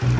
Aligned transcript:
Hello 0.00 0.12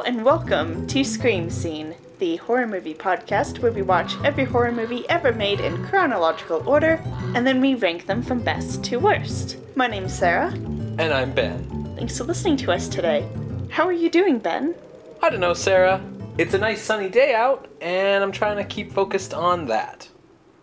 and 0.00 0.24
welcome 0.24 0.88
to 0.88 1.04
Scream 1.04 1.50
Scene, 1.50 1.94
the 2.18 2.34
horror 2.38 2.66
movie 2.66 2.94
podcast 2.94 3.60
where 3.60 3.70
we 3.70 3.82
watch 3.82 4.14
every 4.24 4.42
horror 4.42 4.72
movie 4.72 5.08
ever 5.08 5.32
made 5.32 5.60
in 5.60 5.86
chronological 5.86 6.68
order 6.68 7.00
and 7.36 7.46
then 7.46 7.60
we 7.60 7.76
rank 7.76 8.06
them 8.06 8.22
from 8.22 8.40
best 8.40 8.82
to 8.86 8.96
worst. 8.96 9.56
My 9.76 9.86
name's 9.86 10.12
Sarah. 10.12 10.48
And 10.48 11.12
I'm 11.12 11.32
Ben. 11.32 11.94
Thanks 11.96 12.18
for 12.18 12.24
listening 12.24 12.56
to 12.56 12.72
us 12.72 12.88
today. 12.88 13.24
How 13.70 13.84
are 13.84 13.92
you 13.92 14.10
doing, 14.10 14.40
Ben? 14.40 14.74
I 15.22 15.30
don't 15.30 15.38
know, 15.38 15.54
Sarah. 15.54 16.02
It's 16.38 16.52
a 16.52 16.58
nice 16.58 16.82
sunny 16.82 17.08
day 17.08 17.34
out, 17.34 17.66
and 17.80 18.22
I'm 18.22 18.30
trying 18.32 18.58
to 18.58 18.64
keep 18.64 18.92
focused 18.92 19.32
on 19.32 19.66
that. 19.66 20.08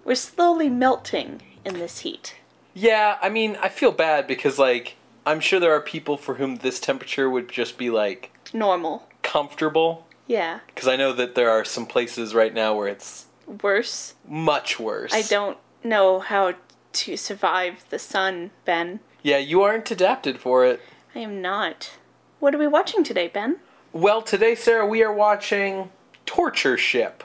We're 0.06 0.14
slowly 0.16 0.70
melting 0.70 1.42
in 1.66 1.74
this 1.80 2.00
heat. 2.00 2.36
Yeah, 2.76 3.18
I 3.22 3.30
mean, 3.30 3.58
I 3.60 3.70
feel 3.70 3.92
bad 3.92 4.28
because, 4.28 4.60
like, 4.60 4.98
I'm 5.26 5.40
sure 5.40 5.60
there 5.60 5.74
are 5.74 5.82
people 5.82 6.16
for 6.18 6.36
whom 6.36 6.58
this 6.58 6.80
temperature 6.80 7.28
would 7.28 7.50
just 7.50 7.78
be, 7.80 7.90
like, 7.90 8.32
Normal. 8.54 9.08
comfortable. 9.24 10.06
Yeah. 10.28 10.60
Because 10.68 10.88
I 10.88 10.96
know 10.96 11.12
that 11.14 11.34
there 11.34 11.50
are 11.50 11.66
some 11.66 11.88
places 11.88 12.36
right 12.36 12.54
now 12.54 12.76
where 12.76 12.88
it's 12.88 13.26
Worse. 13.64 14.14
much 14.28 14.80
worse. 14.80 15.12
I 15.12 15.24
don't 15.24 15.58
know 15.84 16.20
how 16.20 16.54
to 16.94 17.18
survive 17.18 17.84
the 17.90 17.98
sun, 18.00 18.52
Ben. 18.64 19.00
Yeah, 19.24 19.38
you 19.40 19.64
aren't 19.64 19.90
adapted 19.90 20.40
for 20.40 20.66
it. 20.66 20.82
I 21.16 21.20
am 21.20 21.42
not. 21.42 21.94
What 22.40 22.54
are 22.54 22.60
we 22.60 22.68
watching 22.68 23.04
today, 23.04 23.28
Ben? 23.28 23.58
Well, 23.94 24.22
today, 24.22 24.56
Sarah, 24.56 24.86
we 24.88 25.04
are 25.04 25.14
watching 25.14 25.92
Torture 26.26 26.78
Ship. 26.78 27.24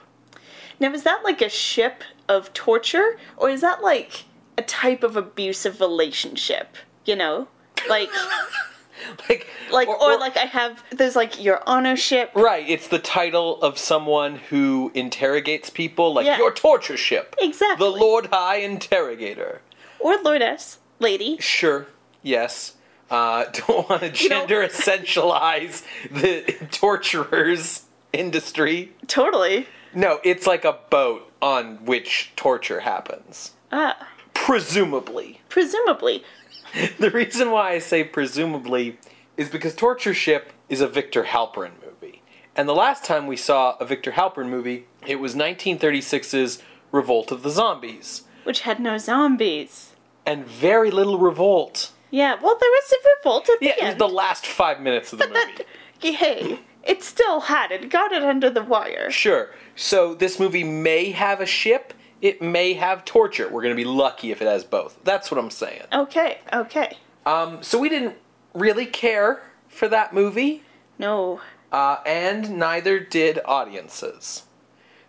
Now, 0.80 0.92
is 0.92 1.02
that 1.04 1.24
like 1.24 1.40
a 1.42 1.48
ship 1.48 2.04
of 2.28 2.52
torture, 2.52 3.18
or 3.36 3.50
is 3.50 3.62
that 3.62 3.82
like 3.82 4.24
a 4.56 4.62
type 4.62 5.02
of 5.02 5.16
abusive 5.16 5.80
relationship? 5.80 6.76
You 7.04 7.16
know, 7.16 7.48
like, 7.88 8.10
Like, 9.28 9.46
like, 9.72 9.88
or, 9.88 10.18
like 10.18 10.36
I 10.36 10.40
have 10.46 10.82
there's 10.90 11.14
like 11.16 11.42
your 11.42 11.62
honor 11.66 11.96
ship. 11.96 12.32
Right, 12.34 12.68
it's 12.68 12.88
the 12.88 12.98
title 12.98 13.60
of 13.62 13.78
someone 13.78 14.36
who 14.36 14.90
interrogates 14.94 15.70
people, 15.70 16.12
like 16.12 16.26
Yeah. 16.26 16.36
your 16.36 16.52
torture 16.52 16.96
ship. 16.96 17.34
Exactly. 17.40 17.86
The 17.88 17.96
Lord 17.96 18.26
High 18.26 18.56
Interrogator. 18.56 19.62
or 20.00 20.16
lordess, 20.22 20.78
lady. 20.98 21.38
Sure, 21.40 21.86
yes. 22.22 22.74
Uh, 23.10 23.44
don't 23.52 23.88
want 23.88 24.02
to 24.02 24.08
know- 24.08 24.12
gender 24.12 24.66
essentialize 24.66 25.84
the 26.10 26.42
torturer's 26.70 27.84
industry. 28.12 28.92
Totally. 29.06 29.66
No, 29.94 30.20
it's 30.24 30.46
like 30.46 30.64
a 30.64 30.78
boat 30.90 31.30
on 31.40 31.84
which 31.84 32.32
torture 32.36 32.80
happens. 32.80 33.52
Ah, 33.72 34.08
Presumably. 34.34 35.40
presumably. 35.48 36.22
The 36.98 37.10
reason 37.10 37.50
why 37.50 37.72
I 37.72 37.78
say 37.78 38.04
presumably 38.04 38.98
is 39.38 39.48
because 39.48 39.74
Torture 39.74 40.12
Ship 40.12 40.52
is 40.68 40.82
a 40.82 40.86
Victor 40.88 41.24
Halperin 41.24 41.72
movie. 41.84 42.20
And 42.54 42.68
the 42.68 42.74
last 42.74 43.04
time 43.06 43.26
we 43.26 43.36
saw 43.38 43.76
a 43.80 43.86
Victor 43.86 44.12
Halperin 44.12 44.48
movie, 44.50 44.86
it 45.06 45.16
was 45.18 45.34
1936's 45.34 46.62
Revolt 46.92 47.32
of 47.32 47.42
the 47.42 47.48
Zombies. 47.50 48.22
Which 48.44 48.60
had 48.60 48.80
no 48.80 48.98
zombies. 48.98 49.92
And 50.26 50.44
very 50.46 50.90
little 50.90 51.18
revolt. 51.18 51.92
Yeah, 52.10 52.34
well, 52.40 52.56
there 52.60 52.70
was 52.70 52.92
a 52.92 52.96
revolt 53.18 53.48
at 53.48 53.60
the 53.60 53.66
Yeah, 53.66 53.74
it 53.80 53.84
was 53.86 53.94
the 53.96 54.08
last 54.08 54.46
five 54.46 54.80
minutes 54.80 55.12
of 55.12 55.18
the 55.18 55.26
movie. 55.28 55.64
That, 56.00 56.14
hey, 56.14 56.60
it 56.84 57.02
still 57.02 57.40
had 57.40 57.70
it. 57.70 57.90
Got 57.90 58.12
it 58.12 58.22
under 58.22 58.48
the 58.50 58.62
wire. 58.62 59.10
Sure. 59.10 59.50
So 59.76 60.14
this 60.14 60.38
movie 60.40 60.64
may 60.64 61.10
have 61.10 61.40
a 61.40 61.46
ship, 61.46 61.92
it 62.22 62.40
may 62.42 62.72
have 62.72 63.04
torture. 63.04 63.48
We're 63.48 63.62
going 63.62 63.74
to 63.76 63.80
be 63.80 63.84
lucky 63.84 64.30
if 64.30 64.40
it 64.42 64.46
has 64.46 64.64
both. 64.64 64.98
That's 65.04 65.30
what 65.30 65.38
I'm 65.38 65.50
saying. 65.50 65.82
Okay, 65.92 66.38
okay. 66.52 66.96
Um, 67.26 67.62
so 67.62 67.78
we 67.78 67.88
didn't 67.88 68.16
really 68.54 68.86
care 68.86 69.42
for 69.68 69.86
that 69.88 70.12
movie. 70.14 70.62
No. 70.98 71.40
uh, 71.70 71.98
and 72.06 72.58
neither 72.58 72.98
did 72.98 73.38
audiences. 73.44 74.44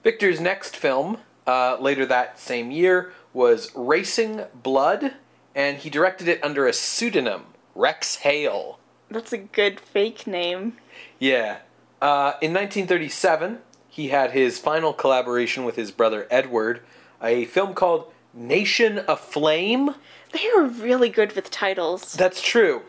Victor's 0.03 0.40
next 0.40 0.75
film, 0.75 1.18
uh, 1.47 1.78
later 1.79 2.06
that 2.06 2.38
same 2.40 2.69
year, 2.69 3.12
was 3.34 3.72
Racing 3.75 4.44
Blood, 4.62 5.13
and 5.55 5.77
he 5.77 5.89
directed 5.89 6.27
it 6.27 6.43
under 6.43 6.67
a 6.67 6.73
pseudonym, 6.73 7.43
Rex 7.75 8.17
Hale. 8.17 8.79
That's 9.09 9.33
a 9.33 9.37
good 9.37 9.79
fake 9.79 10.27
name. 10.27 10.77
Yeah. 11.17 11.59
Uh, 12.01 12.33
in 12.41 12.53
1937, 12.53 13.59
he 13.89 14.09
had 14.09 14.31
his 14.31 14.59
final 14.59 14.93
collaboration 14.93 15.65
with 15.65 15.75
his 15.75 15.91
brother 15.91 16.27
Edward, 16.29 16.81
a 17.21 17.45
film 17.45 17.73
called 17.73 18.11
Nation 18.33 18.99
Aflame. 19.07 19.95
They 20.31 20.47
are 20.55 20.63
really 20.63 21.09
good 21.09 21.33
with 21.33 21.49
titles. 21.49 22.13
That's 22.13 22.41
true. 22.41 22.83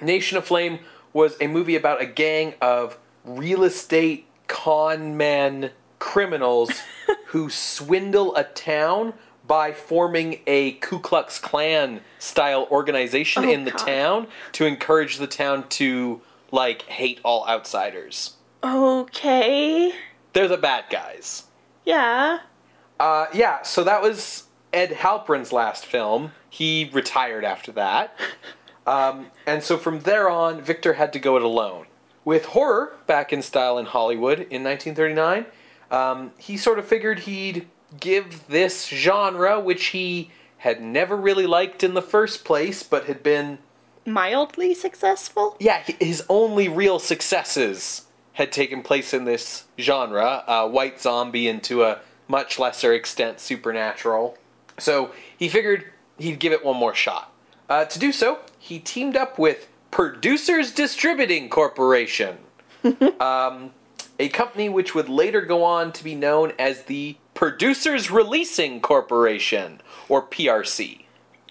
Nation 0.00 0.38
Aflame 0.38 0.80
was 1.12 1.36
a 1.40 1.46
movie 1.46 1.76
about 1.76 2.02
a 2.02 2.06
gang 2.06 2.54
of 2.60 2.98
real 3.24 3.64
estate 3.64 4.26
con 4.46 5.16
men 5.16 5.70
criminals 5.98 6.70
who 7.28 7.48
swindle 7.48 8.36
a 8.36 8.44
town 8.44 9.14
by 9.46 9.72
forming 9.72 10.40
a 10.46 10.72
Ku 10.72 10.98
Klux 10.98 11.38
Klan 11.38 12.00
style 12.18 12.66
organization 12.70 13.44
Oh, 13.44 13.50
in 13.50 13.64
the 13.64 13.70
God. 13.70 13.78
town 13.86 14.26
to 14.52 14.66
encourage 14.66 15.18
the 15.18 15.26
town 15.26 15.68
to 15.70 16.20
like 16.50 16.82
hate 16.82 17.20
all 17.24 17.46
outsiders. 17.48 18.34
Okay. 18.64 19.92
They're 20.32 20.48
the 20.48 20.56
bad 20.56 20.84
guys. 20.90 21.44
Yeah. 21.84 22.40
Uh, 22.98 23.26
yeah, 23.32 23.62
so 23.62 23.84
that 23.84 24.02
was 24.02 24.44
Ed 24.72 24.90
Halperin's 24.92 25.52
last 25.52 25.86
film. 25.86 26.32
He 26.50 26.90
retired 26.92 27.44
after 27.44 27.72
that. 27.72 28.16
Um, 28.88 29.32
and 29.48 29.64
so 29.64 29.78
from 29.78 30.02
there 30.02 30.30
on, 30.30 30.60
Victor 30.60 30.92
had 30.92 31.12
to 31.14 31.18
go 31.18 31.36
it 31.36 31.42
alone. 31.42 31.86
With 32.24 32.44
horror 32.44 32.94
back 33.08 33.32
in 33.32 33.42
style 33.42 33.78
in 33.78 33.86
Hollywood 33.86 34.38
in 34.48 34.62
1939, 34.62 35.46
um, 35.90 36.30
he 36.38 36.56
sort 36.56 36.78
of 36.78 36.86
figured 36.86 37.18
he'd 37.18 37.66
give 38.00 38.46
this 38.48 38.86
genre, 38.88 39.60
which 39.60 39.86
he 39.86 40.30
had 40.58 40.80
never 40.82 41.16
really 41.16 41.46
liked 41.46 41.84
in 41.84 41.94
the 41.94 42.02
first 42.02 42.44
place, 42.44 42.82
but 42.82 43.04
had 43.04 43.22
been, 43.22 43.58
Mildly 44.04 44.74
successful? 44.74 45.56
yeah, 45.58 45.82
his 46.00 46.22
only 46.28 46.68
real 46.68 46.98
successes 46.98 48.06
had 48.34 48.52
taken 48.52 48.82
place 48.82 49.12
in 49.12 49.24
this 49.24 49.64
genre 49.78 50.44
uh, 50.46 50.68
white 50.68 51.00
zombie 51.00 51.48
and 51.48 51.62
to 51.64 51.82
a 51.82 51.98
much 52.28 52.58
lesser 52.58 52.92
extent 52.92 53.40
supernatural. 53.40 54.36
So 54.78 55.10
he 55.36 55.48
figured 55.48 55.86
he'd 56.18 56.38
give 56.38 56.52
it 56.52 56.64
one 56.64 56.76
more 56.76 56.94
shot. 56.94 57.32
Uh, 57.68 57.84
to 57.86 57.98
do 57.98 58.12
so, 58.12 58.38
he 58.58 58.78
teamed 58.78 59.16
up 59.16 59.38
with 59.38 59.68
Producers 59.90 60.70
Distributing 60.72 61.48
Corporation, 61.48 62.36
um, 63.20 63.72
a 64.18 64.28
company 64.28 64.68
which 64.68 64.94
would 64.94 65.08
later 65.08 65.40
go 65.40 65.64
on 65.64 65.92
to 65.92 66.04
be 66.04 66.14
known 66.14 66.52
as 66.58 66.82
the 66.84 67.16
Producers 67.36 68.10
Releasing 68.10 68.80
Corporation, 68.80 69.82
or 70.08 70.22
PRC. 70.22 71.04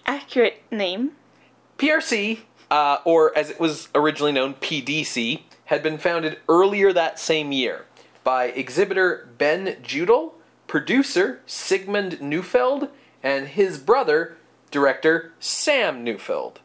Accurate 0.04 0.60
name. 0.68 1.12
PRC, 1.78 2.40
uh, 2.72 2.98
or 3.04 3.30
as 3.38 3.50
it 3.50 3.60
was 3.60 3.88
originally 3.94 4.32
known, 4.32 4.54
PDC, 4.54 5.42
had 5.66 5.84
been 5.84 5.96
founded 5.96 6.40
earlier 6.48 6.92
that 6.92 7.20
same 7.20 7.52
year 7.52 7.86
by 8.24 8.46
exhibitor 8.46 9.28
Ben 9.38 9.76
Judell, 9.80 10.32
producer 10.66 11.40
Sigmund 11.46 12.20
Neufeld, 12.20 12.88
and 13.22 13.46
his 13.46 13.78
brother, 13.78 14.36
director 14.72 15.34
Sam 15.38 16.02
Neufeld. 16.02 16.58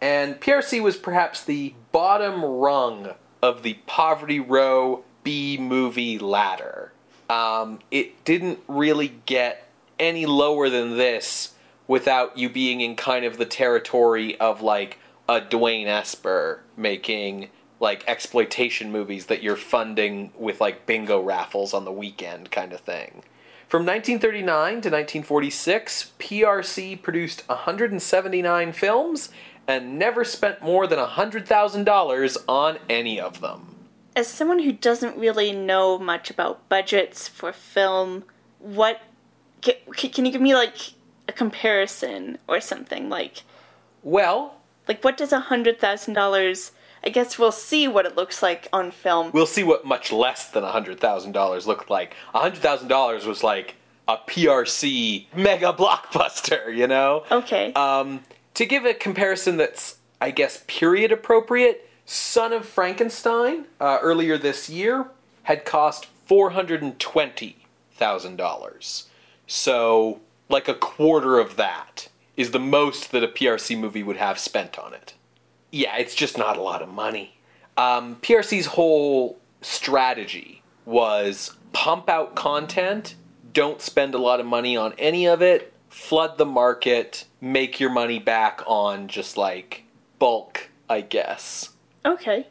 And 0.00 0.40
PRC 0.40 0.82
was 0.82 0.96
perhaps 0.96 1.44
the 1.44 1.74
bottom 1.92 2.44
rung 2.44 3.14
of 3.40 3.62
the 3.62 3.74
Poverty 3.86 4.40
Row 4.40 5.04
B 5.22 5.56
movie 5.58 6.18
ladder. 6.18 6.90
Um, 7.28 7.80
it 7.90 8.24
didn't 8.24 8.60
really 8.68 9.14
get 9.26 9.68
any 9.98 10.26
lower 10.26 10.68
than 10.68 10.96
this 10.96 11.54
without 11.86 12.36
you 12.36 12.48
being 12.48 12.80
in 12.80 12.96
kind 12.96 13.24
of 13.24 13.38
the 13.38 13.46
territory 13.46 14.38
of 14.40 14.62
like 14.62 14.98
a 15.28 15.40
Dwain 15.40 15.86
Esper 15.86 16.62
making 16.76 17.48
like 17.80 18.04
exploitation 18.08 18.90
movies 18.90 19.26
that 19.26 19.42
you're 19.42 19.56
funding 19.56 20.32
with 20.38 20.60
like 20.60 20.86
bingo 20.86 21.20
raffles 21.20 21.74
on 21.74 21.84
the 21.84 21.92
weekend 21.92 22.50
kind 22.50 22.72
of 22.72 22.80
thing. 22.80 23.22
From 23.68 23.84
1939 23.86 24.46
to 24.46 24.90
1946, 24.90 26.12
PRC 26.18 27.00
produced 27.00 27.48
179 27.48 28.72
films 28.72 29.30
and 29.66 29.98
never 29.98 30.24
spent 30.24 30.62
more 30.62 30.86
than 30.86 30.98
$100,000 30.98 32.36
on 32.46 32.78
any 32.88 33.20
of 33.20 33.40
them. 33.40 33.73
As 34.16 34.28
someone 34.28 34.60
who 34.60 34.72
doesn't 34.72 35.16
really 35.16 35.52
know 35.52 35.98
much 35.98 36.30
about 36.30 36.68
budgets 36.68 37.26
for 37.28 37.52
film, 37.52 38.24
what 38.58 39.00
ca- 39.62 39.78
ca- 39.96 40.08
can 40.08 40.24
you 40.24 40.32
give 40.32 40.40
me 40.40 40.54
like 40.54 40.92
a 41.28 41.32
comparison 41.32 42.38
or 42.46 42.60
something 42.60 43.08
like 43.08 43.42
Well, 44.02 44.56
like 44.86 45.02
what 45.02 45.16
does 45.16 45.32
a 45.32 45.40
hundred 45.40 45.80
thousand 45.80 46.14
dollars? 46.14 46.72
I 47.04 47.10
guess 47.10 47.38
we'll 47.38 47.52
see 47.52 47.86
what 47.86 48.06
it 48.06 48.16
looks 48.16 48.42
like 48.42 48.66
on 48.72 48.90
film. 48.90 49.30
We'll 49.34 49.44
see 49.46 49.62
what 49.62 49.84
much 49.84 50.10
less 50.10 50.48
than 50.50 50.64
a 50.64 50.70
$100,000 50.72 51.66
looked 51.66 51.90
like. 51.90 52.16
A 52.34 52.40
$100,000 52.40 53.26
was 53.26 53.42
like 53.42 53.74
a 54.08 54.16
PRC 54.16 55.26
mega 55.36 55.74
blockbuster, 55.74 56.74
you 56.74 56.86
know? 56.86 57.24
Okay. 57.30 57.74
Um, 57.74 58.22
to 58.54 58.64
give 58.64 58.86
a 58.86 58.94
comparison 58.94 59.58
that's, 59.58 59.98
I 60.22 60.30
guess, 60.30 60.64
period 60.66 61.12
appropriate, 61.12 61.83
Son 62.06 62.52
of 62.52 62.66
Frankenstein, 62.66 63.64
uh, 63.80 63.98
earlier 64.02 64.36
this 64.36 64.68
year, 64.68 65.06
had 65.44 65.64
cost 65.64 66.06
$420,000. 66.28 69.04
So, 69.46 70.20
like 70.48 70.68
a 70.68 70.74
quarter 70.74 71.38
of 71.38 71.56
that 71.56 72.08
is 72.36 72.50
the 72.50 72.58
most 72.58 73.12
that 73.12 73.22
a 73.22 73.28
PRC 73.28 73.78
movie 73.78 74.02
would 74.02 74.16
have 74.16 74.38
spent 74.38 74.78
on 74.78 74.94
it. 74.94 75.14
Yeah, 75.70 75.96
it's 75.96 76.14
just 76.14 76.38
not 76.38 76.56
a 76.56 76.62
lot 76.62 76.82
of 76.82 76.88
money. 76.88 77.36
Um, 77.76 78.16
PRC's 78.16 78.66
whole 78.66 79.38
strategy 79.60 80.62
was 80.84 81.56
pump 81.72 82.08
out 82.08 82.34
content, 82.34 83.14
don't 83.52 83.80
spend 83.80 84.14
a 84.14 84.18
lot 84.18 84.40
of 84.40 84.46
money 84.46 84.76
on 84.76 84.94
any 84.98 85.26
of 85.26 85.42
it, 85.42 85.72
flood 85.88 86.38
the 86.38 86.46
market, 86.46 87.24
make 87.40 87.80
your 87.80 87.90
money 87.90 88.18
back 88.18 88.62
on 88.66 89.08
just 89.08 89.36
like 89.36 89.84
bulk, 90.18 90.68
I 90.88 91.00
guess. 91.00 91.70
Okay. 92.04 92.46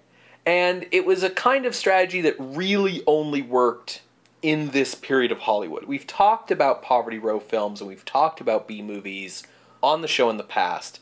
And 0.45 0.85
it 0.91 1.05
was 1.05 1.23
a 1.23 1.29
kind 1.29 1.65
of 1.65 1.73
strategy 1.73 2.21
that 2.21 2.35
really 2.37 3.01
only 3.07 3.41
worked 3.41 4.01
in 4.41 4.71
this 4.71 4.93
period 4.93 5.31
of 5.31 5.39
Hollywood. 5.39 5.85
We've 5.85 6.05
talked 6.05 6.51
about 6.51 6.81
Poverty 6.81 7.17
Row 7.17 7.39
films 7.39 7.79
and 7.79 7.87
we've 7.87 8.03
talked 8.03 8.41
about 8.41 8.67
B 8.67 8.81
movies 8.81 9.43
on 9.81 10.01
the 10.01 10.07
show 10.07 10.29
in 10.29 10.37
the 10.37 10.43
past. 10.43 10.99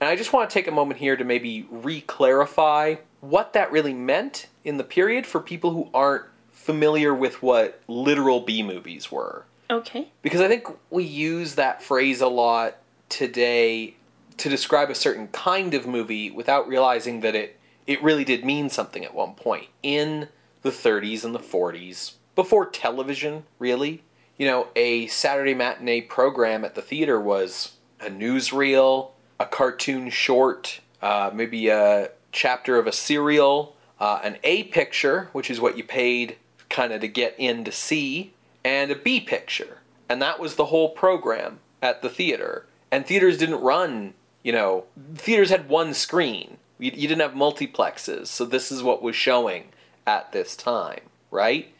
And 0.00 0.10
I 0.10 0.16
just 0.16 0.32
want 0.32 0.50
to 0.50 0.54
take 0.54 0.66
a 0.66 0.72
moment 0.72 1.00
here 1.00 1.16
to 1.16 1.24
maybe 1.24 1.66
re 1.70 2.00
clarify 2.02 2.96
what 3.20 3.54
that 3.54 3.72
really 3.72 3.94
meant 3.94 4.48
in 4.64 4.76
the 4.76 4.84
period 4.84 5.26
for 5.26 5.40
people 5.40 5.70
who 5.70 5.88
aren't 5.94 6.24
familiar 6.50 7.14
with 7.14 7.42
what 7.42 7.80
literal 7.88 8.40
B 8.40 8.62
movies 8.62 9.10
were. 9.10 9.44
Okay. 9.70 10.08
Because 10.20 10.40
I 10.40 10.48
think 10.48 10.66
we 10.90 11.04
use 11.04 11.54
that 11.54 11.82
phrase 11.82 12.20
a 12.20 12.28
lot 12.28 12.76
today 13.08 13.94
to 14.38 14.48
describe 14.48 14.90
a 14.90 14.94
certain 14.94 15.28
kind 15.28 15.72
of 15.72 15.86
movie 15.86 16.30
without 16.30 16.68
realizing 16.68 17.20
that 17.20 17.34
it, 17.34 17.58
it 17.86 18.02
really 18.02 18.24
did 18.24 18.44
mean 18.44 18.68
something 18.70 19.04
at 19.04 19.14
one 19.14 19.34
point 19.34 19.68
in 19.82 20.28
the 20.62 20.70
30s 20.70 21.24
and 21.24 21.34
the 21.34 21.40
40s, 21.40 22.12
before 22.34 22.66
television, 22.66 23.44
really. 23.58 24.02
You 24.36 24.46
know, 24.46 24.68
a 24.74 25.06
Saturday 25.08 25.54
matinee 25.54 26.00
program 26.02 26.64
at 26.64 26.74
the 26.74 26.82
theater 26.82 27.20
was 27.20 27.72
a 28.00 28.06
newsreel, 28.06 29.10
a 29.38 29.46
cartoon 29.46 30.10
short, 30.10 30.80
uh, 31.00 31.30
maybe 31.32 31.68
a 31.68 32.10
chapter 32.30 32.78
of 32.78 32.86
a 32.86 32.92
serial, 32.92 33.76
uh, 34.00 34.20
an 34.22 34.38
A 34.44 34.64
picture, 34.64 35.28
which 35.32 35.50
is 35.50 35.60
what 35.60 35.76
you 35.76 35.84
paid 35.84 36.36
kind 36.70 36.92
of 36.92 37.00
to 37.02 37.08
get 37.08 37.34
in 37.38 37.64
to 37.64 37.72
see, 37.72 38.32
and 38.64 38.90
a 38.90 38.96
B 38.96 39.20
picture. 39.20 39.78
And 40.08 40.20
that 40.22 40.40
was 40.40 40.56
the 40.56 40.66
whole 40.66 40.90
program 40.90 41.60
at 41.80 42.02
the 42.02 42.08
theater. 42.08 42.66
And 42.90 43.06
theaters 43.06 43.38
didn't 43.38 43.60
run, 43.60 44.14
you 44.42 44.52
know, 44.52 44.84
theaters 45.14 45.50
had 45.50 45.68
one 45.68 45.94
screen. 45.94 46.58
You, 46.82 46.90
you 46.94 47.08
didn't 47.08 47.20
have 47.20 47.34
multiplexes, 47.34 48.26
so 48.26 48.44
this 48.44 48.72
is 48.72 48.82
what 48.82 49.02
was 49.02 49.14
showing 49.14 49.66
at 50.04 50.32
this 50.32 50.56
time, 50.56 51.02
right? 51.30 51.72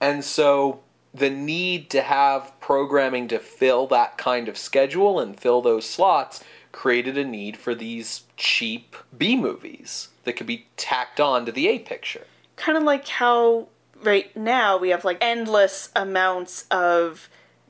And 0.00 0.24
so 0.24 0.80
the 1.12 1.28
need 1.28 1.90
to 1.90 2.00
have 2.00 2.58
programming 2.58 3.28
to 3.28 3.38
fill 3.38 3.86
that 3.88 4.16
kind 4.16 4.48
of 4.48 4.56
schedule 4.56 5.20
and 5.20 5.38
fill 5.38 5.60
those 5.60 5.88
slots 5.88 6.42
created 6.72 7.18
a 7.18 7.24
need 7.24 7.56
for 7.56 7.74
these 7.74 8.22
cheap 8.36 8.96
B 9.16 9.36
movies 9.36 10.08
that 10.24 10.34
could 10.34 10.46
be 10.46 10.66
tacked 10.76 11.20
on 11.20 11.44
to 11.44 11.52
the 11.52 11.68
A 11.68 11.78
picture. 11.78 12.26
Kind 12.56 12.78
of 12.78 12.84
like 12.84 13.08
how 13.08 13.68
right 14.02 14.34
now 14.34 14.78
we 14.78 14.88
have 14.88 15.04
like 15.04 15.18
endless 15.20 15.90
amounts 15.94 16.64
of 16.70 17.28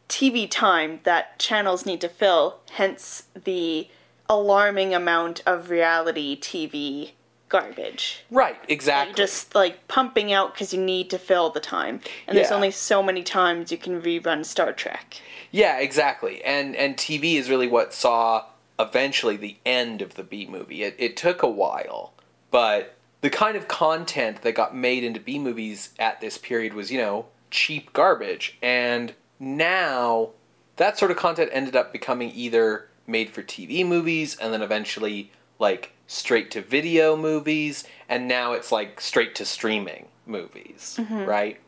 TV 0.08 0.49
time 0.49 1.00
that 1.02 1.38
channels 1.38 1.84
need 1.84 2.00
to 2.00 2.08
fill, 2.08 2.61
hence 2.73 3.25
the 3.34 3.88
alarming 4.31 4.94
amount 4.94 5.43
of 5.44 5.69
reality 5.69 6.38
TV 6.41 7.11
garbage. 7.50 8.25
Right, 8.31 8.56
exactly. 8.69 9.11
Like, 9.11 9.17
just 9.17 9.55
like 9.55 9.88
pumping 9.88 10.32
out 10.32 10.55
because 10.55 10.73
you 10.73 10.81
need 10.81 11.11
to 11.11 11.19
fill 11.19 11.50
the 11.50 11.61
time. 11.61 12.00
And 12.27 12.38
there's 12.38 12.53
only 12.53 12.71
so 12.71 13.03
many 13.03 13.23
times 13.23 13.71
you 13.71 13.77
can 13.77 14.00
rerun 14.00 14.47
Star 14.47 14.73
Trek. 14.73 15.21
Yeah, 15.50 15.79
exactly. 15.79 16.43
And 16.44 16.75
and 16.77 16.97
TV 16.97 17.35
is 17.35 17.50
really 17.50 17.67
what 17.67 17.93
saw 17.93 18.47
eventually 18.79 19.37
the 19.37 19.59
end 19.67 20.00
of 20.00 20.15
the 20.15 20.23
B 20.23 20.47
movie. 20.47 20.85
It 20.85 20.94
it 20.99 21.17
took 21.17 21.43
a 21.43 21.49
while, 21.49 22.15
but 22.50 22.94
the 23.21 23.31
kind 23.31 23.56
of 23.56 23.69
content 23.69 24.43
that 24.43 24.55
got 24.55 24.75
made 24.75 25.05
into 25.05 25.21
B 25.21 25.38
movies 25.38 25.91
at 25.99 26.21
this 26.21 26.38
period 26.38 26.73
was, 26.73 26.91
you 26.91 26.99
know, 26.99 27.26
cheap 27.50 27.93
garbage. 27.93 28.56
And 28.62 29.12
now 29.38 30.31
that 30.76 30.97
sort 30.97 31.11
of 31.11 31.17
content 31.17 31.50
ended 31.53 31.76
up 31.76 31.93
becoming 31.93 32.31
either 32.35 32.87
made 33.11 33.31
for 33.31 33.43
TV 33.43 33.87
movies 33.87 34.37
and 34.41 34.53
then 34.53 34.62
eventually 34.62 35.33
like 35.59 35.93
straight 36.07 36.51
to 36.53 36.62
video 36.62 37.17
movies 37.17 37.85
and 38.09 38.27
now 38.27 38.53
it's 38.53 38.73
like 38.73 39.01
straight 39.01 39.35
to 39.35 39.45
streaming 39.45 40.07
movies, 40.27 40.99
right? 41.11 41.59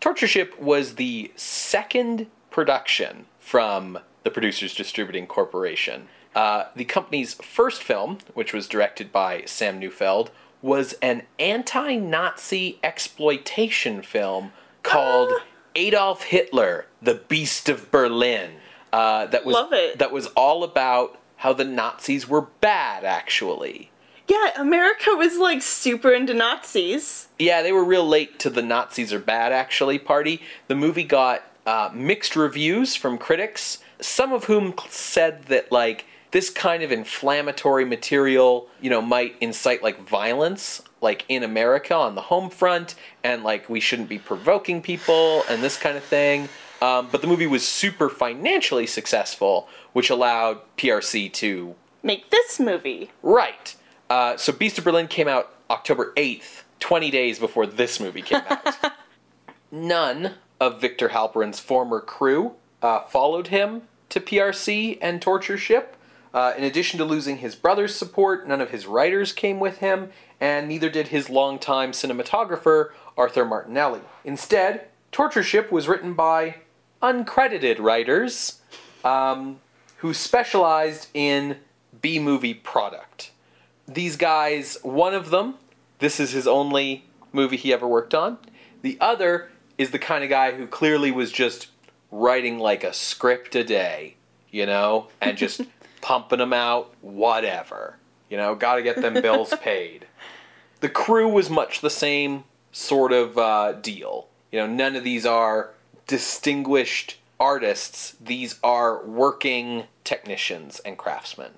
Torture 0.00 0.26
Ship 0.26 0.58
was 0.60 0.94
the 0.94 1.32
second 1.36 2.26
production 2.50 3.26
from 3.40 3.98
the 4.22 4.30
Producers 4.30 4.74
Distributing 4.74 5.26
Corporation. 5.26 6.08
Uh, 6.34 6.64
the 6.74 6.84
company's 6.84 7.34
first 7.34 7.82
film, 7.82 8.18
which 8.34 8.52
was 8.52 8.68
directed 8.68 9.10
by 9.12 9.42
Sam 9.46 9.78
Neufeld, 9.78 10.30
was 10.62 10.94
an 10.94 11.22
anti 11.38 11.96
Nazi 11.96 12.78
exploitation 12.82 14.02
film 14.02 14.52
called 14.82 15.32
Adolf 15.74 16.24
Hitler, 16.24 16.86
the 17.00 17.14
Beast 17.14 17.68
of 17.68 17.90
Berlin. 17.90 18.52
Uh, 18.96 19.26
that 19.26 19.44
was 19.44 19.54
Love 19.54 19.72
it. 19.74 19.98
that 19.98 20.10
was 20.10 20.26
all 20.28 20.64
about 20.64 21.18
how 21.36 21.52
the 21.52 21.64
Nazis 21.64 22.26
were 22.26 22.40
bad, 22.40 23.04
actually. 23.04 23.90
Yeah, 24.26 24.52
America 24.56 25.10
was 25.14 25.36
like 25.36 25.60
super 25.60 26.10
into 26.12 26.32
Nazis. 26.32 27.28
Yeah, 27.38 27.60
they 27.60 27.72
were 27.72 27.84
real 27.84 28.08
late 28.08 28.38
to 28.38 28.50
the 28.50 28.62
Nazis 28.62 29.12
are 29.12 29.18
bad 29.20 29.52
actually 29.52 29.98
party. 29.98 30.40
The 30.68 30.74
movie 30.74 31.04
got 31.04 31.42
uh, 31.66 31.90
mixed 31.92 32.36
reviews 32.36 32.96
from 32.96 33.18
critics, 33.18 33.78
some 34.00 34.32
of 34.32 34.44
whom 34.44 34.74
said 34.88 35.44
that 35.44 35.70
like 35.70 36.06
this 36.30 36.48
kind 36.48 36.82
of 36.82 36.90
inflammatory 36.90 37.84
material, 37.84 38.68
you 38.80 38.88
know, 38.88 39.02
might 39.02 39.36
incite 39.42 39.82
like 39.82 40.08
violence 40.08 40.82
like 41.02 41.26
in 41.28 41.42
America 41.42 41.94
on 41.94 42.14
the 42.14 42.22
home 42.22 42.48
front 42.48 42.94
and 43.22 43.44
like 43.44 43.68
we 43.68 43.78
shouldn't 43.78 44.08
be 44.08 44.18
provoking 44.18 44.80
people 44.80 45.42
and 45.50 45.62
this 45.62 45.76
kind 45.76 45.96
of 45.98 46.02
thing. 46.02 46.48
Um, 46.82 47.08
but 47.10 47.22
the 47.22 47.26
movie 47.26 47.46
was 47.46 47.66
super 47.66 48.08
financially 48.08 48.86
successful, 48.86 49.68
which 49.92 50.10
allowed 50.10 50.60
PRC 50.76 51.32
to 51.34 51.74
Make 52.06 52.30
this 52.30 52.60
movie. 52.60 53.10
Right. 53.20 53.74
Uh, 54.08 54.36
so 54.36 54.52
Beast 54.52 54.78
of 54.78 54.84
Berlin 54.84 55.08
came 55.08 55.26
out 55.26 55.52
October 55.68 56.12
8th, 56.16 56.62
20 56.78 57.10
days 57.10 57.40
before 57.40 57.66
this 57.66 57.98
movie 57.98 58.22
came 58.22 58.42
out. 58.48 58.76
None 59.72 60.34
of 60.60 60.80
Victor 60.80 61.08
Halperin's 61.08 61.58
former 61.58 62.00
crew 62.00 62.52
uh, 62.80 63.02
followed 63.02 63.48
him 63.48 63.82
to 64.10 64.20
PRC 64.20 64.98
and 65.02 65.20
Torture 65.20 65.58
Ship. 65.58 65.96
Uh, 66.32 66.52
in 66.56 66.62
addition 66.62 66.98
to 66.98 67.04
losing 67.04 67.38
his 67.38 67.56
brother's 67.56 67.96
support, 67.96 68.46
none 68.46 68.60
of 68.60 68.70
his 68.70 68.86
writers 68.86 69.32
came 69.32 69.58
with 69.58 69.78
him, 69.78 70.10
and 70.40 70.68
neither 70.68 70.88
did 70.90 71.08
his 71.08 71.28
longtime 71.28 71.90
cinematographer, 71.90 72.90
Arthur 73.16 73.44
Martinelli. 73.44 74.02
Instead, 74.22 74.86
Torture 75.10 75.42
Ship 75.42 75.72
was 75.72 75.88
written 75.88 76.12
by 76.12 76.56
uncredited 77.02 77.78
writers 77.78 78.60
um, 79.04 79.60
who 79.98 80.12
specialized 80.14 81.08
in 81.14 81.58
B 82.00 82.18
movie 82.18 82.54
product. 82.54 83.30
These 83.86 84.16
guys, 84.16 84.78
one 84.82 85.14
of 85.14 85.30
them, 85.30 85.54
this 85.98 86.20
is 86.20 86.32
his 86.32 86.46
only 86.46 87.04
movie 87.32 87.56
he 87.56 87.72
ever 87.72 87.86
worked 87.86 88.14
on. 88.14 88.38
The 88.82 88.98
other 89.00 89.50
is 89.78 89.90
the 89.90 89.98
kind 89.98 90.24
of 90.24 90.30
guy 90.30 90.52
who 90.52 90.66
clearly 90.66 91.10
was 91.10 91.30
just 91.30 91.68
writing 92.10 92.58
like 92.58 92.84
a 92.84 92.92
script 92.92 93.54
a 93.54 93.64
day, 93.64 94.16
you 94.50 94.66
know, 94.66 95.08
and 95.20 95.36
just 95.36 95.62
pumping 96.00 96.38
them 96.38 96.52
out, 96.52 96.94
whatever. 97.00 97.96
You 98.30 98.36
know, 98.36 98.54
gotta 98.54 98.82
get 98.82 99.00
them 99.00 99.14
bills 99.14 99.54
paid. 99.60 100.06
The 100.80 100.88
crew 100.88 101.28
was 101.28 101.48
much 101.48 101.80
the 101.80 101.90
same 101.90 102.44
sort 102.72 103.12
of 103.12 103.38
uh, 103.38 103.72
deal. 103.72 104.28
You 104.50 104.60
know, 104.60 104.66
none 104.66 104.96
of 104.96 105.04
these 105.04 105.24
are 105.24 105.70
distinguished 106.06 107.18
artists, 107.38 108.16
these 108.20 108.58
are 108.62 109.04
working 109.04 109.84
technicians 110.04 110.80
and 110.80 110.96
craftsmen. 110.96 111.50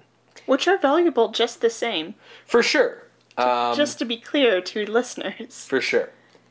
Which 0.46 0.66
are 0.66 0.78
valuable 0.78 1.28
just 1.28 1.60
the 1.60 1.70
same. 1.70 2.14
For 2.46 2.62
sure. 2.62 3.04
Um, 3.36 3.76
just 3.76 3.98
to 3.98 4.04
be 4.04 4.16
clear 4.16 4.60
to 4.60 4.90
listeners. 4.90 5.66
For 5.66 5.80
sure. 5.80 6.10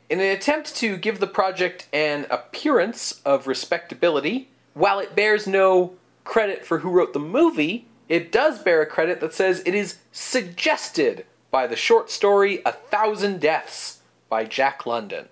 In 0.10 0.20
an 0.20 0.28
attempt 0.28 0.76
to 0.78 0.96
give 0.96 1.20
the 1.20 1.28
project 1.28 1.88
an 1.92 2.28
appearance 2.30 3.20
of 3.26 3.48
respectability, 3.48 4.50
while 4.74 5.00
it 5.00 5.16
bears 5.16 5.48
no 5.48 5.94
credit 6.24 6.66
for 6.66 6.80
who 6.80 6.90
wrote 6.90 7.14
the 7.14 7.20
movie, 7.20 7.88
it 8.08 8.32
does 8.32 8.60
bear 8.60 8.82
a 8.82 8.86
credit 8.86 9.20
that 9.20 9.34
says 9.34 9.62
it 9.66 9.76
is 9.76 9.98
suggested 10.12 11.26
by 11.52 11.68
the 11.68 11.76
short 11.76 12.10
story 12.10 12.62
A 12.66 12.72
Thousand 12.72 13.42
Deaths 13.42 14.00
by 14.30 14.46
Jack 14.46 14.86
London. 14.86 15.26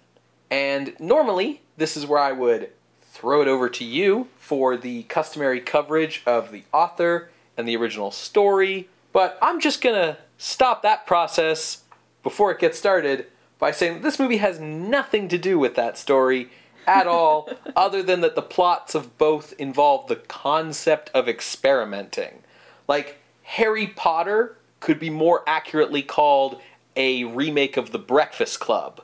And 0.50 0.94
normally, 1.00 1.62
this 1.78 1.98
is 1.98 2.06
where 2.06 2.20
I 2.20 2.32
would 2.32 2.70
throw 3.02 3.42
it 3.42 3.48
over 3.48 3.70
to 3.70 3.86
you 3.86 4.28
for 4.38 4.76
the 4.78 5.04
customary 5.04 5.62
coverage 5.62 6.22
of 6.26 6.52
the 6.52 6.64
author 6.74 7.30
and 7.58 7.68
the 7.68 7.78
original 7.78 8.12
story, 8.12 8.90
but 9.14 9.38
I'm 9.42 9.60
just 9.60 9.82
gonna 9.82 10.18
stop 10.38 10.84
that 10.84 11.08
process 11.08 11.84
before 12.24 12.52
it 12.52 12.60
gets 12.60 12.78
started 12.78 13.28
by 13.60 13.72
saying 13.72 14.02
this 14.02 14.20
movie 14.20 14.38
has 14.38 14.60
nothing 14.60 15.28
to 15.30 15.38
do 15.38 15.58
with 15.58 15.76
that 15.76 15.98
story 15.98 16.50
at 16.88 17.08
all, 17.08 17.50
other 17.76 18.04
than 18.04 18.22
that 18.22 18.36
the 18.36 18.42
plots 18.42 18.96
of 18.96 19.18
both 19.18 19.54
involve 19.58 20.08
the 20.08 20.18
concept 20.18 21.10
of 21.14 21.30
experimenting. 21.30 22.44
Like, 22.88 23.18
Harry 23.44 23.88
Potter 23.88 24.58
could 24.80 25.00
be 25.00 25.10
more 25.10 25.44
accurately 25.48 26.02
called 26.02 26.62
a 26.96 27.24
remake 27.24 27.78
of 27.78 27.92
The 27.92 28.00
Breakfast 28.00 28.60
Club 28.60 29.02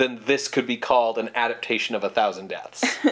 than 0.00 0.24
this 0.24 0.48
could 0.48 0.66
be 0.66 0.78
called 0.78 1.18
an 1.18 1.30
adaptation 1.34 1.94
of 1.94 2.02
A 2.02 2.10
Thousand 2.10 2.48
Deaths. 2.48 2.84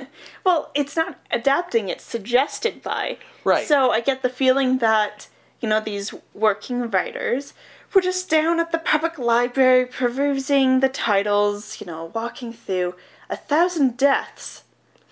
Well, 0.45 0.71
it's 0.75 0.97
not 0.97 1.18
adapting, 1.30 1.90
it's 1.90 2.02
suggested 2.02 2.83
by. 2.83 3.18
Right. 3.45 3.68
So 3.68 3.90
I 3.90 4.00
get 4.00 4.23
the 4.23 4.30
feeling 4.30 4.78
that, 4.78 5.28
you 5.61 5.68
know, 5.68 5.78
these 5.78 6.14
working 6.33 6.88
writers 6.88 7.52
were 7.92 8.00
just 8.00 8.30
down 8.30 8.59
at 8.59 8.73
the 8.73 8.78
public 8.78 9.18
library 9.18 9.85
perusing 9.85 10.80
the 10.80 10.88
titles, 10.88 11.83
you 11.83 11.87
know, 11.87 12.11
walking 12.14 12.54
through 12.54 12.95
A 13.28 13.37
Thousand 13.37 13.99
Deaths. 13.99 14.64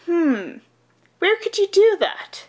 Hmm. 0.07 0.59
Where 1.19 1.37
could 1.37 1.59
you 1.59 1.69
do 1.69 1.99
that? 2.01 2.47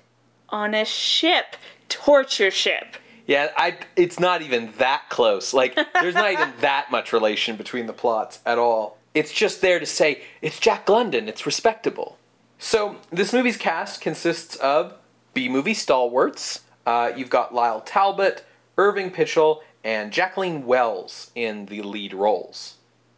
On 0.47 0.73
a 0.73 0.85
ship. 0.85 1.57
Torture 1.89 2.51
ship. 2.51 2.95
Yeah, 3.25 3.51
I 3.57 3.79
it's 3.97 4.17
not 4.17 4.41
even 4.41 4.71
that 4.77 5.09
close. 5.09 5.53
Like 5.53 5.77
there's 5.93 6.15
not 6.15 6.31
even 6.31 6.53
that 6.61 6.89
much 6.89 7.11
relation 7.11 7.57
between 7.57 7.85
the 7.85 7.93
plots 7.93 8.39
at 8.45 8.57
all. 8.57 8.96
It's 9.17 9.33
just 9.33 9.61
there 9.61 9.79
to 9.79 9.85
say 9.87 10.21
it's 10.43 10.59
Jack 10.59 10.87
London, 10.87 11.27
it's 11.27 11.47
respectable. 11.47 12.19
So, 12.59 12.97
this 13.09 13.33
movie's 13.33 13.57
cast 13.57 13.99
consists 13.99 14.55
of 14.57 14.93
B-movie 15.33 15.73
stalwarts. 15.73 16.61
Uh, 16.85 17.13
you've 17.15 17.31
got 17.31 17.51
Lyle 17.51 17.81
Talbot, 17.81 18.45
Irving 18.77 19.09
Pichel, 19.09 19.61
and 19.83 20.13
Jacqueline 20.13 20.67
Wells 20.67 21.31
in 21.33 21.65
the 21.65 21.81
lead 21.81 22.13
roles. 22.13 22.75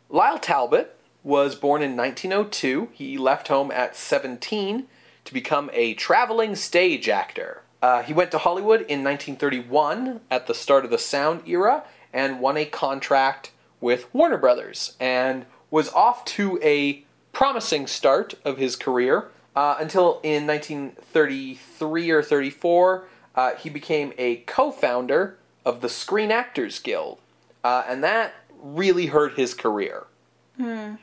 Lyle 0.08 0.40
Talbot 0.40 0.98
was 1.22 1.56
born 1.56 1.82
in 1.82 1.98
1902. 1.98 2.92
He 2.94 3.18
left 3.18 3.50
home 3.50 3.70
at 3.70 3.94
17 3.94 4.88
to 5.26 5.34
become 5.34 5.70
a 5.74 5.96
traveling 5.96 6.56
stage 6.56 7.10
actor. 7.10 7.64
Uh, 7.82 8.04
he 8.04 8.14
went 8.14 8.32
to 8.32 8.38
Hollywood 8.38 8.82
in 8.82 9.04
1931 9.04 10.22
at 10.32 10.48
the 10.48 10.54
start 10.54 10.86
of 10.86 10.92
the 10.92 10.98
sound 10.98 11.46
era 11.46 11.84
and 12.14 12.40
won 12.40 12.56
a 12.56 12.64
contract 12.64 13.52
with 13.82 14.14
Warner 14.14 14.38
Brothers 14.38 14.96
and 14.98 15.46
was 15.72 15.90
off 15.94 16.26
to 16.26 16.60
a 16.64 17.04
promising 17.32 17.88
start 17.88 18.34
of 18.44 18.58
his 18.58 18.76
career 18.76 19.30
uh, 19.56 19.76
until 19.80 20.20
in 20.24 20.48
1933 20.48 22.12
or 22.12 22.24
34 22.24 23.06
uh, 23.36 23.56
he 23.56 23.70
became 23.70 24.14
a 24.18 24.38
co-founder 24.38 25.38
of 25.66 25.82
the 25.82 25.90
Screen 25.90 26.32
Actors 26.32 26.80
Guild, 26.80 27.20
uh, 27.64 27.84
and 27.88 28.04
that 28.04 28.34
really 28.62 29.08
hurt 29.08 29.36
his 29.36 29.54
career. 29.54 30.08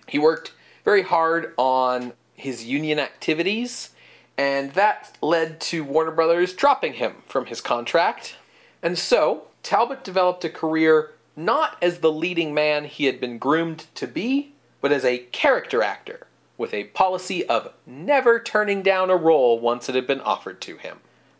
He 0.06 0.18
worked 0.18 0.52
very 0.85 1.02
hard 1.02 1.54
on 1.56 2.12
his 2.35 2.64
union 2.64 2.99
activities, 2.99 3.90
and 4.37 4.73
that 4.73 5.16
led 5.23 5.61
to 5.62 5.82
Warner 5.82 6.11
Brothers 6.11 6.52
dropping 6.52 6.94
him 6.94 7.16
from 7.26 7.46
his 7.46 7.61
contract. 7.61 8.37
And 8.82 8.99
so, 8.99 9.49
Talbot 9.62 10.04
developed 10.04 10.44
a 10.44 10.50
career 10.50 11.12
not 11.35 11.76
as 11.82 12.00
the 12.00 12.12
leading 12.12 12.52
man 12.52 12.85
he 12.85 13.06
had 13.06 13.20
been 13.20 13.38
groomed 13.38 13.87
to 13.94 14.06
be, 14.06 14.52
but 14.87 14.93
as 14.93 15.05
a 15.05 15.19
character 15.19 15.83
actor, 15.83 16.28
with 16.57 16.73
a 16.73 16.85
policy 16.85 17.45
of 17.47 17.73
never 17.85 18.38
turning 18.38 18.83
down 18.83 19.11
a 19.11 19.16
role 19.16 19.59
once 19.59 19.88
it 19.88 19.97
had 19.97 20.07
been 20.07 20.21
offered 20.21 20.61
to 20.61 20.76
him. 20.76 20.99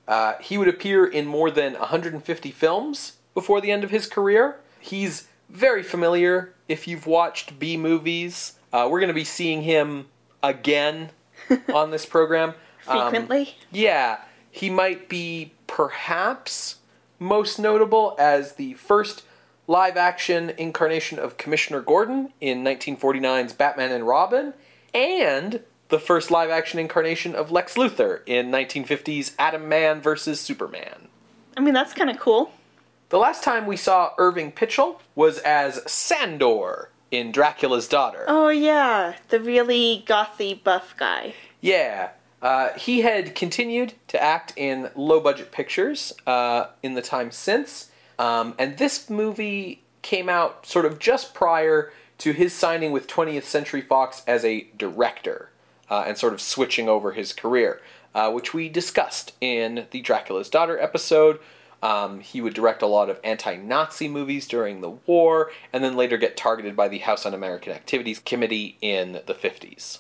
Uh, 0.09 0.33
he 0.41 0.59
would 0.59 0.67
appear 0.67 1.07
in 1.07 1.26
more 1.26 1.49
than 1.49 1.75
150 1.75 2.50
films 2.50 3.19
before 3.35 3.61
the 3.61 3.71
end 3.71 3.85
of 3.85 3.91
his 3.91 4.09
career. 4.09 4.57
He's 4.81 5.29
very 5.49 5.85
familiar 5.85 6.55
if 6.67 6.88
you've 6.88 7.07
watched 7.07 7.61
B 7.61 7.76
movies. 7.76 8.55
Uh, 8.73 8.88
we're 8.91 8.99
going 8.99 9.07
to 9.07 9.15
be 9.15 9.23
seeing 9.23 9.62
him 9.62 10.07
again 10.43 11.11
on 11.73 11.93
this 11.93 12.05
program. 12.05 12.53
Um, 12.88 12.99
Frequently. 12.99 13.55
yeah, 13.71 14.23
he 14.50 14.71
might 14.71 15.09
be 15.09 15.53
perhaps 15.69 16.79
most 17.21 17.61
notable 17.61 18.17
as 18.19 18.55
the 18.55 18.75
first 18.75 19.23
live 19.67 19.97
action 19.97 20.51
incarnation 20.59 21.19
of 21.19 21.37
Commissioner 21.37 21.81
Gordon 21.81 22.33
in 22.41 22.63
1949's 22.63 23.53
Batman 23.53 23.93
and 23.93 24.07
Robin, 24.07 24.55
and 24.95 25.61
the 25.89 25.99
first 25.99 26.31
live 26.31 26.51
action 26.51 26.79
incarnation 26.79 27.35
of 27.35 27.51
Lex 27.51 27.75
Luthor 27.75 28.21
in 28.27 28.51
1950's 28.51 29.33
Atom 29.39 29.69
Man 29.69 30.01
vs. 30.01 30.41
Superman. 30.41 31.09
I 31.57 31.61
mean, 31.61 31.75
that's 31.75 31.95
kind 31.95 32.11
of 32.11 32.19
cool. 32.19 32.53
The 33.09 33.19
last 33.19 33.45
time 33.45 33.67
we 33.67 33.77
saw 33.77 34.13
Irving 34.19 34.51
Pichel 34.51 34.99
was 35.15 35.39
as 35.39 35.81
Sandor 35.91 36.91
in 37.11 37.31
Dracula's 37.31 37.87
Daughter. 37.87 38.25
Oh, 38.27 38.49
yeah. 38.49 39.15
The 39.29 39.41
really 39.41 40.05
gothy 40.07 40.63
buff 40.63 40.95
guy. 40.97 41.35
Yeah. 41.61 42.11
Uh, 42.43 42.71
he 42.75 43.03
had 43.03 43.35
continued 43.35 43.95
to 44.09 44.23
act 44.23 44.53
in 44.57 44.91
low 44.97 45.21
budget 45.21 45.53
pictures 45.53 46.13
uh, 46.27 46.67
in 46.83 46.95
the 46.95 47.03
time 47.03 47.31
since, 47.31 47.91
um, 48.19 48.55
and 48.59 48.79
this 48.79 49.11
movie 49.11 49.83
came 50.03 50.29
out 50.29 50.67
sort 50.67 50.85
of 50.85 50.99
just 50.99 51.35
prior 51.35 51.93
to 52.19 52.33
his 52.33 52.53
signing 52.53 52.93
with 52.93 53.07
20th 53.07 53.45
Century 53.45 53.83
Fox 53.83 54.23
as 54.27 54.45
a 54.45 54.69
director 54.77 55.51
uh, 55.91 56.05
and 56.07 56.17
sort 56.17 56.33
of 56.33 56.41
switching 56.41 56.89
over 56.89 57.13
his 57.13 57.33
career, 57.33 57.81
uh, 58.15 58.31
which 58.31 58.55
we 58.55 58.69
discussed 58.69 59.33
in 59.41 59.87
the 59.91 60.01
Dracula's 60.01 60.49
Daughter 60.49 60.79
episode. 60.79 61.39
Um, 61.83 62.21
he 62.21 62.41
would 62.41 62.55
direct 62.55 62.83
a 62.83 62.87
lot 62.87 63.11
of 63.11 63.21
anti 63.23 63.57
Nazi 63.57 64.09
movies 64.09 64.49
during 64.49 64.81
the 64.81 64.91
war, 64.91 65.51
and 65.73 65.85
then 65.85 65.95
later 65.95 66.17
get 66.17 66.37
targeted 66.37 66.75
by 66.75 66.89
the 66.89 66.99
House 66.99 67.27
Un 67.27 67.35
American 67.35 67.73
Activities 67.73 68.19
Committee 68.19 68.79
in 68.81 69.21
the 69.27 69.35
50s. 69.35 69.99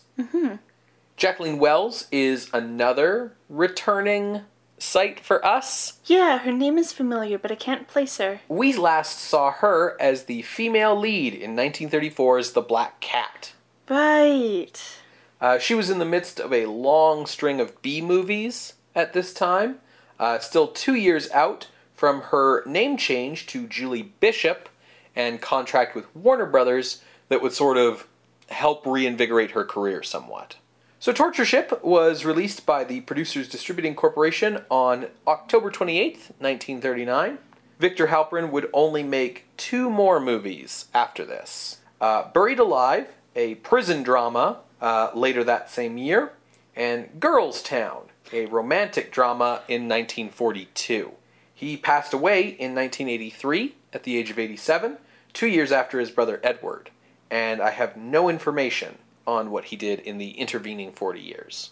Jacqueline 1.16 1.58
Wells 1.58 2.06
is 2.10 2.48
another 2.52 3.34
returning 3.48 4.42
site 4.78 5.20
for 5.20 5.44
us. 5.44 5.98
Yeah, 6.04 6.38
her 6.38 6.52
name 6.52 6.78
is 6.78 6.92
familiar, 6.92 7.38
but 7.38 7.50
I 7.50 7.54
can't 7.54 7.88
place 7.88 8.18
her. 8.18 8.40
We 8.48 8.76
last 8.76 9.18
saw 9.18 9.50
her 9.50 9.96
as 10.00 10.24
the 10.24 10.42
female 10.42 10.98
lead 10.98 11.34
in 11.34 11.56
1934's 11.56 12.52
The 12.52 12.60
Black 12.60 13.00
Cat. 13.00 13.52
Right. 13.88 14.98
Uh, 15.40 15.58
she 15.58 15.74
was 15.74 15.90
in 15.90 15.98
the 15.98 16.04
midst 16.04 16.40
of 16.40 16.52
a 16.52 16.66
long 16.66 17.26
string 17.26 17.60
of 17.60 17.80
B 17.82 18.00
movies 18.00 18.74
at 18.94 19.12
this 19.12 19.34
time, 19.34 19.78
uh, 20.18 20.38
still 20.38 20.68
two 20.68 20.94
years 20.94 21.30
out 21.30 21.68
from 21.94 22.22
her 22.22 22.64
name 22.66 22.96
change 22.96 23.46
to 23.46 23.66
Julie 23.66 24.14
Bishop 24.20 24.68
and 25.14 25.40
contract 25.40 25.94
with 25.94 26.14
Warner 26.14 26.46
Brothers 26.46 27.02
that 27.28 27.42
would 27.42 27.52
sort 27.52 27.76
of 27.76 28.06
help 28.48 28.86
reinvigorate 28.86 29.52
her 29.52 29.64
career 29.64 30.02
somewhat. 30.02 30.56
So, 30.98 31.12
Torture 31.12 31.44
Ship 31.44 31.78
was 31.84 32.24
released 32.24 32.64
by 32.64 32.82
the 32.82 33.02
Producers 33.02 33.50
Distributing 33.50 33.94
Corporation 33.94 34.64
on 34.70 35.08
October 35.26 35.70
28th, 35.70 36.32
1939. 36.40 37.36
Victor 37.78 38.06
Halperin 38.06 38.50
would 38.50 38.70
only 38.72 39.02
make 39.02 39.44
two 39.58 39.90
more 39.90 40.18
movies 40.18 40.86
after 40.94 41.26
this 41.26 41.80
uh, 42.00 42.30
Buried 42.32 42.58
Alive, 42.58 43.08
a 43.34 43.56
prison 43.56 44.02
drama 44.02 44.60
uh, 44.80 45.10
later 45.14 45.44
that 45.44 45.70
same 45.70 45.98
year, 45.98 46.32
and 46.74 47.20
Girls 47.20 47.62
Town, 47.62 48.04
a 48.32 48.46
romantic 48.46 49.12
drama 49.12 49.62
in 49.68 49.82
1942. 49.88 51.12
He 51.54 51.76
passed 51.76 52.14
away 52.14 52.40
in 52.40 52.74
1983 52.74 53.74
at 53.92 54.04
the 54.04 54.16
age 54.16 54.30
of 54.30 54.38
87, 54.38 54.96
two 55.34 55.46
years 55.46 55.72
after 55.72 56.00
his 56.00 56.10
brother 56.10 56.40
Edward, 56.42 56.88
and 57.30 57.60
I 57.60 57.70
have 57.70 57.98
no 57.98 58.30
information 58.30 58.96
on 59.26 59.50
what 59.50 59.66
he 59.66 59.76
did 59.76 60.00
in 60.00 60.18
the 60.18 60.30
intervening 60.32 60.92
40 60.92 61.20
years. 61.20 61.70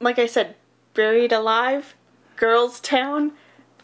Like 0.00 0.18
I 0.18 0.26
said, 0.26 0.56
Buried 0.94 1.32
Alive, 1.32 1.94
Girls 2.36 2.80
Town, 2.80 3.32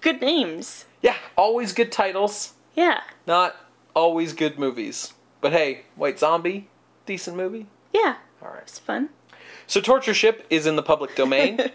good 0.00 0.20
names. 0.20 0.84
Yeah, 1.02 1.16
always 1.36 1.72
good 1.72 1.90
titles, 1.92 2.54
Yeah. 2.74 3.00
not 3.26 3.56
always 3.94 4.32
good 4.32 4.58
movies. 4.58 5.12
But 5.40 5.52
hey, 5.52 5.82
White 5.96 6.18
Zombie, 6.18 6.68
decent 7.06 7.36
movie. 7.36 7.66
Yeah. 7.94 8.16
All 8.42 8.48
right. 8.50 8.62
It's 8.62 8.78
fun. 8.78 9.08
So 9.66 9.80
Torture 9.80 10.14
Ship 10.14 10.44
is 10.50 10.66
in 10.66 10.76
the 10.76 10.82
public 10.82 11.14
domain. 11.16 11.58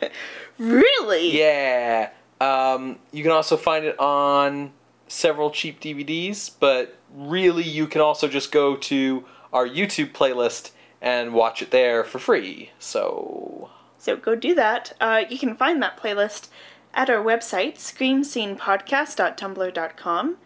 Really? 0.58 1.38
yeah. 1.38 2.12
Um, 2.40 3.00
you 3.12 3.24
can 3.24 3.32
also 3.34 3.58
find 3.58 3.84
it 3.86 4.00
on 4.00 4.72
several 5.08 5.52
cheap 5.52 5.82
DVDs, 5.82 6.50
but 6.60 6.98
really 7.14 7.64
you 7.64 7.88
can 7.88 8.00
also 8.02 8.28
just 8.30 8.52
go 8.54 8.76
to 8.78 9.26
our 9.52 9.68
YouTube 9.68 10.14
playlist 10.14 10.72
and 11.02 11.34
watch 11.34 11.62
it 11.62 11.72
there 11.72 12.04
for 12.04 12.20
free. 12.20 12.72
So 12.80 13.70
So 13.98 14.16
go 14.16 14.36
do 14.36 14.54
that. 14.56 14.94
Uh, 15.00 15.24
you 15.30 15.38
can 15.38 15.56
find 15.56 15.82
that 15.82 16.00
playlist 16.00 16.50
at 16.94 17.10
our 17.10 17.24
website, 17.24 17.76
screamscenepodcast.tumblr.com. 17.76 20.38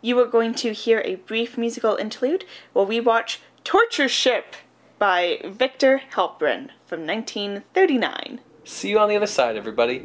you 0.00 0.18
are 0.20 0.26
going 0.26 0.54
to 0.54 0.72
hear 0.72 1.02
a 1.04 1.16
brief 1.16 1.58
musical 1.58 1.96
interlude 1.96 2.44
while 2.72 2.86
we 2.86 3.00
watch 3.00 3.40
Torture 3.64 4.08
Ship 4.08 4.54
by 4.98 5.40
Victor 5.44 6.02
Halperin 6.12 6.70
from 6.86 7.06
1939. 7.06 8.40
See 8.64 8.90
you 8.90 8.98
on 8.98 9.08
the 9.08 9.16
other 9.16 9.26
side, 9.26 9.56
everybody. 9.56 10.04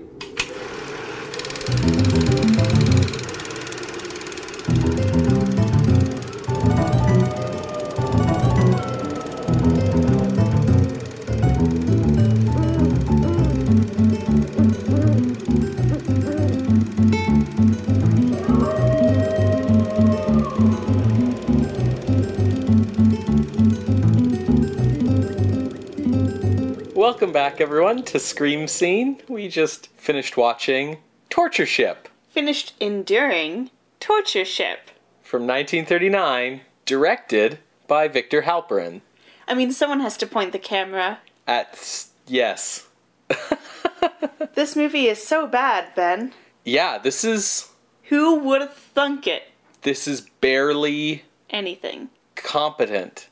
Welcome 27.12 27.34
back, 27.34 27.60
everyone, 27.60 28.04
to 28.04 28.20
Scream 28.20 28.70
Scene. 28.70 29.22
We 29.28 29.50
just 29.50 29.88
finished 29.98 30.38
watching 30.38 31.00
Torture 31.30 31.66
Ship 31.66 32.08
Finished 32.30 32.74
enduring 32.80 33.70
Torture 34.00 34.46
Ship. 34.46 34.80
from 35.22 35.42
1939, 35.46 36.62
directed 36.86 37.60
by 37.86 38.08
Victor 38.08 38.44
Halperin. 38.44 39.02
I 39.46 39.56
mean, 39.56 39.74
someone 39.74 40.00
has 40.00 40.16
to 40.18 40.26
point 40.26 40.54
the 40.54 40.58
camera. 40.58 41.20
At 41.46 41.74
s- 41.74 42.12
yes, 42.28 42.88
This 44.56 44.78
movie 44.78 45.08
is 45.08 45.22
so 45.22 45.46
bad, 45.48 45.94
Ben. 45.94 46.32
yeah, 46.64 46.98
this 46.98 47.26
is 47.26 47.72
Who 48.04 48.36
would 48.40 48.62
have 48.62 48.74
thunk 48.74 49.28
it? 49.28 49.44
this 49.82 50.08
is 50.08 50.22
barely 50.40 51.26
Anything. 51.50 52.08
competent. 52.36 53.28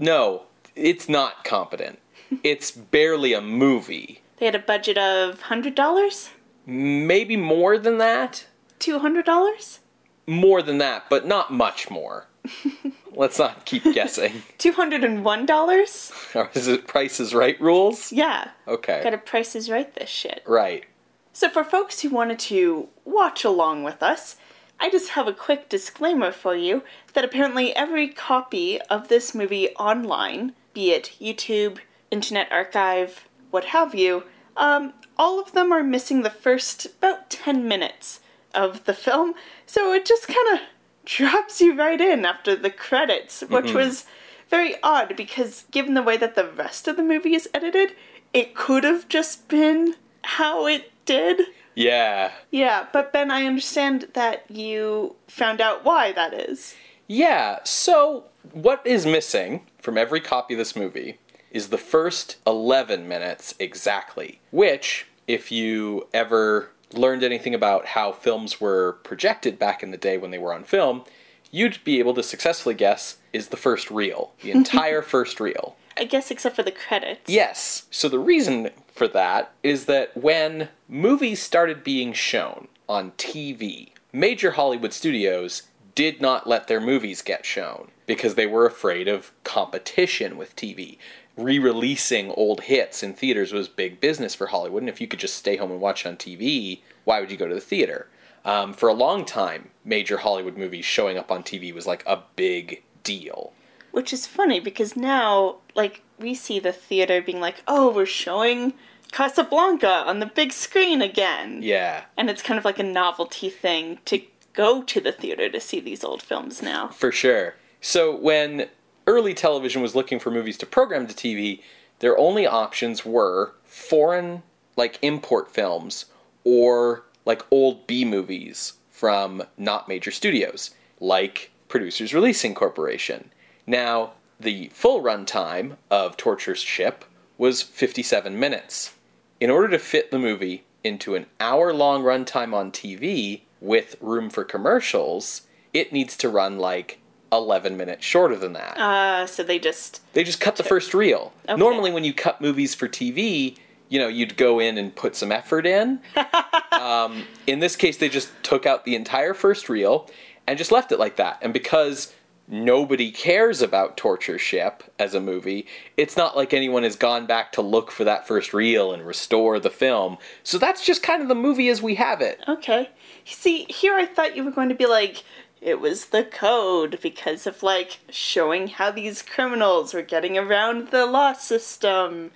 No, 0.00 0.42
it's 0.74 1.08
not 1.08 1.44
competent. 1.44 2.00
It's 2.42 2.70
barely 2.70 3.32
a 3.32 3.40
movie. 3.40 4.22
They 4.38 4.46
had 4.46 4.54
a 4.54 4.60
budget 4.60 4.96
of 4.96 5.42
$100? 5.42 6.30
Maybe 6.66 7.36
more 7.36 7.76
than 7.78 7.98
that. 7.98 8.46
$200? 8.78 9.78
More 10.26 10.62
than 10.62 10.78
that, 10.78 11.04
but 11.10 11.26
not 11.26 11.52
much 11.52 11.90
more. 11.90 12.26
Let's 13.14 13.38
not 13.38 13.64
keep 13.64 13.84
guessing. 13.92 14.42
$201? 14.58 16.34
Or 16.36 16.50
is 16.54 16.68
it 16.68 16.86
Price 16.86 17.20
is 17.20 17.34
Right 17.34 17.60
rules? 17.60 18.12
Yeah. 18.12 18.50
Okay. 18.66 19.00
Gotta 19.02 19.56
Is 19.56 19.70
right 19.70 19.92
this 19.94 20.08
shit. 20.08 20.42
Right. 20.46 20.84
So, 21.32 21.48
for 21.48 21.64
folks 21.64 22.00
who 22.00 22.10
wanted 22.10 22.38
to 22.40 22.88
watch 23.04 23.44
along 23.44 23.84
with 23.84 24.02
us, 24.02 24.36
I 24.78 24.90
just 24.90 25.10
have 25.10 25.28
a 25.28 25.32
quick 25.32 25.68
disclaimer 25.68 26.32
for 26.32 26.56
you 26.56 26.82
that 27.12 27.24
apparently 27.24 27.74
every 27.76 28.08
copy 28.08 28.80
of 28.82 29.08
this 29.08 29.34
movie 29.34 29.68
online, 29.76 30.54
be 30.72 30.92
it 30.92 31.16
YouTube, 31.20 31.78
Internet 32.10 32.50
Archive, 32.50 33.28
what 33.50 33.66
have 33.66 33.94
you, 33.94 34.24
um, 34.56 34.92
all 35.16 35.40
of 35.40 35.52
them 35.52 35.72
are 35.72 35.82
missing 35.82 36.22
the 36.22 36.30
first 36.30 36.86
about 36.86 37.30
10 37.30 37.66
minutes 37.66 38.20
of 38.54 38.84
the 38.84 38.94
film, 38.94 39.34
so 39.66 39.92
it 39.92 40.04
just 40.04 40.26
kind 40.26 40.54
of 40.54 40.60
drops 41.04 41.60
you 41.60 41.74
right 41.74 42.00
in 42.00 42.24
after 42.24 42.54
the 42.54 42.70
credits, 42.70 43.42
which 43.42 43.72
was 43.72 44.06
very 44.48 44.74
odd 44.82 45.16
because 45.16 45.64
given 45.70 45.94
the 45.94 46.02
way 46.02 46.16
that 46.16 46.34
the 46.34 46.46
rest 46.46 46.88
of 46.88 46.96
the 46.96 47.02
movie 47.02 47.34
is 47.34 47.48
edited, 47.54 47.94
it 48.34 48.54
could 48.54 48.84
have 48.84 49.08
just 49.08 49.48
been 49.48 49.94
how 50.22 50.66
it 50.66 50.92
did. 51.06 51.42
Yeah. 51.74 52.32
Yeah, 52.50 52.86
but 52.92 53.12
Ben, 53.12 53.30
I 53.30 53.46
understand 53.46 54.08
that 54.14 54.50
you 54.50 55.16
found 55.28 55.60
out 55.60 55.84
why 55.84 56.12
that 56.12 56.34
is. 56.34 56.74
Yeah, 57.06 57.60
so 57.64 58.24
what 58.52 58.84
is 58.86 59.06
missing 59.06 59.66
from 59.80 59.96
every 59.96 60.20
copy 60.20 60.54
of 60.54 60.58
this 60.58 60.76
movie 60.76 61.18
is 61.50 61.68
the 61.68 61.78
first 61.78 62.36
11 62.46 63.08
minutes 63.08 63.54
exactly, 63.58 64.40
which, 64.50 65.06
if 65.26 65.50
you 65.50 66.06
ever 66.12 66.70
learned 66.92 67.22
anything 67.22 67.54
about 67.54 67.86
how 67.86 68.12
films 68.12 68.60
were 68.60 68.98
projected 69.04 69.58
back 69.58 69.82
in 69.82 69.90
the 69.90 69.96
day 69.96 70.18
when 70.18 70.30
they 70.30 70.38
were 70.38 70.54
on 70.54 70.64
film, 70.64 71.04
you'd 71.50 71.82
be 71.84 71.98
able 71.98 72.14
to 72.14 72.22
successfully 72.22 72.74
guess 72.74 73.18
is 73.32 73.48
the 73.48 73.56
first 73.56 73.90
reel, 73.90 74.32
the 74.42 74.50
entire 74.52 75.02
first 75.02 75.40
reel. 75.40 75.76
I 75.96 76.04
guess 76.04 76.30
except 76.30 76.56
for 76.56 76.62
the 76.62 76.70
credits. 76.70 77.28
Yes. 77.28 77.86
So 77.90 78.08
the 78.08 78.18
reason 78.18 78.70
for 78.92 79.08
that 79.08 79.52
is 79.62 79.84
that 79.86 80.16
when 80.16 80.68
movies 80.88 81.42
started 81.42 81.84
being 81.84 82.12
shown 82.12 82.68
on 82.88 83.12
TV, 83.12 83.90
major 84.12 84.52
Hollywood 84.52 84.92
studios 84.92 85.64
did 85.94 86.20
not 86.20 86.46
let 86.46 86.68
their 86.68 86.80
movies 86.80 87.20
get 87.20 87.44
shown 87.44 87.90
because 88.06 88.34
they 88.34 88.46
were 88.46 88.66
afraid 88.66 89.08
of 89.08 89.32
competition 89.44 90.36
with 90.36 90.56
TV. 90.56 90.96
Re 91.36 91.58
releasing 91.58 92.30
old 92.32 92.62
hits 92.62 93.02
in 93.02 93.14
theaters 93.14 93.52
was 93.52 93.68
big 93.68 94.00
business 94.00 94.34
for 94.34 94.48
Hollywood, 94.48 94.82
and 94.82 94.88
if 94.88 95.00
you 95.00 95.06
could 95.06 95.20
just 95.20 95.36
stay 95.36 95.56
home 95.56 95.70
and 95.70 95.80
watch 95.80 96.04
on 96.04 96.16
TV, 96.16 96.80
why 97.04 97.20
would 97.20 97.30
you 97.30 97.36
go 97.36 97.48
to 97.48 97.54
the 97.54 97.60
theater? 97.60 98.08
Um, 98.44 98.72
for 98.72 98.88
a 98.88 98.94
long 98.94 99.24
time, 99.24 99.70
major 99.84 100.18
Hollywood 100.18 100.56
movies 100.56 100.84
showing 100.84 101.18
up 101.18 101.30
on 101.30 101.42
TV 101.42 101.74
was 101.74 101.86
like 101.86 102.02
a 102.06 102.22
big 102.36 102.82
deal. 103.04 103.52
Which 103.92 104.12
is 104.12 104.26
funny 104.26 104.60
because 104.60 104.96
now, 104.96 105.56
like, 105.74 106.02
we 106.18 106.34
see 106.34 106.58
the 106.58 106.72
theater 106.72 107.20
being 107.20 107.40
like, 107.40 107.62
oh, 107.66 107.92
we're 107.92 108.06
showing 108.06 108.74
Casablanca 109.10 110.04
on 110.06 110.20
the 110.20 110.26
big 110.26 110.52
screen 110.52 111.02
again. 111.02 111.60
Yeah. 111.62 112.04
And 112.16 112.30
it's 112.30 112.42
kind 112.42 112.58
of 112.58 112.64
like 112.64 112.78
a 112.78 112.84
novelty 112.84 113.50
thing 113.50 113.98
to 114.06 114.22
go 114.52 114.82
to 114.82 115.00
the 115.00 115.12
theater 115.12 115.48
to 115.48 115.60
see 115.60 115.80
these 115.80 116.04
old 116.04 116.22
films 116.22 116.62
now. 116.62 116.88
For 116.88 117.10
sure. 117.10 117.54
So 117.80 118.14
when 118.14 118.68
early 119.06 119.34
television 119.34 119.82
was 119.82 119.94
looking 119.94 120.18
for 120.18 120.30
movies 120.30 120.58
to 120.58 120.66
program 120.66 121.06
to 121.06 121.14
TV, 121.14 121.62
their 122.00 122.18
only 122.18 122.46
options 122.46 123.04
were 123.04 123.54
foreign, 123.64 124.42
like 124.76 124.98
import 125.02 125.50
films, 125.50 126.06
or 126.44 127.04
like 127.24 127.44
old 127.50 127.86
B 127.86 128.04
movies 128.04 128.74
from 128.90 129.42
not 129.56 129.88
major 129.88 130.10
studios, 130.10 130.70
like 130.98 131.50
Producers 131.68 132.14
Releasing 132.14 132.54
Corporation. 132.54 133.30
Now, 133.66 134.12
the 134.38 134.70
full 134.72 135.02
runtime 135.02 135.76
of 135.90 136.16
Torture 136.16 136.54
Ship 136.54 137.04
was 137.36 137.62
57 137.62 138.38
minutes. 138.38 138.94
In 139.38 139.50
order 139.50 139.68
to 139.68 139.78
fit 139.78 140.10
the 140.10 140.18
movie 140.18 140.64
into 140.82 141.14
an 141.14 141.26
hour 141.38 141.72
long 141.72 142.02
runtime 142.02 142.54
on 142.54 142.70
TV 142.70 143.42
with 143.60 143.96
room 144.00 144.30
for 144.30 144.44
commercials, 144.44 145.42
it 145.72 145.92
needs 145.92 146.16
to 146.18 146.28
run 146.28 146.58
like 146.58 146.99
11 147.32 147.76
minutes 147.76 148.04
shorter 148.04 148.36
than 148.36 148.52
that. 148.54 148.78
Uh, 148.78 149.26
so 149.26 149.42
they 149.42 149.58
just. 149.58 150.02
They 150.12 150.24
just 150.24 150.40
cut 150.40 150.56
the 150.56 150.64
first 150.64 150.94
reel. 150.94 151.32
Okay. 151.48 151.58
Normally, 151.58 151.92
when 151.92 152.04
you 152.04 152.12
cut 152.12 152.40
movies 152.40 152.74
for 152.74 152.88
TV, 152.88 153.56
you 153.88 153.98
know, 153.98 154.08
you'd 154.08 154.36
go 154.36 154.60
in 154.60 154.78
and 154.78 154.94
put 154.94 155.16
some 155.16 155.32
effort 155.32 155.66
in. 155.66 156.00
um, 156.72 157.24
in 157.46 157.58
this 157.58 157.76
case, 157.76 157.98
they 157.98 158.08
just 158.08 158.30
took 158.42 158.66
out 158.66 158.84
the 158.84 158.94
entire 158.94 159.34
first 159.34 159.68
reel 159.68 160.08
and 160.46 160.56
just 160.56 160.72
left 160.72 160.92
it 160.92 160.98
like 160.98 161.16
that. 161.16 161.38
And 161.42 161.52
because 161.52 162.14
nobody 162.46 163.10
cares 163.10 163.62
about 163.62 163.96
Torture 163.96 164.38
Ship 164.38 164.82
as 164.98 165.14
a 165.14 165.20
movie, 165.20 165.66
it's 165.96 166.16
not 166.16 166.36
like 166.36 166.52
anyone 166.52 166.82
has 166.82 166.96
gone 166.96 167.26
back 167.26 167.52
to 167.52 167.62
look 167.62 167.90
for 167.90 168.04
that 168.04 168.26
first 168.26 168.52
reel 168.52 168.92
and 168.92 169.06
restore 169.06 169.58
the 169.58 169.70
film. 169.70 170.18
So 170.42 170.58
that's 170.58 170.84
just 170.84 171.02
kind 171.02 171.22
of 171.22 171.28
the 171.28 171.34
movie 171.34 171.68
as 171.68 171.82
we 171.82 171.94
have 171.96 172.20
it. 172.20 172.40
Okay. 172.48 172.90
See, 173.24 173.66
here 173.68 173.94
I 173.94 174.06
thought 174.06 174.36
you 174.36 174.44
were 174.44 174.50
going 174.50 174.68
to 174.68 174.74
be 174.74 174.86
like, 174.86 175.22
it 175.60 175.80
was 175.80 176.06
the 176.06 176.24
code 176.24 176.98
because 177.02 177.46
of 177.46 177.62
like 177.62 178.00
showing 178.10 178.68
how 178.68 178.90
these 178.90 179.22
criminals 179.22 179.92
were 179.94 180.02
getting 180.02 180.38
around 180.38 180.88
the 180.88 181.06
law 181.06 181.32
system. 181.34 182.30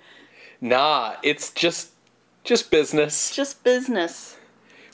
Nah, 0.61 1.15
it's 1.23 1.51
just 1.51 1.91
just 2.43 2.69
business. 2.71 3.35
Just 3.35 3.63
business. 3.63 4.37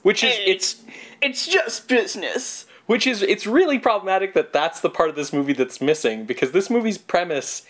Which 0.03 0.23
is 0.23 0.33
Hey. 0.35 0.45
it's 0.51 0.81
It's 1.21 1.45
just 1.47 1.87
business. 1.87 2.65
which 2.87 3.05
is 3.05 3.21
it's 3.21 3.45
really 3.45 3.77
problematic 3.79 4.33
that 4.33 4.51
that's 4.53 4.79
the 4.81 4.89
part 4.89 5.09
of 5.09 5.15
this 5.15 5.31
movie 5.31 5.53
that's 5.53 5.79
missing 5.81 6.25
because 6.25 6.51
this 6.51 6.69
movie's 6.69 6.97
premise 6.97 7.65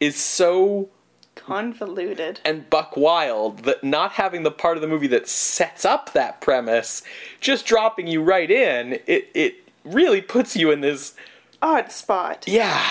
is 0.00 0.16
so 0.16 0.88
Convoluted. 1.34 2.40
and 2.44 2.68
buck 2.70 2.96
wild 2.96 3.60
that 3.60 3.84
not 3.84 4.12
having 4.12 4.42
the 4.42 4.50
part 4.50 4.76
of 4.76 4.80
the 4.80 4.88
movie 4.88 5.06
that 5.06 5.28
sets 5.28 5.84
up 5.84 6.12
that 6.14 6.40
premise 6.40 7.02
just 7.40 7.66
dropping 7.66 8.06
you 8.06 8.22
right 8.22 8.50
in 8.50 8.94
it 9.06 9.28
it 9.34 9.54
really 9.86 10.20
puts 10.20 10.56
you 10.56 10.70
in 10.70 10.80
this 10.80 11.14
Odd 11.62 11.90
spot. 11.92 12.44
yeah 12.46 12.84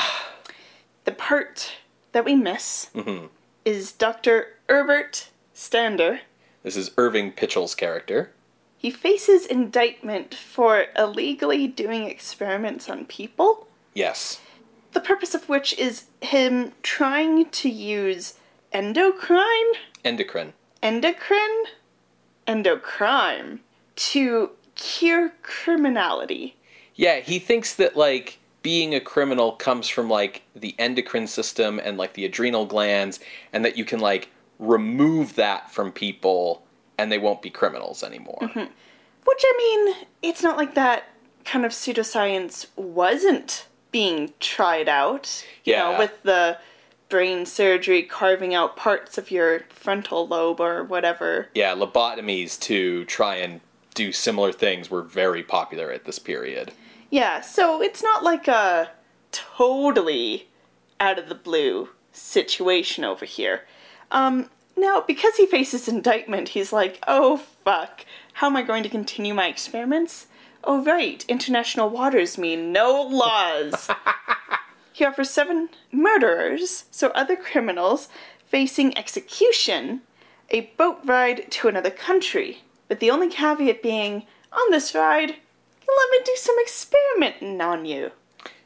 The 1.03 1.11
part 1.11 1.73
that 2.13 2.25
we 2.25 2.35
miss 2.35 2.89
Mm-hmm. 2.95 3.27
is 3.65 3.91
Dr. 3.91 4.47
Herbert 4.69 5.29
Stander. 5.53 6.21
this 6.63 6.75
is 6.77 6.91
Irving 6.97 7.31
Pichel's 7.31 7.75
character 7.75 8.31
He 8.77 8.89
faces 8.91 9.45
indictment 9.45 10.33
for 10.33 10.85
illegally 10.97 11.67
doing 11.67 12.05
experiments 12.05 12.89
on 12.89 13.05
people. 13.05 13.67
yes 13.93 14.39
the 14.93 15.01
purpose 15.01 15.35
of 15.35 15.49
which 15.49 15.77
is 15.77 16.05
him 16.21 16.71
trying 16.81 17.49
to 17.49 17.69
use 17.69 18.35
endocrine, 18.71 19.73
endocrine 20.05 20.53
endocrine, 20.81 21.63
endocrine 22.47 23.59
to 23.97 24.51
cure 24.75 25.31
criminality. 25.41 26.55
Yeah, 26.95 27.19
he 27.19 27.39
thinks 27.39 27.75
that 27.75 27.95
like 27.95 28.39
being 28.61 28.95
a 28.95 28.99
criminal 28.99 29.51
comes 29.51 29.87
from 29.87 30.09
like 30.09 30.41
the 30.55 30.73
endocrine 30.79 31.27
system 31.27 31.79
and 31.83 31.97
like 31.97 32.13
the 32.13 32.25
adrenal 32.25 32.65
glands 32.65 33.19
and 33.53 33.63
that 33.63 33.77
you 33.77 33.85
can 33.85 33.99
like 33.99 34.29
remove 34.57 35.35
that 35.35 35.69
from 35.71 35.91
people 35.91 36.63
and 36.97 37.11
they 37.11 37.17
won't 37.17 37.41
be 37.41 37.49
criminals 37.49 38.03
anymore. 38.03 38.39
Mm-hmm. 38.41 38.59
Which 38.59 39.43
I 39.43 39.53
mean, 39.57 40.05
it's 40.21 40.41
not 40.41 40.57
like 40.57 40.75
that 40.75 41.05
kind 41.43 41.65
of 41.65 41.71
pseudoscience 41.73 42.67
wasn't 42.75 43.67
being 43.91 44.33
tried 44.39 44.89
out. 44.89 45.45
You 45.63 45.73
Yeah. 45.73 45.91
know, 45.91 45.99
with 45.99 46.23
the 46.23 46.57
brain 47.09 47.45
surgery 47.45 48.01
carving 48.01 48.53
out 48.55 48.75
parts 48.75 49.17
of 49.17 49.29
your 49.29 49.61
frontal 49.69 50.27
lobe 50.27 50.59
or 50.59 50.83
whatever. 50.83 51.49
Yeah, 51.53 51.75
lobotomies 51.75 52.59
to 52.61 53.05
try 53.05 53.35
and 53.35 53.61
do 53.93 54.11
similar 54.11 54.51
things 54.51 54.89
were 54.89 55.03
very 55.03 55.43
popular 55.43 55.91
at 55.91 56.05
this 56.05 56.19
period. 56.19 56.71
Yeah, 57.09 57.41
so 57.41 57.81
it's 57.81 58.03
not 58.03 58.23
like 58.23 58.47
a 58.47 58.91
totally 59.31 60.47
out 60.99 61.19
of 61.19 61.29
the 61.29 61.35
blue 61.35 61.89
situation 62.11 63.03
over 63.03 63.25
here. 63.25 63.65
Um, 64.11 64.49
now, 64.77 65.03
because 65.05 65.35
he 65.35 65.45
faces 65.45 65.87
indictment, 65.87 66.49
he's 66.49 66.73
like, 66.73 66.99
oh 67.07 67.37
fuck, 67.37 68.05
how 68.33 68.47
am 68.47 68.55
I 68.55 68.63
going 68.63 68.83
to 68.83 68.89
continue 68.89 69.33
my 69.33 69.47
experiments? 69.47 70.27
Oh, 70.63 70.83
right, 70.83 71.23
international 71.27 71.89
waters 71.89 72.37
mean 72.37 72.71
no 72.71 73.01
laws. 73.01 73.87
he 74.93 75.05
offers 75.05 75.29
seven 75.29 75.69
murderers, 75.91 76.85
so 76.89 77.09
other 77.09 77.35
criminals, 77.35 78.09
facing 78.47 78.97
execution, 78.97 80.01
a 80.49 80.71
boat 80.77 80.99
ride 81.05 81.51
to 81.51 81.67
another 81.67 81.91
country. 81.91 82.63
But 82.87 82.99
the 82.99 83.11
only 83.11 83.29
caveat 83.29 83.83
being, 83.83 84.25
on 84.51 84.71
this 84.71 84.95
ride, 84.95 85.35
let 85.87 86.11
me 86.11 86.19
do 86.25 86.35
some 86.35 86.55
experimenting 86.61 87.61
on 87.61 87.85
you. 87.85 88.11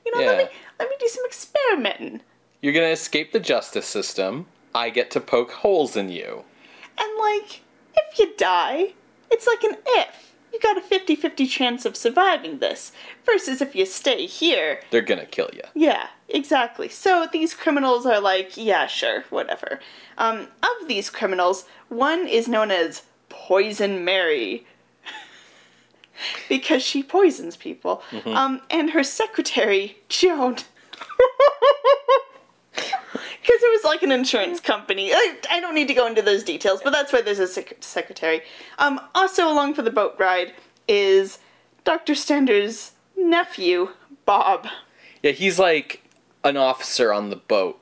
You 0.05 0.15
know, 0.15 0.25
let 0.25 0.37
me 0.37 0.57
let 0.79 0.89
me 0.89 0.95
do 0.99 1.07
some 1.07 1.25
experimenting. 1.25 2.21
You're 2.61 2.73
gonna 2.73 2.87
escape 2.87 3.31
the 3.31 3.39
justice 3.39 3.85
system. 3.85 4.47
I 4.73 4.89
get 4.89 5.11
to 5.11 5.19
poke 5.19 5.51
holes 5.51 5.95
in 5.95 6.09
you. 6.09 6.43
And 6.97 7.19
like, 7.19 7.61
if 7.95 8.19
you 8.19 8.35
die, 8.37 8.93
it's 9.31 9.47
like 9.47 9.63
an 9.63 9.77
if. 9.85 10.33
You 10.51 10.59
got 10.59 10.77
a 10.77 10.81
50-50 10.81 11.47
chance 11.47 11.85
of 11.85 11.95
surviving 11.95 12.57
this. 12.57 12.91
Versus 13.23 13.61
if 13.61 13.75
you 13.75 13.85
stay 13.85 14.25
here, 14.25 14.81
They're 14.89 15.01
gonna 15.01 15.25
kill 15.25 15.49
you. 15.53 15.61
Yeah, 15.75 16.07
exactly. 16.27 16.89
So 16.89 17.27
these 17.31 17.53
criminals 17.53 18.05
are 18.05 18.19
like, 18.19 18.57
yeah, 18.57 18.87
sure, 18.87 19.25
whatever. 19.29 19.79
Um, 20.17 20.47
of 20.63 20.87
these 20.87 21.09
criminals, 21.09 21.65
one 21.89 22.27
is 22.27 22.47
known 22.47 22.71
as 22.71 23.03
Poison 23.29 24.03
Mary. 24.03 24.65
Because 26.47 26.83
she 26.83 27.03
poisons 27.03 27.55
people. 27.55 28.01
Um, 28.25 28.61
and 28.69 28.91
her 28.91 29.03
secretary, 29.03 29.97
Joan. 30.09 30.57
Because 33.41 33.63
it 33.63 33.71
was 33.71 33.83
like 33.83 34.03
an 34.03 34.11
insurance 34.11 34.59
company. 34.59 35.11
I, 35.11 35.37
I 35.49 35.59
don't 35.59 35.73
need 35.73 35.87
to 35.87 35.93
go 35.93 36.05
into 36.05 36.21
those 36.21 36.43
details, 36.43 36.81
but 36.83 36.91
that's 36.91 37.11
why 37.11 37.21
there's 37.21 37.39
a 37.39 37.47
sec- 37.47 37.77
secretary. 37.79 38.41
Um, 38.77 39.01
also, 39.15 39.51
along 39.51 39.73
for 39.73 39.81
the 39.81 39.91
boat 39.91 40.15
ride 40.19 40.53
is 40.87 41.39
Dr. 41.83 42.13
Stander's 42.15 42.91
nephew, 43.17 43.89
Bob. 44.25 44.67
Yeah, 45.23 45.31
he's 45.31 45.57
like 45.57 46.03
an 46.43 46.57
officer 46.57 47.11
on 47.11 47.29
the 47.29 47.37
boat. 47.37 47.79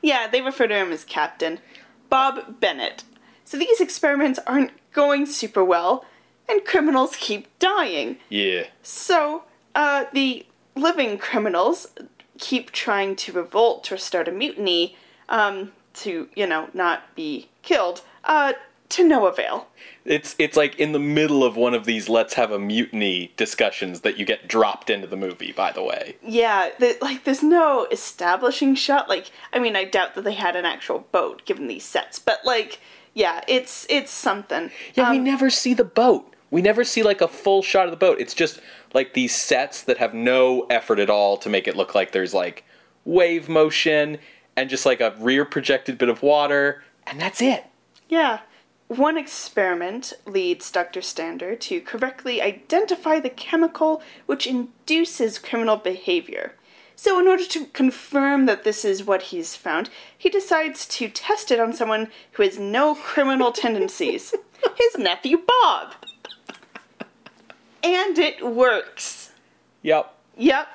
Yeah, 0.00 0.26
they 0.26 0.40
refer 0.40 0.66
to 0.66 0.74
him 0.74 0.90
as 0.92 1.04
Captain. 1.04 1.58
Bob 2.08 2.60
Bennett. 2.60 3.04
So 3.44 3.58
these 3.58 3.80
experiments 3.80 4.38
aren't 4.46 4.72
going 4.92 5.26
super 5.26 5.64
well, 5.64 6.04
and 6.50 6.64
criminals 6.64 7.16
keep 7.16 7.46
dying. 7.58 8.18
Yeah. 8.28 8.64
So, 8.82 9.44
uh, 9.74 10.06
the 10.12 10.46
living 10.74 11.18
criminals 11.18 11.88
keep 12.38 12.70
trying 12.72 13.16
to 13.16 13.32
revolt 13.32 13.90
or 13.92 13.96
start 13.96 14.28
a 14.28 14.32
mutiny, 14.32 14.96
um, 15.28 15.72
to, 15.94 16.28
you 16.34 16.46
know, 16.46 16.68
not 16.74 17.14
be 17.14 17.48
killed, 17.62 18.02
uh, 18.24 18.54
to 18.88 19.06
no 19.06 19.26
avail. 19.26 19.68
It's 20.04 20.34
it's 20.38 20.56
like 20.56 20.74
in 20.80 20.90
the 20.92 20.98
middle 20.98 21.44
of 21.44 21.56
one 21.56 21.74
of 21.74 21.84
these 21.84 22.08
let's 22.08 22.34
have 22.34 22.50
a 22.50 22.58
mutiny 22.58 23.32
discussions 23.36 24.00
that 24.00 24.18
you 24.18 24.24
get 24.24 24.48
dropped 24.48 24.90
into 24.90 25.06
the 25.06 25.16
movie, 25.16 25.52
by 25.52 25.70
the 25.70 25.82
way. 25.82 26.16
Yeah, 26.22 26.70
the, 26.78 26.96
like 27.00 27.22
there's 27.24 27.42
no 27.42 27.86
establishing 27.92 28.74
shot. 28.74 29.08
Like, 29.08 29.30
I 29.52 29.60
mean, 29.60 29.76
I 29.76 29.84
doubt 29.84 30.14
that 30.16 30.24
they 30.24 30.34
had 30.34 30.56
an 30.56 30.64
actual 30.64 31.06
boat 31.12 31.44
given 31.44 31.68
these 31.68 31.84
sets, 31.84 32.18
but 32.18 32.40
like, 32.44 32.80
yeah, 33.14 33.42
it's 33.46 33.86
it's 33.88 34.10
something. 34.10 34.70
Yeah, 34.94 35.10
we 35.10 35.18
Um, 35.18 35.24
never 35.24 35.50
see 35.50 35.74
the 35.74 35.84
boat. 35.84 36.29
We 36.50 36.62
never 36.62 36.84
see 36.84 37.02
like 37.02 37.20
a 37.20 37.28
full 37.28 37.62
shot 37.62 37.86
of 37.86 37.90
the 37.90 37.96
boat. 37.96 38.20
It's 38.20 38.34
just 38.34 38.60
like 38.92 39.14
these 39.14 39.34
sets 39.34 39.82
that 39.82 39.98
have 39.98 40.14
no 40.14 40.66
effort 40.70 40.98
at 40.98 41.10
all 41.10 41.36
to 41.38 41.48
make 41.48 41.68
it 41.68 41.76
look 41.76 41.94
like 41.94 42.12
there's 42.12 42.34
like 42.34 42.64
wave 43.04 43.48
motion 43.48 44.18
and 44.56 44.68
just 44.68 44.84
like 44.84 45.00
a 45.00 45.14
rear 45.18 45.44
projected 45.44 45.96
bit 45.96 46.08
of 46.08 46.22
water, 46.22 46.82
and 47.06 47.20
that's 47.20 47.40
it. 47.40 47.64
Yeah. 48.08 48.40
One 48.88 49.16
experiment 49.16 50.12
leads 50.26 50.70
Dr. 50.70 51.00
Stander 51.00 51.54
to 51.54 51.80
correctly 51.80 52.42
identify 52.42 53.20
the 53.20 53.30
chemical 53.30 54.02
which 54.26 54.48
induces 54.48 55.38
criminal 55.38 55.76
behavior. 55.76 56.54
So, 56.96 57.18
in 57.18 57.28
order 57.28 57.46
to 57.46 57.66
confirm 57.66 58.46
that 58.46 58.64
this 58.64 58.84
is 58.84 59.04
what 59.04 59.22
he's 59.22 59.54
found, 59.56 59.88
he 60.18 60.28
decides 60.28 60.86
to 60.88 61.08
test 61.08 61.50
it 61.50 61.60
on 61.60 61.72
someone 61.72 62.08
who 62.32 62.42
has 62.42 62.58
no 62.58 62.94
criminal 62.96 63.52
tendencies 63.52 64.34
his 64.76 64.98
nephew 64.98 65.38
Bob. 65.38 65.94
And 67.82 68.18
it 68.18 68.44
works. 68.46 69.32
Yep. 69.82 70.14
Yep. 70.36 70.68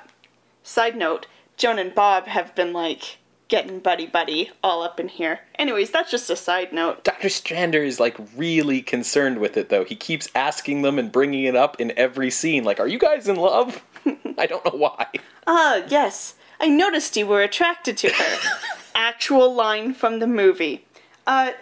Side 0.62 0.96
note 0.96 1.26
Joan 1.56 1.78
and 1.78 1.94
Bob 1.94 2.26
have 2.26 2.54
been 2.54 2.72
like 2.72 3.18
getting 3.48 3.78
buddy 3.78 4.06
buddy 4.06 4.50
all 4.62 4.82
up 4.82 4.98
in 4.98 5.08
here. 5.08 5.40
Anyways, 5.56 5.90
that's 5.90 6.10
just 6.10 6.28
a 6.30 6.36
side 6.36 6.72
note. 6.72 7.04
Dr. 7.04 7.28
Strander 7.28 7.84
is 7.86 8.00
like 8.00 8.16
really 8.36 8.82
concerned 8.82 9.38
with 9.38 9.56
it 9.56 9.68
though. 9.68 9.84
He 9.84 9.94
keeps 9.94 10.28
asking 10.34 10.82
them 10.82 10.98
and 10.98 11.12
bringing 11.12 11.44
it 11.44 11.56
up 11.56 11.80
in 11.80 11.92
every 11.96 12.30
scene. 12.30 12.64
Like, 12.64 12.80
are 12.80 12.88
you 12.88 12.98
guys 12.98 13.28
in 13.28 13.36
love? 13.36 13.82
I 14.38 14.46
don't 14.46 14.64
know 14.64 14.78
why. 14.78 15.06
Ah, 15.46 15.82
yes. 15.88 16.34
I 16.60 16.68
noticed 16.68 17.16
you 17.16 17.26
were 17.26 17.42
attracted 17.42 17.96
to 17.98 18.08
her. 18.10 18.38
Actual 18.94 19.54
line 19.54 19.94
from 19.94 20.18
the 20.18 20.26
movie. 20.26 20.84
Uh, 21.26 21.52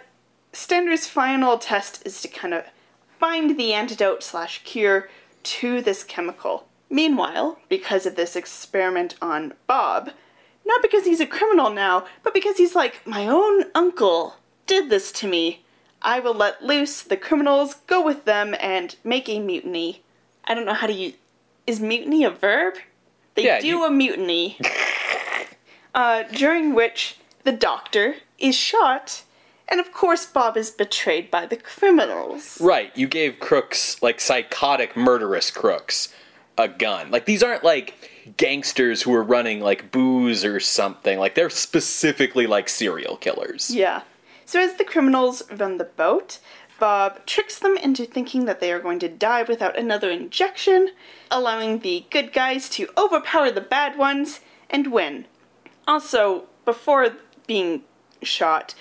Stander's 0.53 1.07
final 1.07 1.57
test 1.57 2.01
is 2.05 2.21
to 2.21 2.27
kind 2.27 2.53
of 2.53 2.63
find 3.19 3.57
the 3.59 3.73
antidote 3.73 4.23
slash 4.23 4.63
cure 4.63 5.09
to 5.45 5.81
this 5.81 6.03
chemical. 6.03 6.67
Meanwhile, 6.89 7.59
because 7.69 8.05
of 8.05 8.15
this 8.15 8.35
experiment 8.35 9.15
on 9.21 9.53
Bob, 9.67 10.11
not 10.65 10.81
because 10.81 11.05
he's 11.05 11.19
a 11.19 11.25
criminal 11.27 11.69
now, 11.69 12.05
but 12.23 12.33
because 12.33 12.57
he's 12.57 12.75
like, 12.75 13.05
my 13.05 13.27
own 13.27 13.65
uncle 13.73 14.35
did 14.67 14.89
this 14.89 15.11
to 15.13 15.27
me. 15.27 15.63
I 16.01 16.19
will 16.19 16.33
let 16.33 16.63
loose 16.63 17.01
the 17.01 17.17
criminals, 17.17 17.75
go 17.87 18.03
with 18.03 18.25
them, 18.25 18.55
and 18.59 18.95
make 19.03 19.27
a 19.29 19.39
mutiny. 19.39 20.03
I 20.45 20.53
don't 20.53 20.65
know 20.65 20.73
how 20.73 20.87
to 20.87 20.93
use. 20.93 21.13
Is 21.65 21.79
mutiny 21.79 22.23
a 22.23 22.29
verb? 22.29 22.75
They 23.33 23.45
Yeah, 23.45 23.59
do 23.59 23.67
you- 23.67 23.85
a 23.85 23.89
mutiny. 23.91 24.59
uh, 25.95 26.23
during 26.23 26.73
which 26.73 27.17
the 27.43 27.51
doctor 27.51 28.15
is 28.37 28.55
shot, 28.55 29.23
and 29.67 29.79
of 29.79 29.91
course 29.91 30.25
Bob 30.25 30.57
is 30.57 30.71
betrayed 30.71 31.31
by 31.31 31.45
the 31.45 31.57
criminals. 31.57 32.59
Right, 32.61 32.95
you 32.95 33.07
gave 33.07 33.39
crooks, 33.39 34.01
like 34.01 34.19
psychotic, 34.19 34.95
murderous 34.95 35.51
crooks, 35.51 36.13
a 36.57 36.67
gun. 36.67 37.11
Like, 37.11 37.25
these 37.25 37.43
aren't 37.43 37.63
like 37.63 37.95
gangsters 38.37 39.01
who 39.01 39.13
are 39.13 39.23
running 39.23 39.59
like 39.59 39.91
booze 39.91 40.45
or 40.45 40.59
something. 40.59 41.19
Like, 41.19 41.35
they're 41.35 41.49
specifically 41.49 42.47
like 42.47 42.69
serial 42.69 43.17
killers. 43.17 43.73
Yeah. 43.73 44.01
So 44.45 44.59
as 44.59 44.75
the 44.75 44.85
criminals 44.85 45.43
run 45.51 45.77
the 45.77 45.85
boat, 45.85 46.39
Bob 46.79 47.25
tricks 47.25 47.57
them 47.57 47.77
into 47.77 48.05
thinking 48.05 48.45
that 48.45 48.59
they 48.59 48.71
are 48.71 48.79
going 48.79 48.99
to 48.99 49.09
die 49.09 49.43
without 49.43 49.77
another 49.77 50.11
injection, 50.11 50.91
allowing 51.31 51.79
the 51.79 52.05
good 52.09 52.33
guys 52.33 52.69
to 52.69 52.89
overpower 52.97 53.49
the 53.49 53.61
bad 53.61 53.97
ones 53.97 54.41
and 54.69 54.91
win. 54.91 55.25
Also, 55.87 56.45
before 56.65 57.15
being 57.47 57.83
shot, 58.21 58.75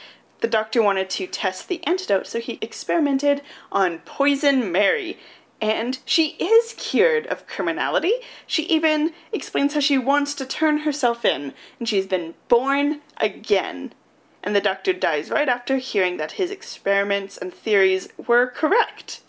the 0.44 0.50
doctor 0.50 0.82
wanted 0.82 1.08
to 1.08 1.26
test 1.26 1.68
the 1.68 1.82
antidote, 1.86 2.26
so 2.26 2.38
he 2.38 2.58
experimented 2.60 3.40
on 3.72 4.00
Poison 4.00 4.70
Mary. 4.70 5.18
And 5.58 5.98
she 6.04 6.32
is 6.32 6.74
cured 6.76 7.26
of 7.28 7.46
criminality. 7.46 8.12
She 8.46 8.64
even 8.64 9.14
explains 9.32 9.72
how 9.72 9.80
she 9.80 9.96
wants 9.96 10.34
to 10.34 10.44
turn 10.44 10.80
herself 10.80 11.24
in, 11.24 11.54
and 11.78 11.88
she's 11.88 12.06
been 12.06 12.34
born 12.48 13.00
again. 13.16 13.94
And 14.42 14.54
the 14.54 14.60
doctor 14.60 14.92
dies 14.92 15.30
right 15.30 15.48
after 15.48 15.78
hearing 15.78 16.18
that 16.18 16.32
his 16.32 16.50
experiments 16.50 17.38
and 17.38 17.50
theories 17.50 18.10
were 18.18 18.46
correct. 18.46 19.22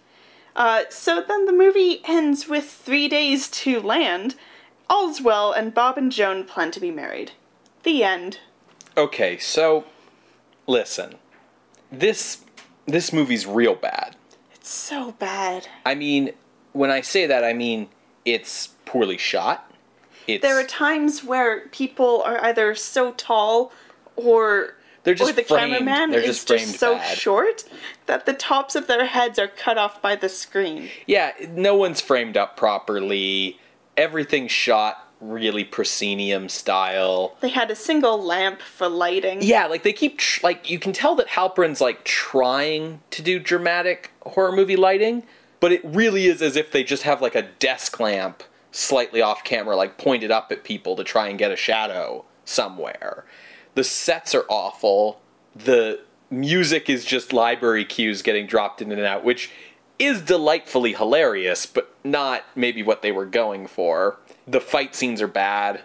Uh, 0.53 0.83
so 0.89 1.23
then 1.25 1.45
the 1.45 1.53
movie 1.53 2.01
ends 2.03 2.49
with 2.49 2.65
three 2.65 3.07
days 3.07 3.47
to 3.63 3.79
land. 3.79 4.35
All's 4.89 5.21
well, 5.21 5.53
and 5.53 5.73
Bob 5.73 5.97
and 5.97 6.11
Joan 6.11 6.43
plan 6.43 6.71
to 6.71 6.81
be 6.81 6.91
married. 6.91 7.31
The 7.83 8.03
end. 8.03 8.39
Okay, 8.97 9.37
so 9.37 9.85
listen. 10.67 11.15
This 11.91 12.43
this 12.85 13.11
movie's 13.13 13.45
real 13.45 13.75
bad. 13.75 14.15
It's 14.53 14.69
so 14.69 15.11
bad. 15.13 15.67
I 15.85 15.95
mean, 15.95 16.33
when 16.73 16.91
I 16.91 17.01
say 17.01 17.25
that, 17.27 17.43
I 17.43 17.53
mean 17.53 17.89
It's 18.25 18.67
poorly 18.85 19.17
shot. 19.17 19.71
It's 20.27 20.41
There 20.41 20.59
are 20.59 20.63
times 20.65 21.23
where 21.23 21.67
people 21.69 22.21
are 22.23 22.43
either 22.43 22.73
so 22.75 23.11
tall 23.13 23.71
or 24.15 24.73
They're 25.03 25.13
just 25.13 25.29
or 25.31 25.33
the 25.33 25.43
framed- 25.43 25.73
cameraman 25.73 26.09
they're 26.11 26.19
is 26.21 26.43
just 26.43 26.47
just, 26.47 26.79
so 26.79 26.95
bad. 26.95 27.17
short 27.17 27.63
that 28.07 28.25
the 28.25 28.33
tops 28.33 28.75
of 28.75 28.87
their 28.87 29.05
heads 29.05 29.37
are 29.39 29.47
cut 29.47 29.77
off 29.77 30.01
by 30.01 30.15
the 30.15 30.29
screen. 30.29 30.89
yeah, 31.05 31.31
no 31.51 31.75
one's 31.75 32.01
framed 32.01 32.37
up 32.37 32.57
properly. 32.57 33.59
Everything's 33.97 34.51
shot 34.51 35.04
really 35.29 35.63
proscenium 35.63 36.49
style. 36.49 37.35
They 37.41 37.49
had 37.49 37.71
a 37.71 37.75
single 37.75 38.21
lamp 38.21 38.61
for 38.61 38.87
lighting. 38.87 39.39
Yeah, 39.41 39.67
like 39.67 39.83
they 39.83 39.93
keep 39.93 40.17
tr- 40.19 40.41
like 40.43 40.69
you 40.69 40.79
can 40.79 40.93
tell 40.93 41.15
that 41.15 41.27
Halperin's 41.27 41.81
like 41.81 42.03
trying 42.03 43.01
to 43.11 43.21
do 43.21 43.39
dramatic 43.39 44.11
horror 44.21 44.51
movie 44.51 44.75
lighting, 44.75 45.23
but 45.59 45.71
it 45.71 45.81
really 45.83 46.27
is 46.27 46.41
as 46.41 46.55
if 46.55 46.71
they 46.71 46.83
just 46.83 47.03
have 47.03 47.21
like 47.21 47.35
a 47.35 47.43
desk 47.59 47.99
lamp 47.99 48.43
slightly 48.71 49.21
off 49.21 49.43
camera 49.43 49.75
like 49.75 49.97
pointed 49.97 50.31
up 50.31 50.51
at 50.51 50.63
people 50.63 50.95
to 50.97 51.03
try 51.03 51.29
and 51.29 51.39
get 51.39 51.51
a 51.51 51.55
shadow 51.55 52.25
somewhere. 52.43 53.25
The 53.73 53.83
sets 53.83 54.35
are 54.35 54.45
awful. 54.49 55.21
The 55.55 56.01
music 56.29 56.89
is 56.89 57.05
just 57.05 57.33
library 57.33 57.85
cues 57.85 58.21
getting 58.21 58.47
dropped 58.47 58.81
in 58.81 58.91
and 58.91 59.01
out, 59.01 59.23
which 59.23 59.51
is 59.97 60.21
delightfully 60.21 60.93
hilarious, 60.93 61.65
but 61.65 61.93
not 62.03 62.43
maybe 62.55 62.83
what 62.83 63.01
they 63.01 63.11
were 63.11 63.25
going 63.25 63.67
for. 63.67 64.17
The 64.47 64.59
fight 64.59 64.95
scenes 64.95 65.21
are 65.21 65.27
bad. 65.27 65.81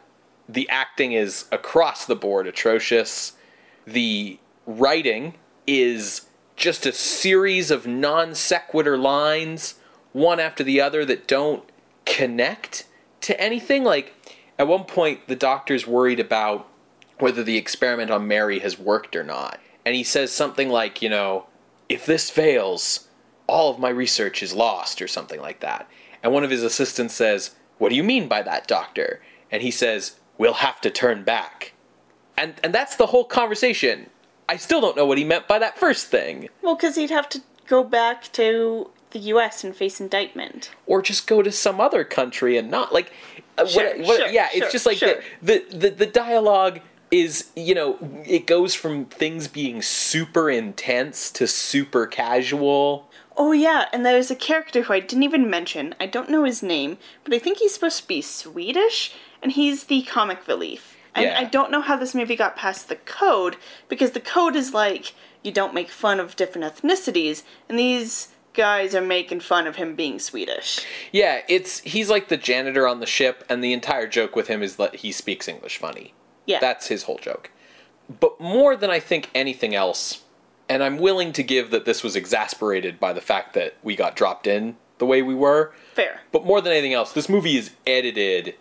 The 0.49 0.69
acting 0.69 1.13
is 1.13 1.47
across 1.53 2.07
the 2.07 2.17
board 2.17 2.47
atrocious. 2.47 3.35
The 3.87 4.39
writing 4.67 5.35
is 5.67 6.27
just 6.57 6.87
a 6.87 6.93
series 6.93 7.71
of 7.71 7.87
non 7.87 8.35
sequitur 8.35 8.99
lines, 8.99 9.77
one 10.13 10.41
after 10.41 10.65
the 10.65 10.81
other, 10.81 11.05
that 11.05 11.27
don't 11.27 11.65
connect 12.05 12.87
to 13.23 13.41
anything. 13.41 13.85
Like, 13.85 14.13
at 14.59 14.69
one 14.69 14.85
point, 14.85 15.27
the 15.29 15.37
doctor's 15.37 15.87
worried 15.87 16.21
about 16.21 16.69
whether 17.19 17.45
the 17.45 17.57
experiment 17.57 18.11
on 18.11 18.27
Mary 18.27 18.59
has 18.59 18.79
worked 18.79 19.15
or 19.15 19.25
not. 19.25 19.61
And 19.85 19.95
he 19.95 20.05
says 20.05 20.33
something 20.33 20.69
like, 20.69 21.01
you 21.01 21.09
know, 21.09 21.47
if 21.89 22.07
this 22.07 22.31
fails, 22.31 23.09
all 23.51 23.71
of 23.71 23.79
my 23.79 23.91
research 23.91 24.43
is 24.43 24.55
lost, 24.55 25.03
or 25.03 25.09
something 25.09 25.41
like 25.41 25.61
that. 25.61 25.89
And 26.23 26.33
one 26.33 26.45
of 26.45 26.51
his 26.51 26.63
assistants 26.63 27.15
says, 27.15 27.55
What 27.79 27.91
do 27.91 27.95
you 27.97 28.05
mean 28.05 28.29
by 28.29 28.43
that, 28.43 28.67
doctor? 28.67 29.21
And 29.51 29.63
he 29.63 29.71
says, 29.71 30.19
We'll 30.39 30.55
have 30.55 30.81
to 30.83 30.91
turn 30.91 31.25
back. 31.25 31.75
And, 32.37 32.55
and 32.65 32.75
that's 32.75 32.97
the 32.97 33.07
whole 33.07 33.25
conversation. 33.25 34.09
I 34.49 34.57
still 34.57 34.81
don't 34.81 34.97
know 34.97 35.05
what 35.05 35.19
he 35.19 35.25
meant 35.25 35.47
by 35.47 35.59
that 35.59 35.79
first 35.79 36.07
thing. 36.07 36.49
Well, 36.63 36.75
because 36.75 36.97
he'd 36.97 37.11
have 37.11 37.29
to 37.31 37.43
go 37.67 37.85
back 37.85 38.33
to 38.33 38.91
the 39.11 39.19
U.S. 39.19 39.63
and 39.65 39.75
face 39.77 40.01
indictment. 40.01 40.71
or 40.87 41.03
just 41.03 41.27
go 41.27 41.43
to 41.43 41.51
some 41.53 41.81
other 41.81 42.05
country 42.05 42.57
and 42.57 42.71
not 42.71 42.93
like 42.93 43.13
uh, 43.59 43.67
Sure, 43.67 43.85
what, 43.85 44.07
what, 44.07 44.17
sure, 44.21 44.29
yeah 44.29 44.49
sure, 44.49 44.63
it's 44.63 44.73
just 44.73 44.87
like 44.87 45.01
the, 45.01 45.23
the, 45.43 45.65
the 45.71 45.91
the 45.91 46.07
dialogue 46.07 46.81
is 47.11 47.51
you 47.57 47.75
know 47.75 47.99
it 48.25 48.47
goes 48.47 48.73
from 48.75 49.05
things 49.07 49.49
being 49.49 49.83
super 49.83 50.49
intense 50.49 51.31
to 51.33 51.47
super 51.47 52.07
casual 52.07 53.10
Oh 53.43 53.53
yeah, 53.53 53.87
and 53.91 54.05
there's 54.05 54.31
a 54.31 54.37
character 54.37 54.83
who 54.83 54.93
I 54.93 55.01
didn't 55.01 55.23
even 55.23 55.49
mention. 55.49 55.95
I 55.99 56.05
don't 56.05 56.29
know 56.29 56.45
his 56.45 56.63
name, 56.63 56.99
but 57.25 57.33
I 57.33 57.39
think 57.39 57.57
he's 57.57 57.73
supposed 57.73 58.03
to 58.03 58.07
be 58.07 58.21
Swedish, 58.21 59.15
and 59.43 59.51
he's 59.53 59.85
the 59.85 60.03
comic 60.03 60.47
relief. 60.47 60.95
And 61.15 61.25
Yeah. 61.25 61.41
I 61.41 61.45
don't 61.45 61.71
know 61.71 61.81
how 61.81 61.97
this 61.97 62.15
movie 62.15 62.37
got 62.37 62.55
past 62.55 62.89
the 62.91 62.97
code 62.97 63.57
because 63.89 64.11
the 64.11 64.21
code 64.21 64.57
is 64.57 64.75
like 64.75 65.15
you 65.43 65.53
don't 65.53 65.73
make 65.73 65.89
fun 65.89 66.21
of 66.21 66.37
different 66.37 66.67
ethnicities, 66.71 67.43
and 67.67 67.79
these 67.79 68.29
guys 68.53 68.95
are 68.95 69.01
making 69.01 69.41
fun 69.41 69.67
of 69.67 69.77
him 69.77 69.95
being 69.95 70.19
Swedish. 70.19 70.85
yeah 71.13 71.41
it's 71.49 71.79
he's 71.81 72.11
like 72.11 72.29
the 72.29 72.37
janitor 72.37 72.87
on 72.87 72.99
the 73.01 73.07
ship 73.07 73.43
and 73.49 73.65
the 73.65 73.73
entire 73.73 74.07
joke 74.09 74.35
with 74.37 74.49
him 74.49 74.61
is 74.63 74.75
that 74.75 74.97
he 74.97 75.13
speaks 75.13 75.47
english 75.47 75.79
funny 75.79 76.13
Yeah. 76.47 76.59
that's 76.59 76.89
his 76.89 77.05
whole 77.05 77.19
joke 77.19 77.51
but 78.19 78.41
more 78.41 78.75
than 78.77 78.91
i 78.91 78.99
think 78.99 79.31
anything 79.37 79.73
else 79.73 80.23
and 80.71 80.83
i'm 80.83 80.97
willing 80.97 81.33
to 81.33 81.43
give 81.43 81.71
that 81.71 81.85
this 81.85 82.03
was 82.03 82.17
exasperated 82.17 82.99
by 82.99 83.13
the 83.13 83.21
fact 83.21 83.53
that 83.53 83.75
we 83.83 83.95
got 83.95 84.17
dropped 84.17 84.47
in 84.47 84.77
the 85.01 85.07
way 85.07 85.23
we 85.23 85.35
were 85.35 85.73
fair. 85.95 86.21
But 86.31 86.45
more 86.45 86.61
than 86.61 86.73
anything 86.73 86.93
else, 86.93 87.13
this 87.13 87.29
movie 87.29 87.57
is 87.57 87.73
edited 87.85 88.55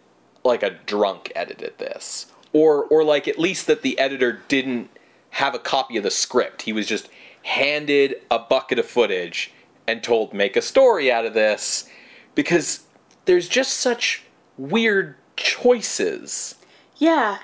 like 0.43 0.63
a 0.63 0.71
drunk 0.71 1.31
edited 1.35 1.77
this. 1.77 2.31
Or 2.51 2.85
or 2.85 3.03
like 3.03 3.27
at 3.27 3.37
least 3.37 3.67
that 3.67 3.83
the 3.83 3.99
editor 3.99 4.41
didn't 4.47 4.89
have 5.31 5.53
a 5.53 5.59
copy 5.59 5.97
of 5.97 6.03
the 6.03 6.09
script. 6.09 6.63
He 6.63 6.73
was 6.73 6.87
just 6.87 7.09
handed 7.43 8.15
a 8.31 8.39
bucket 8.39 8.79
of 8.79 8.87
footage 8.87 9.51
and 9.87 10.01
told 10.01 10.33
make 10.33 10.55
a 10.55 10.61
story 10.61 11.11
out 11.11 11.25
of 11.25 11.35
this 11.35 11.87
because 12.33 12.85
there's 13.25 13.47
just 13.47 13.77
such 13.77 14.23
weird 14.57 15.15
choices. 15.35 16.55
Yeah, 16.97 17.39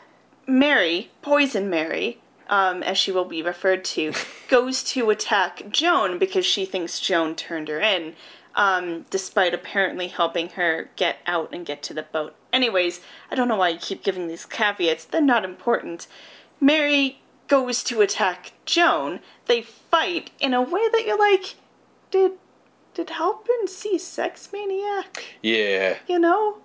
Mary, 0.47 1.11
Poison 1.21 1.69
Mary, 1.69 2.19
um, 2.49 2.83
as 2.83 2.97
she 2.97 3.11
will 3.11 3.25
be 3.25 3.41
referred 3.41 3.83
to, 3.85 4.13
goes 4.47 4.83
to 4.83 5.09
attack 5.09 5.63
Joan 5.69 6.17
because 6.19 6.45
she 6.45 6.65
thinks 6.65 6.99
Joan 6.99 7.35
turned 7.35 7.67
her 7.69 7.79
in, 7.79 8.15
um, 8.55 9.05
despite 9.09 9.53
apparently 9.53 10.07
helping 10.07 10.49
her 10.49 10.89
get 10.95 11.17
out 11.27 11.53
and 11.53 11.65
get 11.65 11.81
to 11.83 11.93
the 11.93 12.03
boat. 12.03 12.35
Anyways, 12.53 13.01
I 13.31 13.35
don't 13.35 13.47
know 13.47 13.57
why 13.57 13.69
you 13.69 13.79
keep 13.79 14.03
giving 14.03 14.27
these 14.27 14.45
caveats, 14.45 15.05
they're 15.05 15.21
not 15.21 15.43
important. 15.45 16.07
Mary 16.61 17.19
goes 17.47 17.83
to 17.83 18.01
attack 18.01 18.53
Joan. 18.65 19.19
They 19.47 19.61
fight 19.61 20.31
in 20.39 20.53
a 20.53 20.61
way 20.61 20.87
that 20.91 21.03
you're 21.05 21.19
like, 21.19 21.55
did 22.11 22.33
did 22.93 23.09
Halpin 23.09 23.67
see 23.67 23.97
Sex 23.97 24.49
Maniac? 24.53 25.25
Yeah. 25.41 25.97
You 26.07 26.17
know? 26.17 26.59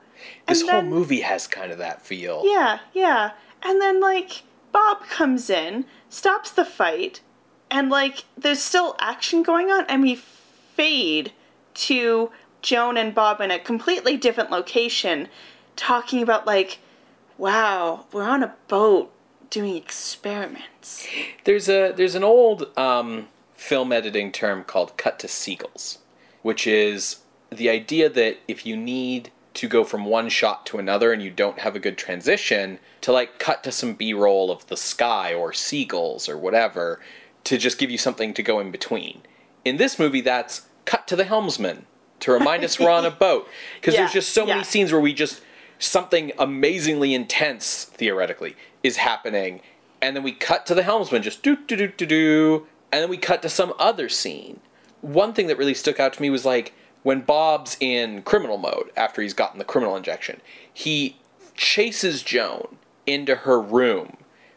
This 0.47 0.61
And 0.61 0.71
whole 0.71 0.81
then- 0.83 0.91
movie 0.91 1.23
has 1.23 1.49
kind 1.49 1.73
of 1.73 1.79
that 1.79 2.03
feel. 2.07 2.43
Yeah, 2.45 2.79
yeah. 2.93 3.33
And 3.65 3.81
then, 3.81 3.99
like, 4.01 4.43
Bob 4.73 5.05
comes 5.07 5.51
in, 5.51 5.85
stops 6.09 6.51
the 6.51 6.65
fight, 6.65 7.21
and, 7.71 7.91
like, 7.91 8.25
there's 8.37 8.63
still 8.63 8.97
action 8.99 9.43
going 9.43 9.71
on, 9.71 9.85
and 9.89 10.03
we 10.03 10.15
fade 10.17 11.33
to 11.75 12.31
Joan 12.63 12.97
and 12.97 13.15
Bob 13.15 13.41
in 13.41 13.51
a 13.51 13.59
completely 13.59 14.17
different 14.17 14.51
location 14.51 15.29
talking 15.77 16.23
about, 16.23 16.47
like, 16.47 16.79
wow, 17.39 18.07
we're 18.13 18.29
on 18.29 18.43
a 18.43 18.55
boat 18.69 19.13
doing 19.51 19.77
experiments. 19.77 21.07
There's 21.45 21.69
a 21.69 21.93
there's 21.93 22.15
an 22.15 22.25
old 22.25 22.77
um, 22.79 23.29
film 23.55 23.93
editing 23.93 24.31
term 24.33 24.65
called 24.65 24.97
cut 24.97 25.19
to 25.21 25.29
seagulls, 25.29 25.99
which 26.43 26.67
is 26.67 27.21
the 27.51 27.69
idea 27.69 28.09
that 28.09 28.39
if 28.47 28.65
you 28.65 28.77
need 28.77 29.31
to 29.61 29.69
go 29.69 29.85
from 29.85 30.07
one 30.07 30.31
shot 30.31 30.65
to 30.65 30.79
another 30.79 31.13
and 31.13 31.23
you 31.23 31.31
don't 31.31 31.59
have 31.59 31.77
a 31.77 31.79
good 31.79 31.99
transition, 31.99 32.79
to 33.03 33.13
like 33.13 33.39
cut 33.39 33.63
to 33.63 33.71
some 33.71 33.93
B-roll 33.93 34.51
of 34.51 34.67
the 34.69 34.77
sky 34.77 35.35
or 35.35 35.53
seagulls 35.53 36.31
or 36.31 36.39
whatever 36.39 36.99
to 37.45 37.59
just 37.59 37.77
give 37.77 37.91
you 37.91 37.99
something 37.99 38.33
to 38.33 38.43
go 38.43 38.59
in 38.59 38.71
between. 38.71 39.21
In 39.63 39.77
this 39.77 39.99
movie, 39.99 40.23
that's 40.23 40.67
cut 40.87 41.07
to 41.09 41.17
the 41.17 41.25
helmsman 41.25 41.85
to 42.21 42.33
remind 42.33 42.65
us 42.65 42.81
we're 42.81 42.89
on 42.89 43.05
a 43.05 43.11
boat. 43.11 43.47
Because 43.79 43.93
Yeah, 43.97 44.01
there's 44.01 44.15
just 44.15 44.33
so 44.33 44.47
many 44.47 44.65
scenes 44.65 44.93
where 44.93 45.01
we 45.01 45.13
just 45.13 45.43
something 45.79 46.33
amazingly 46.39 47.13
intense 47.13 47.85
theoretically 47.85 48.57
is 48.83 48.97
happening 48.97 49.61
and 50.03 50.17
then 50.17 50.23
we 50.23 50.33
cut 50.33 50.67
to 50.67 50.75
the 50.75 50.83
helmsman 50.83 51.23
just 51.23 51.43
do 51.43 51.57
do 51.57 51.77
do 51.77 51.89
do 51.89 52.07
do 52.07 52.67
and 52.93 53.03
then 53.03 53.09
we 53.11 53.17
cut 53.19 53.43
to 53.43 53.49
some 53.51 53.75
other 53.79 54.09
scene. 54.09 54.61
One 55.03 55.35
thing 55.35 55.49
that 55.49 55.59
really 55.59 55.75
stuck 55.75 56.01
out 56.01 56.15
to 56.15 56.23
me 56.23 56.31
was 56.31 56.47
like 56.47 56.73
when 57.03 57.21
bob's 57.21 57.77
in 57.81 58.23
criminal 58.23 58.59
mode 58.59 58.91
after 58.97 59.23
he's 59.23 59.35
gotten 59.35 59.59
the 59.59 59.65
criminal 59.65 59.97
injection 59.97 60.41
he 60.73 61.17
chases 61.55 62.23
joan 62.23 62.77
into 63.07 63.35
her 63.35 63.61
room 63.61 64.17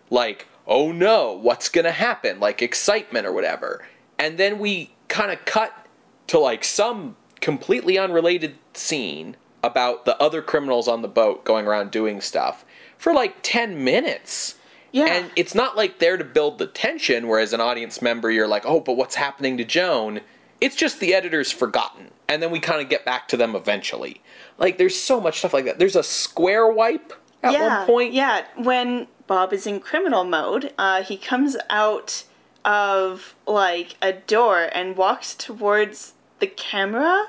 like 0.10 0.48
oh 0.68 0.92
no 0.92 1.32
what's 1.34 1.70
gonna 1.70 1.92
happen 1.92 2.40
like 2.40 2.62
excitement 2.62 3.26
or 3.26 3.32
whatever 3.32 3.86
and 4.18 4.38
then 4.38 4.60
we 4.60 4.94
kind 5.08 5.32
of 5.32 5.44
cut 5.46 5.88
to 6.28 6.40
like 6.40 6.64
some 6.64 7.16
completely 7.42 7.98
unrelated 7.98 8.56
scene 8.74 9.36
about 9.64 10.06
the 10.06 10.22
other 10.22 10.42
criminals 10.42 10.88
on 10.88 11.02
the 11.02 11.08
boat 11.08 11.44
going 11.44 11.68
around 11.68 11.92
doing 11.92 12.22
stuff 12.22 12.64
for 12.98 13.14
like 13.14 13.36
10 13.44 13.84
minutes. 13.84 14.56
Yeah. 14.94 15.08
And 15.08 15.32
it's 15.36 15.54
not 15.54 15.76
like 15.76 16.00
there 16.00 16.16
to 16.16 16.24
build 16.24 16.58
the 16.58 16.68
tension, 16.68 17.28
whereas 17.28 17.52
an 17.52 17.60
audience 17.60 18.02
member, 18.02 18.32
you're 18.32 18.48
like, 18.48 18.66
oh, 18.66 18.80
but 18.80 18.94
what's 18.94 19.16
happening 19.16 19.58
to 19.58 19.66
Joan? 19.66 20.22
It's 20.62 20.76
just 20.76 21.02
the 21.02 21.14
editor's 21.14 21.52
forgotten. 21.52 22.12
And 22.30 22.42
then 22.42 22.52
we 22.52 22.60
kind 22.60 22.82
of 22.82 22.90
get 22.90 23.06
back 23.06 23.28
to 23.30 23.38
them 23.38 23.56
eventually. 23.56 24.22
Like, 24.58 24.78
there's 24.78 24.98
so 24.98 25.20
much 25.20 25.40
stuff 25.40 25.54
like 25.54 25.66
that. 25.66 25.78
There's 25.80 25.96
a 25.96 26.04
square 26.04 26.72
wipe 26.72 27.14
at 27.44 27.54
yeah, 27.54 27.80
one 27.80 27.88
point. 27.88 28.14
Yeah, 28.14 28.46
when 28.58 29.08
Bob 29.28 29.54
is 29.54 29.68
in 29.68 29.80
criminal 29.80 30.24
mode, 30.24 30.74
uh, 30.78 31.04
he 31.04 31.18
comes 31.18 31.58
out 31.70 32.24
of 32.66 33.36
like 33.46 33.96
a 34.02 34.14
door 34.14 34.70
and 34.74 34.96
walks 34.96 35.36
towards 35.36 36.14
the 36.40 36.48
camera 36.48 37.28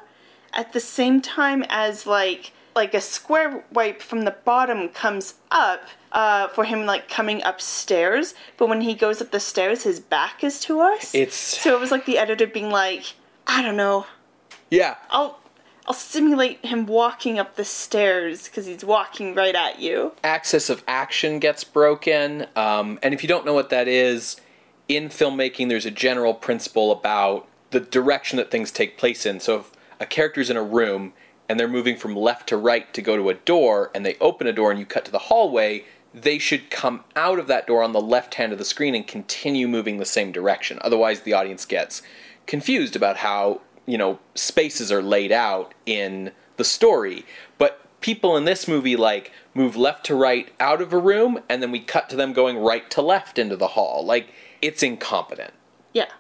at 0.53 0.73
the 0.73 0.81
same 0.81 1.21
time 1.21 1.65
as 1.69 2.07
like 2.07 2.53
like 2.77 2.95
a 2.95 3.01
square 3.01 3.65
wipe 3.73 4.03
from 4.03 4.23
the 4.23 4.31
bottom 4.45 4.89
comes 4.89 5.35
up 5.51 5.83
uh, 6.13 6.49
for 6.49 6.65
him 6.65 6.87
like 6.87 7.09
coming 7.09 7.43
upstairs 7.45 8.35
but 8.57 8.69
when 8.69 8.81
he 8.81 8.95
goes 8.95 9.21
up 9.21 9.31
the 9.31 9.41
stairs 9.41 9.83
his 9.83 10.01
back 10.01 10.43
is 10.45 10.61
to 10.61 10.81
us 10.81 11.15
It's- 11.15 11.35
so 11.35 11.75
it 11.75 11.81
was 11.81 11.91
like 11.91 12.07
the 12.07 12.19
editor 12.19 12.47
being 12.47 12.71
like 12.71 13.15
i 13.47 13.63
don't 13.63 13.77
know 13.77 14.07
Yeah. 14.75 14.97
I'll 15.11 15.39
I'll 15.87 15.95
simulate 15.95 16.65
him 16.65 16.87
walking 16.87 17.39
up 17.39 17.57
the 17.57 17.65
stairs 17.65 18.49
because 18.49 18.67
he's 18.67 18.85
walking 18.85 19.35
right 19.35 19.55
at 19.55 19.81
you. 19.81 20.13
Axis 20.25 20.71
of 20.71 20.83
action 20.89 21.39
gets 21.39 21.63
broken. 21.63 22.47
Um, 22.57 22.99
and 23.03 23.13
if 23.13 23.23
you 23.23 23.29
don't 23.29 23.45
know 23.45 23.53
what 23.53 23.69
that 23.71 23.87
is, 23.87 24.41
in 24.89 25.11
filmmaking, 25.11 25.69
there's 25.69 25.85
a 25.85 25.91
general 25.91 26.33
principle 26.33 26.91
about 26.91 27.47
the 27.71 27.81
direction 27.81 28.39
that 28.39 28.51
things 28.51 28.71
take 28.71 28.97
place 28.97 29.27
in. 29.27 29.41
So 29.41 29.61
if 29.61 29.73
a 30.01 30.07
character's 30.07 30.49
in 30.49 30.57
a 30.57 30.63
room 30.63 31.13
and 31.51 31.61
they're 31.61 31.69
moving 31.69 31.97
from 31.97 32.17
left 32.17 32.49
to 32.49 32.57
right 32.57 32.93
to 32.95 33.03
go 33.03 33.17
to 33.17 33.29
a 33.29 33.35
door, 33.35 33.91
and 33.95 34.07
they 34.07 34.17
open 34.23 34.47
a 34.47 34.53
door 34.55 34.71
and 34.71 34.81
you 34.81 34.87
cut 34.87 35.05
to 35.05 35.13
the 35.13 35.19
hallway, 35.19 35.85
they 36.15 36.39
should 36.39 36.71
come 36.71 37.05
out 37.15 37.39
of 37.39 37.47
that 37.49 37.67
door 37.67 37.83
on 37.83 37.93
the 37.93 38.01
left 38.01 38.37
hand 38.37 38.53
of 38.53 38.59
the 38.59 38.65
screen 38.65 38.95
and 38.95 39.07
continue 39.07 39.69
moving 39.69 39.99
the 39.99 40.07
same 40.07 40.33
direction. 40.33 40.79
Otherwise, 40.81 41.21
the 41.21 41.35
audience 41.35 41.67
gets 41.67 42.01
confused 42.47 42.97
about 42.97 43.19
how, 43.19 43.61
you 43.87 43.99
know, 43.99 44.19
spaces 44.35 44.91
are 44.91 45.03
laid 45.03 45.33
out 45.33 45.75
in 45.87 46.33
the 46.57 46.65
story. 46.65 47.25
But 47.59 47.81
people 48.01 48.37
in 48.37 48.45
this 48.45 48.67
movie, 48.69 48.97
like, 48.97 49.33
move 49.55 49.77
left 49.77 50.07
to 50.07 50.15
right 50.15 50.49
out 50.61 50.81
of 50.81 50.93
a 50.93 50.99
room, 50.99 51.41
and 51.49 51.63
then 51.63 51.71
we 51.71 51.81
cut 51.81 52.09
to 52.11 52.17
them 52.17 52.33
going 52.33 52.59
right 52.59 52.91
to 52.91 53.03
left 53.03 53.39
into 53.39 53.57
the 53.57 53.69
hall. 53.69 54.05
Like, 54.05 54.29
it's 54.63 54.83
incompetent. 54.83 55.53
Yeah. 55.93 56.11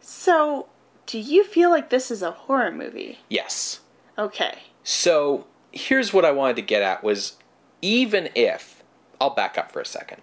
So, 0.00 0.68
do 1.06 1.18
you 1.18 1.44
feel 1.44 1.70
like 1.70 1.90
this 1.90 2.10
is 2.10 2.22
a 2.22 2.30
horror 2.30 2.72
movie? 2.72 3.18
Yes. 3.28 3.80
Okay. 4.18 4.58
So 4.82 5.46
here's 5.72 6.12
what 6.12 6.24
I 6.24 6.30
wanted 6.30 6.56
to 6.56 6.62
get 6.62 6.82
at 6.82 7.02
was 7.02 7.36
even 7.82 8.28
if 8.34 8.82
I'll 9.20 9.30
back 9.30 9.58
up 9.58 9.72
for 9.72 9.80
a 9.80 9.86
second. 9.86 10.22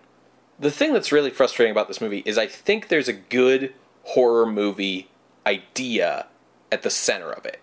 The 0.60 0.72
thing 0.72 0.94
that's 0.94 1.12
really 1.12 1.32
frustrating 1.32 1.72
about 1.72 1.88
this 1.88 2.02
movie 2.02 2.24
is 2.26 2.38
I 2.38 2.48
think 2.48 2.88
there's 2.88 3.08
a 3.08 3.14
good 3.14 3.74
horror 4.04 4.46
movie 4.46 5.10
idea 5.46 6.28
at 6.72 6.84
the 6.84 6.90
center 6.90 7.32
of 7.32 7.46
it. 7.46 7.60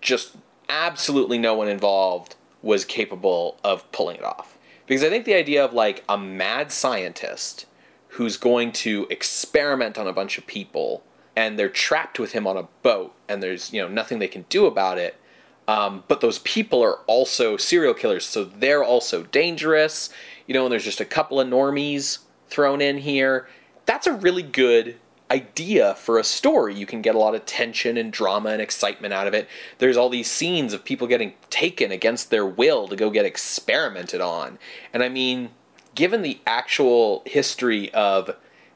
Just 0.00 0.36
absolutely 0.68 1.38
no 1.38 1.54
one 1.54 1.68
involved 1.68 2.36
was 2.62 2.84
capable 2.84 3.58
of 3.62 3.90
pulling 3.92 4.16
it 4.16 4.24
off. 4.24 4.58
Because 4.86 5.04
I 5.04 5.10
think 5.10 5.24
the 5.24 5.34
idea 5.34 5.64
of 5.64 5.72
like 5.72 6.04
a 6.08 6.18
mad 6.18 6.72
scientist 6.72 7.66
who's 8.08 8.36
going 8.36 8.72
to 8.72 9.06
experiment 9.10 9.98
on 9.98 10.06
a 10.06 10.12
bunch 10.12 10.38
of 10.38 10.46
people 10.46 11.04
and 11.36 11.58
they're 11.58 11.68
trapped 11.68 12.18
with 12.18 12.32
him 12.32 12.46
on 12.46 12.56
a 12.56 12.64
boat 12.82 13.14
and 13.28 13.42
there's, 13.42 13.72
you 13.72 13.80
know, 13.80 13.88
nothing 13.88 14.18
they 14.18 14.28
can 14.28 14.44
do 14.48 14.66
about 14.66 14.98
it 14.98 15.20
um, 15.68 16.02
but 16.08 16.22
those 16.22 16.38
people 16.40 16.82
are 16.82 17.00
also 17.06 17.58
serial 17.58 17.92
killers, 17.92 18.24
so 18.24 18.44
they're 18.44 18.82
also 18.82 19.24
dangerous. 19.24 20.08
You 20.46 20.54
know, 20.54 20.64
and 20.64 20.72
there's 20.72 20.84
just 20.84 21.00
a 21.00 21.04
couple 21.04 21.38
of 21.38 21.46
normies 21.46 22.20
thrown 22.48 22.80
in 22.80 22.96
here. 22.96 23.46
That's 23.84 24.06
a 24.06 24.14
really 24.14 24.42
good 24.42 24.96
idea 25.30 25.94
for 25.94 26.18
a 26.18 26.24
story. 26.24 26.74
You 26.74 26.86
can 26.86 27.02
get 27.02 27.14
a 27.14 27.18
lot 27.18 27.34
of 27.34 27.44
tension 27.44 27.96
and 27.96 28.12
drama 28.12 28.50
and 28.50 28.62
excitement 28.62 29.12
out 29.12 29.26
of 29.26 29.34
it. 29.34 29.48
There's 29.78 29.96
all 29.96 30.08
these 30.08 30.30
scenes 30.30 30.72
of 30.72 30.84
people 30.84 31.06
getting 31.06 31.34
taken 31.50 31.92
against 31.92 32.30
their 32.30 32.46
will 32.46 32.88
to 32.88 32.96
go 32.96 33.10
get 33.10 33.26
experimented 33.26 34.20
on. 34.20 34.58
And 34.92 35.02
I 35.02 35.08
mean, 35.08 35.50
given 35.94 36.22
the 36.22 36.40
actual 36.46 37.22
history 37.26 37.92
of 37.92 38.30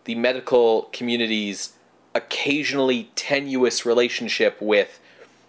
the 0.05 0.15
medical 0.15 0.89
community's 0.93 1.75
occasionally 2.15 3.11
tenuous 3.15 3.87
relationship 3.87 4.61
with 4.61 5.01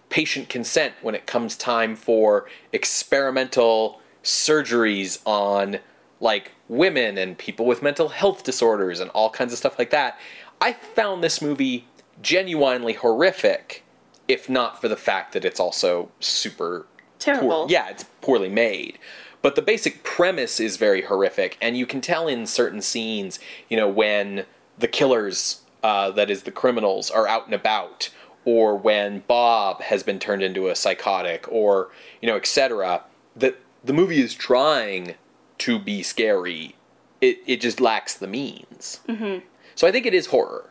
patient 0.08 0.48
consent 0.48 0.94
when 1.02 1.14
it 1.14 1.26
comes 1.26 1.56
time 1.56 1.96
for 1.96 2.46
experimental 2.72 4.00
surgeries 4.22 5.20
on 5.26 5.78
like 6.20 6.52
women 6.68 7.18
and 7.18 7.36
people 7.36 7.66
with 7.66 7.82
mental 7.82 8.08
health 8.08 8.44
disorders 8.44 9.00
and 9.00 9.10
all 9.10 9.28
kinds 9.28 9.52
of 9.52 9.58
stuff 9.58 9.78
like 9.78 9.90
that. 9.90 10.18
I 10.64 10.72
found 10.72 11.22
this 11.22 11.42
movie 11.42 11.86
genuinely 12.22 12.94
horrific, 12.94 13.84
if 14.26 14.48
not 14.48 14.80
for 14.80 14.88
the 14.88 14.96
fact 14.96 15.34
that 15.34 15.44
it's 15.44 15.60
also 15.60 16.10
super 16.20 16.86
terrible. 17.18 17.66
Poor. 17.66 17.66
Yeah, 17.68 17.90
it's 17.90 18.04
poorly 18.22 18.48
made. 18.48 18.98
But 19.42 19.56
the 19.56 19.62
basic 19.62 20.02
premise 20.04 20.60
is 20.60 20.78
very 20.78 21.02
horrific, 21.02 21.58
and 21.60 21.76
you 21.76 21.84
can 21.84 22.00
tell 22.00 22.28
in 22.28 22.46
certain 22.46 22.80
scenes, 22.80 23.38
you 23.68 23.76
know, 23.76 23.86
when 23.86 24.46
the 24.78 24.88
killers, 24.88 25.60
uh, 25.82 26.10
that 26.12 26.30
is, 26.30 26.44
the 26.44 26.50
criminals, 26.50 27.10
are 27.10 27.28
out 27.28 27.44
and 27.44 27.54
about, 27.54 28.08
or 28.46 28.74
when 28.74 29.22
Bob 29.26 29.82
has 29.82 30.02
been 30.02 30.18
turned 30.18 30.42
into 30.42 30.68
a 30.68 30.74
psychotic, 30.74 31.46
or 31.52 31.90
you 32.22 32.26
know, 32.26 32.36
etc. 32.36 33.02
That 33.36 33.58
the 33.84 33.92
movie 33.92 34.22
is 34.22 34.32
trying 34.32 35.16
to 35.58 35.78
be 35.78 36.02
scary. 36.02 36.74
It 37.20 37.40
it 37.46 37.60
just 37.60 37.82
lacks 37.82 38.14
the 38.14 38.26
means. 38.26 39.00
Mm-hmm. 39.06 39.40
So 39.74 39.86
I 39.86 39.92
think 39.92 40.06
it 40.06 40.14
is 40.14 40.26
horror. 40.26 40.70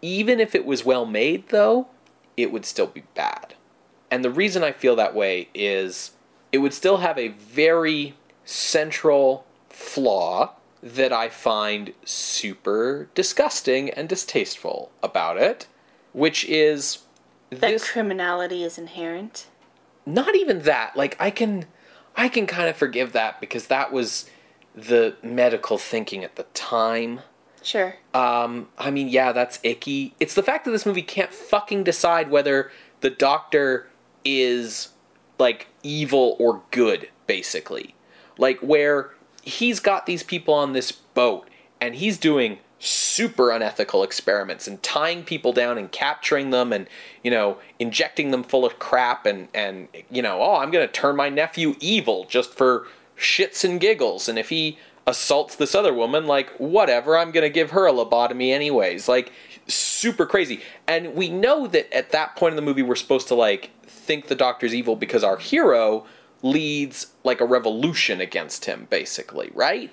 Even 0.00 0.40
if 0.40 0.54
it 0.54 0.64
was 0.64 0.84
well 0.84 1.06
made, 1.06 1.48
though, 1.48 1.88
it 2.36 2.50
would 2.50 2.64
still 2.64 2.86
be 2.86 3.04
bad. 3.14 3.54
And 4.10 4.24
the 4.24 4.30
reason 4.30 4.64
I 4.64 4.72
feel 4.72 4.96
that 4.96 5.14
way 5.14 5.48
is 5.54 6.12
it 6.50 6.58
would 6.58 6.74
still 6.74 6.98
have 6.98 7.18
a 7.18 7.28
very 7.28 8.14
central 8.44 9.46
flaw 9.68 10.52
that 10.82 11.12
I 11.12 11.28
find 11.28 11.94
super 12.04 13.08
disgusting 13.14 13.90
and 13.90 14.08
distasteful 14.08 14.90
about 15.02 15.36
it 15.36 15.66
which 16.12 16.44
is 16.44 16.98
that 17.50 17.60
this, 17.60 17.90
criminality 17.90 18.62
is 18.62 18.78
inherent. 18.78 19.46
Not 20.06 20.36
even 20.36 20.62
that. 20.62 20.96
Like 20.96 21.16
I 21.20 21.30
can, 21.30 21.66
I 22.16 22.28
can 22.28 22.46
kind 22.46 22.68
of 22.68 22.76
forgive 22.76 23.12
that 23.12 23.40
because 23.40 23.66
that 23.66 23.92
was 23.92 24.28
the 24.74 25.16
medical 25.22 25.78
thinking 25.78 26.24
at 26.24 26.36
the 26.36 26.44
time. 26.54 27.20
Sure. 27.62 27.94
Um, 28.14 28.68
I 28.76 28.90
mean, 28.90 29.08
yeah, 29.08 29.32
that's 29.32 29.58
icky. 29.62 30.14
It's 30.20 30.34
the 30.34 30.42
fact 30.42 30.64
that 30.64 30.72
this 30.72 30.84
movie 30.84 31.02
can't 31.02 31.32
fucking 31.32 31.84
decide 31.84 32.30
whether 32.30 32.70
the 33.00 33.10
doctor 33.10 33.88
is 34.24 34.88
like 35.38 35.68
evil 35.82 36.36
or 36.38 36.62
good, 36.70 37.08
basically. 37.26 37.94
Like 38.38 38.58
where 38.60 39.10
he's 39.42 39.80
got 39.80 40.06
these 40.06 40.22
people 40.22 40.54
on 40.54 40.72
this 40.72 40.92
boat 40.92 41.48
and 41.80 41.94
he's 41.96 42.18
doing 42.18 42.58
super 42.78 43.50
unethical 43.50 44.02
experiments 44.02 44.66
and 44.66 44.82
tying 44.82 45.22
people 45.22 45.52
down 45.52 45.78
and 45.78 45.92
capturing 45.92 46.50
them 46.50 46.72
and 46.72 46.88
you 47.22 47.30
know 47.30 47.56
injecting 47.78 48.32
them 48.32 48.42
full 48.42 48.64
of 48.64 48.80
crap 48.80 49.24
and 49.24 49.46
and 49.54 49.86
you 50.10 50.20
know 50.20 50.42
oh 50.42 50.56
i'm 50.56 50.72
going 50.72 50.84
to 50.84 50.92
turn 50.92 51.14
my 51.14 51.28
nephew 51.28 51.76
evil 51.78 52.24
just 52.28 52.52
for 52.52 52.88
shits 53.16 53.62
and 53.62 53.80
giggles 53.80 54.28
and 54.28 54.36
if 54.36 54.48
he 54.48 54.76
assaults 55.06 55.56
this 55.56 55.74
other 55.74 55.92
woman 55.92 56.26
like 56.26 56.50
whatever 56.58 57.16
i'm 57.16 57.32
going 57.32 57.42
to 57.42 57.50
give 57.50 57.70
her 57.70 57.86
a 57.86 57.92
lobotomy 57.92 58.52
anyways 58.52 59.08
like 59.08 59.32
super 59.66 60.26
crazy 60.26 60.60
and 60.86 61.14
we 61.14 61.28
know 61.28 61.66
that 61.66 61.92
at 61.92 62.10
that 62.10 62.36
point 62.36 62.52
in 62.52 62.56
the 62.56 62.62
movie 62.62 62.82
we're 62.82 62.94
supposed 62.94 63.28
to 63.28 63.34
like 63.34 63.70
think 63.86 64.28
the 64.28 64.34
doctor's 64.34 64.74
evil 64.74 64.96
because 64.96 65.24
our 65.24 65.36
hero 65.38 66.04
leads 66.42 67.12
like 67.24 67.40
a 67.40 67.44
revolution 67.44 68.20
against 68.20 68.64
him 68.64 68.86
basically 68.90 69.50
right 69.54 69.90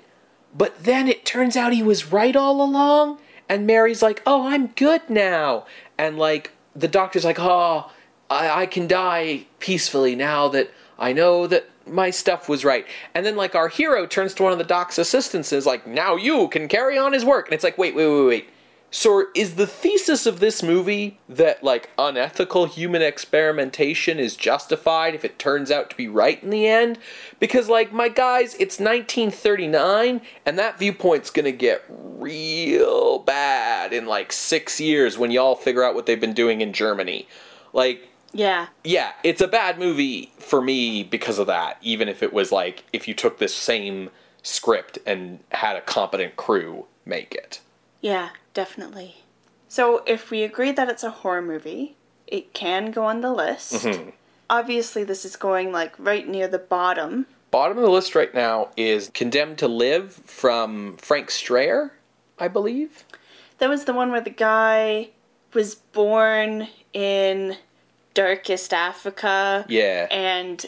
but 0.56 0.84
then 0.84 1.08
it 1.08 1.26
turns 1.26 1.56
out 1.56 1.74
he 1.74 1.84
was 1.84 2.12
right 2.12 2.36
all 2.36 2.62
along. 2.62 3.20
And 3.48 3.66
Mary's 3.66 4.02
like, 4.02 4.22
oh, 4.26 4.48
I'm 4.48 4.68
good 4.68 5.10
now. 5.10 5.66
And 5.98 6.18
like, 6.18 6.52
the 6.76 6.88
doctor's 6.88 7.26
like, 7.26 7.40
oh, 7.40 7.92
I, 8.30 8.62
I 8.62 8.66
can 8.66 8.88
die 8.88 9.46
peacefully 9.60 10.16
now 10.16 10.48
that 10.50 10.72
I 10.98 11.14
know 11.14 11.48
that 11.48 11.70
my 11.90 12.10
stuff 12.10 12.48
was 12.48 12.64
right. 12.64 12.86
And 13.14 13.26
then 13.26 13.36
like 13.36 13.56
our 13.56 13.68
hero 13.68 14.06
turns 14.06 14.34
to 14.36 14.44
one 14.44 14.52
of 14.52 14.58
the 14.58 14.64
doc's 14.64 14.98
assistants 14.98 15.52
and 15.52 15.58
is 15.58 15.66
like, 15.66 15.88
now 15.88 16.16
you 16.16 16.48
can 16.48 16.68
carry 16.68 16.98
on 16.98 17.14
his 17.14 17.26
work. 17.26 17.48
And 17.48 17.54
it's 17.54 17.64
like, 17.64 17.78
wait, 17.78 17.96
wait, 17.96 18.08
wait, 18.08 18.28
wait. 18.28 18.50
So 18.92 19.26
is 19.36 19.54
the 19.54 19.68
thesis 19.68 20.26
of 20.26 20.40
this 20.40 20.64
movie 20.64 21.20
that 21.30 21.64
like 21.64 21.92
unethical 22.00 22.66
human 22.66 23.04
experimentation 23.04 24.18
is 24.18 24.36
justified 24.36 25.14
if 25.14 25.24
it 25.24 25.38
turns 25.38 25.70
out 25.70 25.92
to 25.92 25.96
be 25.96 26.08
right 26.08 26.42
in 26.42 26.50
the 26.50 26.68
end? 26.68 26.98
Because 27.40 27.70
like 27.70 27.94
my 27.94 28.10
guys, 28.10 28.56
it's 28.56 28.80
1939 28.80 30.22
and 30.44 30.58
that 30.58 30.80
viewpoint's 30.80 31.30
going 31.30 31.46
to 31.46 31.52
get 31.52 31.84
real 31.88 33.20
bad 33.20 33.94
in 33.94 34.08
like 34.08 34.32
6 34.32 34.82
years 34.82 35.20
when 35.20 35.30
y'all 35.30 35.56
figure 35.56 35.84
out 35.84 35.94
what 35.94 36.08
they've 36.08 36.20
been 36.20 36.34
doing 36.34 36.62
in 36.62 36.74
Germany. 36.74 37.28
Like 37.74 38.10
yeah. 38.34 38.68
Yeah, 38.84 39.14
it's 39.24 39.42
a 39.42 39.48
bad 39.48 39.80
movie 39.80 40.32
for 40.40 40.62
me 40.62 41.04
because 41.04 41.40
of 41.40 41.48
that, 41.48 41.78
even 41.82 42.08
if 42.08 42.22
it 42.24 42.34
was 42.34 42.52
like 42.52 42.84
if 42.94 43.08
you 43.08 43.14
took 43.14 43.40
this 43.40 43.56
same 43.56 44.10
script 44.44 44.98
and 45.06 45.40
had 45.52 45.76
a 45.76 45.82
competent 45.82 46.36
crew 46.36 46.86
make 47.06 47.34
it. 47.36 47.62
Yeah, 48.02 48.30
definitely. 48.54 49.24
So 49.68 50.04
if 50.06 50.32
we 50.32 50.44
agree 50.44 50.72
that 50.72 50.90
it's 50.90 51.04
a 51.04 51.12
horror 51.12 51.42
movie, 51.42 51.96
it 52.28 52.54
can 52.54 52.92
go 52.92 53.06
on 53.06 53.22
the 53.22 53.32
list. 53.32 53.74
Mm-hmm. 53.74 54.10
Obviously, 54.50 55.04
this 55.04 55.26
is 55.26 55.36
going 55.36 55.72
like 55.72 55.94
right 56.00 56.28
near 56.28 56.48
the 56.48 56.60
bottom. 56.60 57.28
Bottom 57.52 57.78
of 57.78 57.84
the 57.84 57.90
list 57.90 58.16
right 58.16 58.34
now 58.34 58.70
is 58.78 59.10
Condemned 59.14 59.58
to 59.60 59.68
Live 59.68 60.14
from 60.14 60.98
Frank 60.98 61.32
Strayer, 61.32 61.94
I 62.38 62.48
believe. 62.48 63.04
That 63.58 63.70
was 63.70 63.86
the 63.86 63.94
one 63.94 64.12
where 64.12 64.22
the 64.22 64.30
guy 64.30 65.10
was 65.54 65.76
born 65.76 66.68
in 66.94 67.58
darkest 68.20 68.74
Africa. 68.74 69.66
Yeah. 69.70 70.08
And 70.12 70.66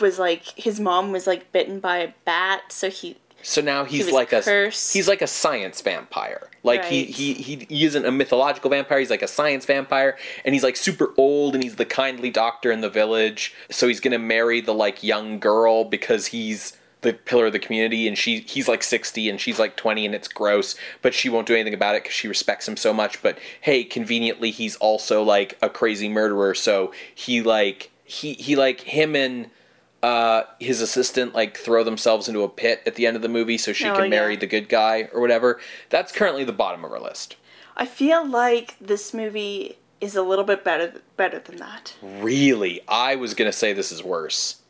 was 0.00 0.18
like 0.18 0.44
his 0.56 0.80
mom 0.80 1.12
was 1.12 1.26
like 1.26 1.52
bitten 1.52 1.80
by 1.80 1.98
a 1.98 2.12
bat, 2.24 2.72
so 2.72 2.90
he 2.90 3.16
So 3.42 3.60
now 3.60 3.84
he's 3.84 4.06
was 4.06 4.14
like 4.14 4.30
cursed. 4.30 4.94
a 4.94 4.98
he's 4.98 5.08
like 5.08 5.22
a 5.22 5.26
science 5.26 5.80
vampire. 5.80 6.48
Like 6.62 6.84
he, 6.84 7.04
he 7.04 7.34
he 7.34 7.66
he 7.68 7.84
isn't 7.84 8.04
a 8.04 8.10
mythological 8.10 8.70
vampire. 8.70 8.98
He's 8.98 9.10
like 9.10 9.22
a 9.22 9.28
science 9.28 9.64
vampire, 9.64 10.16
and 10.44 10.54
he's 10.54 10.64
like 10.64 10.76
super 10.76 11.12
old, 11.16 11.54
and 11.54 11.62
he's 11.62 11.76
the 11.76 11.84
kindly 11.84 12.30
doctor 12.30 12.72
in 12.72 12.80
the 12.80 12.90
village. 12.90 13.54
So 13.70 13.86
he's 13.86 14.00
gonna 14.00 14.18
marry 14.18 14.60
the 14.60 14.74
like 14.74 15.04
young 15.04 15.38
girl 15.38 15.84
because 15.84 16.26
he's 16.26 16.76
the 17.02 17.12
pillar 17.12 17.46
of 17.46 17.52
the 17.52 17.58
community, 17.58 18.08
and 18.08 18.16
she 18.16 18.40
he's 18.40 18.68
like 18.68 18.82
sixty 18.82 19.28
and 19.28 19.40
she's 19.40 19.58
like 19.58 19.76
twenty, 19.76 20.06
and 20.06 20.14
it's 20.14 20.28
gross. 20.28 20.74
But 21.02 21.14
she 21.14 21.28
won't 21.28 21.46
do 21.46 21.54
anything 21.54 21.74
about 21.74 21.94
it 21.94 22.02
because 22.02 22.14
she 22.16 22.28
respects 22.28 22.66
him 22.66 22.76
so 22.76 22.92
much. 22.92 23.22
But 23.22 23.38
hey, 23.60 23.84
conveniently, 23.84 24.50
he's 24.50 24.76
also 24.76 25.22
like 25.22 25.58
a 25.62 25.68
crazy 25.68 26.08
murderer. 26.08 26.54
So 26.54 26.92
he 27.14 27.42
like 27.42 27.90
he 28.04 28.34
he 28.34 28.56
like 28.56 28.80
him 28.80 29.14
and 29.14 29.50
uh, 30.02 30.44
his 30.60 30.80
assistant 30.80 31.34
like 31.34 31.56
throw 31.56 31.82
themselves 31.84 32.28
into 32.28 32.42
a 32.42 32.48
pit 32.48 32.82
at 32.86 32.94
the 32.94 33.06
end 33.06 33.16
of 33.16 33.22
the 33.22 33.28
movie 33.28 33.58
so 33.58 33.72
she 33.72 33.88
Oh, 33.88 33.94
can 33.96 34.10
marry 34.10 34.34
yeah. 34.34 34.40
the 34.40 34.46
good 34.46 34.68
guy 34.68 35.08
or 35.12 35.20
whatever. 35.20 35.60
That's 35.90 36.12
currently 36.12 36.44
the 36.44 36.52
bottom 36.52 36.84
of 36.84 36.92
our 36.92 37.00
list. 37.00 37.36
I 37.76 37.86
feel 37.86 38.26
like 38.26 38.76
this 38.80 39.12
movie 39.12 39.76
is 40.00 40.14
a 40.16 40.22
little 40.22 40.44
bit 40.44 40.62
better 40.64 41.00
better 41.16 41.38
than 41.40 41.56
that. 41.56 41.94
Really, 42.02 42.80
I 42.88 43.16
was 43.16 43.34
gonna 43.34 43.52
say 43.52 43.72
this 43.72 43.90
is 43.92 44.02
worse. 44.02 44.62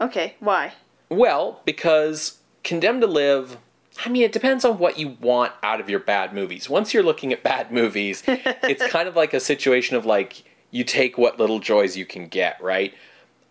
Okay, 0.00 0.36
why? 0.40 0.74
Well, 1.08 1.60
because 1.64 2.38
Condemned 2.64 3.00
to 3.02 3.06
Live. 3.06 3.56
I 4.04 4.10
mean, 4.10 4.22
it 4.22 4.32
depends 4.32 4.64
on 4.64 4.78
what 4.78 4.98
you 4.98 5.16
want 5.20 5.52
out 5.62 5.80
of 5.80 5.90
your 5.90 6.00
bad 6.00 6.32
movies. 6.32 6.68
Once 6.68 6.92
you're 6.94 7.02
looking 7.02 7.32
at 7.32 7.42
bad 7.42 7.72
movies, 7.72 8.22
it's 8.26 8.86
kind 8.88 9.08
of 9.08 9.16
like 9.16 9.34
a 9.34 9.40
situation 9.40 9.96
of 9.96 10.06
like 10.06 10.44
you 10.70 10.84
take 10.84 11.18
what 11.18 11.38
little 11.38 11.58
joys 11.58 11.96
you 11.96 12.04
can 12.04 12.28
get, 12.28 12.62
right? 12.62 12.94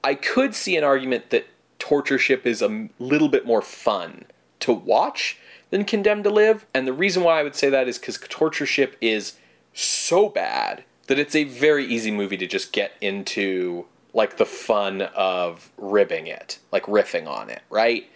I 0.03 0.15
could 0.15 0.55
see 0.55 0.77
an 0.77 0.83
argument 0.83 1.31
that 1.31 1.47
Torture 1.79 2.17
Ship 2.17 2.45
is 2.45 2.61
a 2.61 2.89
little 2.99 3.27
bit 3.27 3.45
more 3.45 3.61
fun 3.61 4.25
to 4.59 4.71
watch 4.71 5.37
than 5.69 5.83
Condemned 5.83 6.23
to 6.23 6.29
Live, 6.29 6.65
and 6.73 6.87
the 6.87 6.93
reason 6.93 7.23
why 7.23 7.39
I 7.39 7.43
would 7.43 7.55
say 7.55 7.69
that 7.69 7.87
is 7.87 7.97
because 7.97 8.17
Torture 8.29 8.65
Ship 8.65 8.95
is 9.01 9.33
so 9.73 10.29
bad 10.29 10.83
that 11.07 11.19
it's 11.19 11.35
a 11.35 11.43
very 11.43 11.85
easy 11.85 12.11
movie 12.11 12.37
to 12.37 12.47
just 12.47 12.71
get 12.71 12.93
into 13.01 13.85
like 14.17 14.37
the 14.37 14.45
fun 14.45 15.03
of 15.15 15.71
ribbing 15.77 16.25
it, 16.25 16.57
like 16.71 16.83
riffing 16.87 17.27
on 17.27 17.51
it, 17.51 17.61
right? 17.69 18.09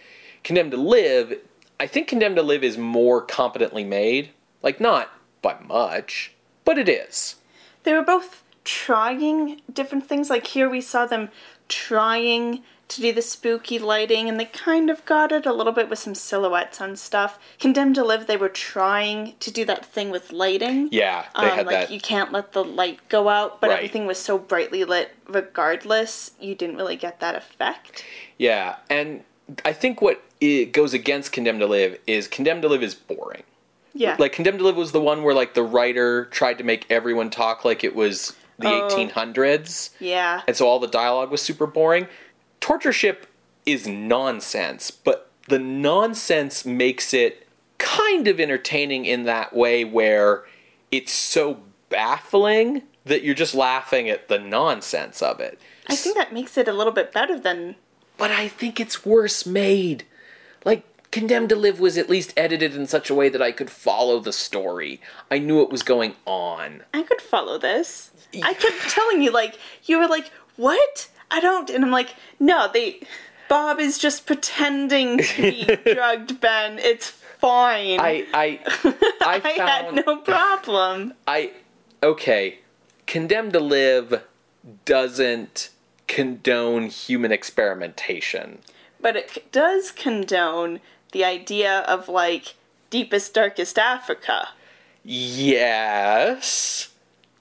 Condemned 0.43 0.71
to 0.71 0.77
Live, 0.77 1.39
I 1.79 1.85
think 1.85 2.07
Condemned 2.07 2.37
to 2.37 2.41
Live 2.41 2.63
is 2.63 2.75
more 2.75 3.21
competently 3.21 3.83
made. 3.83 4.31
Like, 4.63 4.81
not 4.81 5.11
by 5.43 5.57
much, 5.59 6.33
but 6.65 6.79
it 6.79 6.89
is. 6.89 7.35
They 7.83 7.93
were 7.93 8.01
both 8.01 8.43
trying 8.63 9.61
different 9.71 10.07
things. 10.07 10.29
Like 10.29 10.47
here 10.47 10.69
we 10.69 10.81
saw 10.81 11.05
them 11.05 11.29
trying 11.67 12.63
to 12.91 13.01
do 13.01 13.11
the 13.13 13.21
spooky 13.21 13.79
lighting 13.79 14.27
and 14.29 14.39
they 14.39 14.45
kind 14.45 14.89
of 14.89 15.03
got 15.05 15.31
it 15.31 15.45
a 15.45 15.53
little 15.53 15.73
bit 15.73 15.89
with 15.89 15.99
some 15.99 16.13
silhouettes 16.15 16.79
on 16.81 16.95
stuff. 16.95 17.39
Condemned 17.59 17.95
to 17.95 18.03
Live, 18.03 18.27
they 18.27 18.37
were 18.37 18.49
trying 18.49 19.33
to 19.39 19.49
do 19.51 19.63
that 19.65 19.85
thing 19.85 20.09
with 20.11 20.31
lighting. 20.31 20.89
Yeah, 20.91 21.25
they 21.35 21.49
Um, 21.49 21.57
had 21.57 21.65
like 21.67 21.73
that. 21.87 21.91
you 21.91 21.99
can't 21.99 22.31
let 22.31 22.51
the 22.53 22.63
light 22.63 22.99
go 23.09 23.29
out, 23.29 23.59
but 23.61 23.69
Right. 23.69 23.77
everything 23.77 24.05
was 24.05 24.17
so 24.17 24.37
brightly 24.37 24.83
lit 24.83 25.11
regardless, 25.27 26.31
you 26.39 26.55
didn't 26.55 26.75
really 26.77 26.95
get 26.95 27.19
that 27.19 27.35
effect. 27.35 28.03
Yeah, 28.37 28.75
and 28.89 29.23
I 29.65 29.73
think 29.73 30.01
what 30.01 30.21
it 30.39 30.71
goes 30.73 30.93
against 30.93 31.31
Condemned 31.31 31.59
to 31.61 31.67
Live 31.67 31.99
is 32.07 32.27
Condemned 32.27 32.63
to 32.63 32.67
Live 32.67 32.83
is 32.83 32.95
boring. 32.95 33.43
Yeah. 33.93 34.15
Like 34.19 34.33
Condemned 34.33 34.59
to 34.59 34.65
Live 34.65 34.75
was 34.77 34.91
the 34.91 35.01
one 35.01 35.23
where 35.23 35.33
like 35.33 35.53
the 35.53 35.63
writer 35.63 36.25
tried 36.25 36.57
to 36.57 36.63
make 36.63 36.85
everyone 36.89 37.29
talk 37.29 37.63
like 37.63 37.83
it 37.83 37.95
was 37.95 38.33
the 38.57 38.67
Oh. 38.69 38.87
1800s. 38.89 39.89
yeah. 39.99 40.41
and 40.47 40.55
so 40.55 40.67
all 40.67 40.79
the 40.79 40.87
dialogue 40.87 41.31
was 41.31 41.41
super 41.41 41.65
boring. 41.67 42.07
Torture 42.62 42.93
Ship 42.93 43.28
is 43.66 43.88
nonsense, 43.88 44.89
but 44.91 45.30
the 45.49 45.59
nonsense 45.59 46.66
makes 46.66 47.14
it 47.14 47.47
kind 47.78 48.28
of 48.28 48.39
entertaining 48.39 49.05
in 49.05 49.24
that 49.24 49.53
way 49.53 49.84
where 49.84 50.45
it's 50.91 51.12
so 51.12 51.59
baffling 51.89 52.84
that 53.05 53.24
you're 53.24 53.36
just 53.36 53.55
laughing 53.55 54.09
at 54.09 54.30
the 54.30 54.39
nonsense 54.39 55.22
of 55.22 55.39
it. 55.39 55.59
I 55.88 55.95
think 55.95 56.16
that 56.16 56.34
makes 56.34 56.57
it 56.57 56.68
a 56.68 56.74
little 56.74 56.93
bit 56.93 57.12
better 57.12 57.39
than 57.39 57.76
But 58.18 58.32
I 58.32 58.47
think 58.47 58.80
it's 58.80 59.05
worse 59.05 59.45
made. 59.45 60.05
Like, 60.64 60.86
Condemned 61.12 61.49
to 61.49 61.55
Live 61.55 61.80
was 61.80 61.97
at 61.97 62.09
least 62.09 62.34
edited 62.38 62.74
in 62.76 62.88
such 62.88 63.09
a 63.09 63.16
way 63.16 63.28
that 63.28 63.41
I 63.41 63.51
could 63.51 63.70
follow 63.70 64.20
the 64.20 64.32
story. 64.32 65.01
I 65.30 65.39
knew 65.39 65.57
what 65.57 65.72
was 65.72 65.84
going 65.84 66.16
on. 66.26 66.84
I 66.93 67.03
could 67.03 67.22
follow 67.22 67.57
this. 67.57 68.12
I 68.41 68.53
kept 68.53 68.80
telling 68.89 69.22
you, 69.22 69.32
like, 69.32 69.57
you 69.84 69.99
were 69.99 70.07
like, 70.07 70.32
what? 70.55 71.09
I 71.32 71.39
don't. 71.39 71.69
And 71.69 71.84
I'm 71.84 71.91
like, 71.91 72.15
no, 72.39 72.69
they. 72.71 73.01
Bob 73.49 73.79
is 73.79 73.97
just 73.97 74.25
pretending 74.27 75.17
to 75.17 75.41
be 75.41 75.65
drugged, 75.93 76.39
Ben. 76.39 76.77
It's 76.79 77.09
fine. 77.09 77.99
I 77.99 78.25
I 78.34 78.59
I 79.21 79.36
I 79.36 79.39
found 79.39 79.69
had 79.97 80.05
no 80.05 80.17
problem. 80.17 81.13
I 81.27 81.51
okay. 82.03 82.59
Condemned 83.07 83.53
to 83.53 83.59
Live 83.59 84.21
doesn't 84.86 85.69
condone 86.07 86.88
human 86.88 87.32
experimentation. 87.32 88.59
But 89.01 89.15
it 89.15 89.51
does 89.51 89.91
condone 89.91 90.79
the 91.11 91.25
idea 91.25 91.79
of, 91.79 92.07
like, 92.07 92.55
deepest, 92.89 93.34
darkest 93.34 93.79
Africa. 93.79 94.49
Yes. 95.03 96.89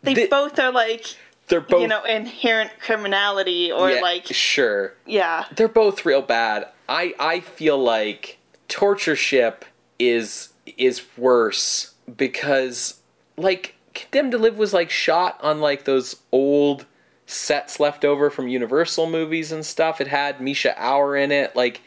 They 0.03 0.15
Th- 0.15 0.31
both 0.31 0.59
are, 0.59 0.73
like, 0.73 1.17
They're 1.51 1.61
both 1.61 1.83
you 1.83 1.89
know, 1.89 2.05
inherent 2.05 2.71
criminality 2.81 3.71
or, 3.71 3.91
yeah, 3.91 4.01
like, 4.01 4.27
sure. 4.27 4.95
yeah. 5.05 5.45
They're 5.55 5.69
both 5.69 6.07
real 6.07 6.23
bad. 6.23 6.69
I 6.89 7.15
I 7.21 7.41
feel 7.41 7.77
like 7.79 8.39
Torture 8.69 9.17
Ship 9.17 9.65
is 9.99 10.49
is 10.79 11.03
worse 11.17 11.93
because 12.17 13.01
like 13.37 13.75
Condemned 13.95 14.33
to 14.33 14.39
Live 14.39 14.57
was 14.57 14.73
like 14.73 14.91
shot 14.91 15.39
on 15.43 15.61
like 15.61 15.85
those 15.85 16.17
old 16.33 16.87
sets 17.27 17.79
left 17.79 18.05
over 18.05 18.31
from 18.31 18.49
Universal 18.49 19.09
movies 19.11 19.53
and 19.53 19.65
stuff. 19.67 20.01
It 20.01 20.07
had 20.09 20.39
Mischa 20.39 20.75
Auer 20.79 21.17
in 21.17 21.31
it. 21.33 21.55
Like 21.55 21.81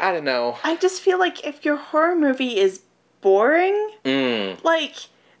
I 0.00 0.12
don't 0.12 0.24
know. 0.24 0.58
I 0.64 0.76
just 0.76 1.00
feel 1.02 1.18
like 1.18 1.46
if 1.46 1.64
your 1.64 1.76
horror 1.76 2.16
movie 2.16 2.58
is 2.58 2.82
boring, 3.20 3.90
Mm, 4.04 4.62
like 4.64 4.94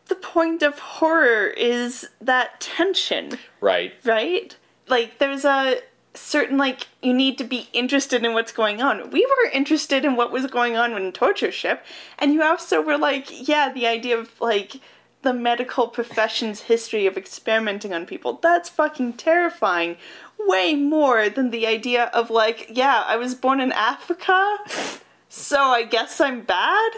the 0.08 0.14
point 0.14 0.62
of 0.62 0.78
horror 0.78 1.46
is 1.46 2.08
that 2.20 2.60
tension, 2.60 3.38
right. 3.60 3.92
right? 4.04 4.56
Like 4.88 5.18
there's 5.18 5.44
a 5.44 5.78
certain 6.14 6.56
like 6.56 6.86
you 7.02 7.12
need 7.12 7.36
to 7.38 7.44
be 7.44 7.68
interested 7.72 8.24
in 8.24 8.34
what's 8.34 8.52
going 8.52 8.80
on. 8.80 9.10
We 9.10 9.26
were 9.26 9.50
interested 9.50 10.04
in 10.04 10.16
what 10.16 10.30
was 10.30 10.46
going 10.46 10.76
on 10.76 10.92
in 10.92 11.12
Torture 11.12 11.52
Ship, 11.52 11.84
and 12.18 12.32
you 12.32 12.42
also 12.42 12.80
were 12.80 12.98
like, 12.98 13.48
yeah, 13.48 13.72
the 13.72 13.86
idea 13.86 14.18
of 14.18 14.40
like 14.40 14.80
the 15.22 15.32
medical 15.32 15.88
profession's 15.88 16.62
history 16.62 17.06
of 17.06 17.16
experimenting 17.16 17.92
on 17.92 18.06
people. 18.06 18.38
That's 18.42 18.68
fucking 18.68 19.14
terrifying. 19.14 19.96
Way 20.38 20.74
more 20.74 21.30
than 21.30 21.50
the 21.50 21.66
idea 21.66 22.04
of 22.06 22.28
like, 22.28 22.66
yeah, 22.70 23.02
I 23.06 23.16
was 23.16 23.34
born 23.34 23.60
in 23.60 23.72
Africa, 23.72 24.58
so 25.28 25.58
I 25.58 25.84
guess 25.84 26.20
I'm 26.20 26.42
bad. 26.42 26.92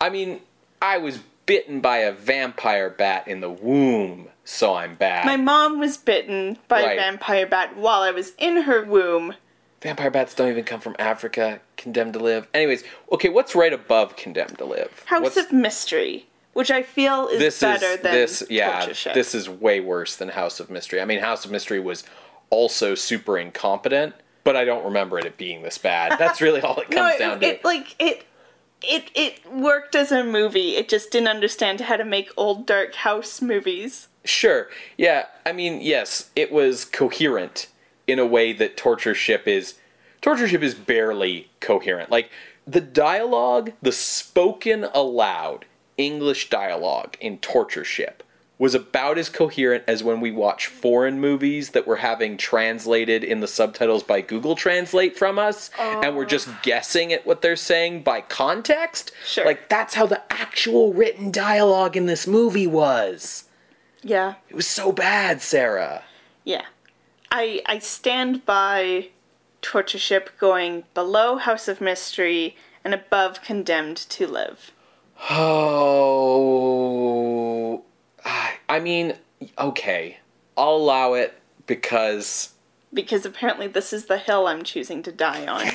I 0.00 0.10
mean, 0.10 0.40
I 0.80 0.98
was 0.98 1.18
bitten 1.48 1.80
by 1.80 1.98
a 1.98 2.12
vampire 2.12 2.90
bat 2.90 3.26
in 3.26 3.40
the 3.40 3.50
womb, 3.50 4.28
so 4.44 4.74
I'm 4.74 4.94
bad. 4.94 5.24
My 5.26 5.36
mom 5.36 5.80
was 5.80 5.96
bitten 5.96 6.58
by 6.68 6.82
Right. 6.84 6.92
a 6.92 7.00
vampire 7.00 7.46
bat 7.46 7.74
while 7.76 8.02
I 8.02 8.12
was 8.12 8.34
in 8.38 8.62
her 8.62 8.84
womb. 8.84 9.34
Vampire 9.80 10.10
bats 10.10 10.34
don't 10.34 10.48
even 10.50 10.64
come 10.64 10.80
from 10.80 10.94
Africa. 10.98 11.60
Condemned 11.76 12.12
to 12.12 12.18
Live. 12.18 12.46
Anyways, 12.52 12.84
okay, 13.12 13.28
what's 13.30 13.54
right 13.54 13.72
above 13.72 14.14
Condemned 14.16 14.58
to 14.58 14.64
Live? 14.64 15.02
House 15.06 15.22
What's- 15.22 15.36
of 15.38 15.50
Mystery, 15.52 16.26
which 16.52 16.70
I 16.70 16.82
feel 16.82 17.28
is 17.28 17.38
this 17.38 17.60
better 17.60 17.86
is 17.86 18.00
than 18.00 18.12
this 18.12 18.42
yeah 18.50 18.80
Torture 18.80 18.94
Ship. 18.94 19.14
this 19.14 19.34
is 19.34 19.48
way 19.48 19.80
worse 19.80 20.16
than 20.16 20.28
House 20.30 20.60
of 20.60 20.68
Mystery. 20.70 21.00
I 21.00 21.04
mean, 21.06 21.20
House 21.20 21.44
of 21.44 21.50
Mystery 21.50 21.80
was 21.80 22.04
also 22.50 22.94
super 22.94 23.38
incompetent, 23.38 24.14
but 24.44 24.54
I 24.56 24.64
don't 24.64 24.84
remember 24.84 25.18
it 25.18 25.36
being 25.38 25.62
this 25.62 25.78
bad. 25.78 26.18
That's 26.18 26.40
really 26.40 26.60
all 26.60 26.78
it 26.80 26.90
no, 26.90 26.96
comes 26.98 27.14
it, 27.14 27.18
down 27.18 27.40
to. 27.40 27.46
it 27.46 27.64
like 27.64 27.94
it. 27.98 28.24
It 28.82 29.10
it 29.14 29.52
worked 29.52 29.94
as 29.94 30.12
a 30.12 30.24
movie. 30.24 30.76
It 30.76 30.88
just 30.88 31.10
didn't 31.10 31.28
understand 31.28 31.80
how 31.80 31.96
to 31.96 32.04
make 32.04 32.30
old 32.36 32.66
dark 32.66 32.94
house 32.94 33.42
movies. 33.42 34.08
Sure. 34.24 34.68
Yeah. 34.96 35.26
I 35.46 35.52
mean, 35.52 35.80
yes, 35.80 36.30
it 36.36 36.52
was 36.52 36.84
coherent 36.84 37.68
in 38.06 38.18
a 38.18 38.26
way 38.26 38.52
that 38.52 38.76
Torture 38.76 39.14
Ship 39.14 39.46
is. 39.46 39.74
Torture 40.20 40.48
Ship 40.48 40.62
is 40.62 40.74
barely 40.74 41.48
coherent. 41.60 42.10
Like, 42.10 42.30
the 42.66 42.80
dialogue, 42.80 43.72
the 43.80 43.92
spoken 43.92 44.84
aloud 44.84 45.64
English 45.96 46.50
dialogue 46.50 47.16
in 47.20 47.38
Torture 47.38 47.84
Ship 47.84 48.22
was 48.58 48.74
about 48.74 49.18
as 49.18 49.28
coherent 49.28 49.84
as 49.86 50.02
when 50.02 50.20
we 50.20 50.32
watch 50.32 50.66
foreign 50.66 51.20
movies 51.20 51.70
that 51.70 51.86
we're 51.86 51.96
having 51.96 52.36
translated 52.36 53.22
in 53.22 53.38
the 53.40 53.46
subtitles 53.46 54.02
by 54.02 54.20
Google 54.20 54.56
Translate 54.56 55.16
from 55.16 55.38
us, 55.38 55.70
and 55.78 56.16
we're 56.16 56.24
just 56.24 56.48
oh. 56.48 56.58
guessing 56.62 57.12
at 57.12 57.24
what 57.24 57.40
they're 57.40 57.54
saying 57.54 58.02
by 58.02 58.20
context. 58.20 59.12
Sure. 59.24 59.44
Like, 59.44 59.68
that's 59.68 59.94
how 59.94 60.06
the 60.06 60.20
actual 60.32 60.92
written 60.92 61.30
dialogue 61.30 61.96
in 61.96 62.06
this 62.06 62.26
movie 62.26 62.66
was. 62.66 63.44
Yeah, 64.02 64.34
It 64.48 64.56
was 64.56 64.66
so 64.66 64.92
bad, 64.92 65.40
Sarah. 65.42 66.02
yeah. 66.44 66.66
I 67.30 67.62
I 67.66 67.78
stand 67.78 68.46
by 68.46 69.08
Torture 69.60 69.98
Ship 69.98 70.30
going 70.38 70.84
below 70.94 71.36
House 71.36 71.68
of 71.68 71.80
Mystery 71.80 72.56
and 72.84 72.94
above 72.94 73.42
Condemned 73.42 73.96
to 73.96 74.26
Live. 74.26 74.72
Oh, 76.88 77.84
I 78.68 78.80
mean, 78.80 79.14
okay, 79.58 80.18
I'll 80.56 80.76
allow 80.76 81.14
it 81.14 81.40
because 81.66 82.50
Because 82.92 83.24
apparently 83.24 83.66
this 83.66 83.92
is 83.92 84.06
the 84.06 84.18
hill 84.18 84.46
I'm 84.46 84.62
choosing 84.62 85.02
to 85.04 85.12
die 85.12 85.46
on. 85.46 85.66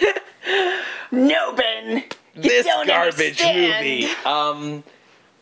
no, 1.12 1.52
Ben! 1.54 2.04
You 2.34 2.42
this 2.42 2.66
don't 2.66 2.86
garbage 2.86 3.40
understand. 3.40 3.84
movie. 3.84 4.08
Um, 4.24 4.84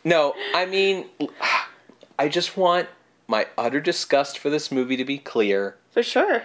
no, 0.05 0.35
I 0.55 0.67
mean, 0.67 1.07
I 2.19 2.29
just 2.29 2.57
want 2.57 2.89
my 3.29 3.47
utter 3.57 3.81
disgust 3.81 4.39
for 4.39 4.51
this 4.51 4.73
movie 4.73 4.97
to 4.97 5.05
be 5.05 5.19
clear. 5.19 5.77
For 5.93 6.03
sure. 6.03 6.43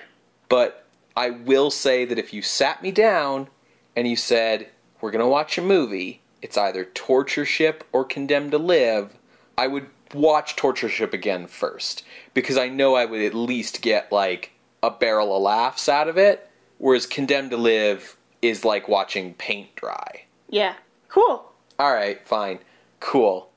But 0.49 0.85
I 1.17 1.31
will 1.31 1.71
say 1.71 2.05
that 2.05 2.19
if 2.19 2.33
you 2.33 2.41
sat 2.41 2.83
me 2.83 2.91
down 2.91 3.47
and 3.95 4.07
you 4.07 4.15
said, 4.15 4.69
we're 5.01 5.11
going 5.11 5.23
to 5.23 5.27
watch 5.27 5.57
a 5.57 5.61
movie, 5.61 6.21
it's 6.45 6.59
either 6.59 6.85
Torture 6.85 7.43
Ship 7.43 7.83
or 7.91 8.05
Condemned 8.05 8.51
to 8.51 8.59
Live, 8.59 9.17
I 9.57 9.65
would 9.65 9.87
watch 10.13 10.55
Torture 10.55 10.89
Ship 10.89 11.11
again 11.11 11.47
first. 11.47 12.05
Because 12.35 12.55
I 12.55 12.69
know 12.69 12.93
I 12.93 13.05
would 13.05 13.23
at 13.23 13.33
least 13.33 13.81
get 13.81 14.11
like 14.11 14.51
a 14.83 14.91
barrel 14.91 15.35
of 15.35 15.41
laughs 15.41 15.89
out 15.89 16.07
of 16.07 16.19
it. 16.19 16.47
Whereas 16.77 17.07
Condemned 17.07 17.49
to 17.49 17.57
Live 17.57 18.15
is 18.43 18.63
like 18.63 18.87
watching 18.87 19.33
paint 19.33 19.75
dry. 19.75 20.25
Yeah. 20.47 20.75
Cool. 21.09 21.51
Alright, 21.79 22.27
fine. 22.27 22.59
Cool. 22.99 23.49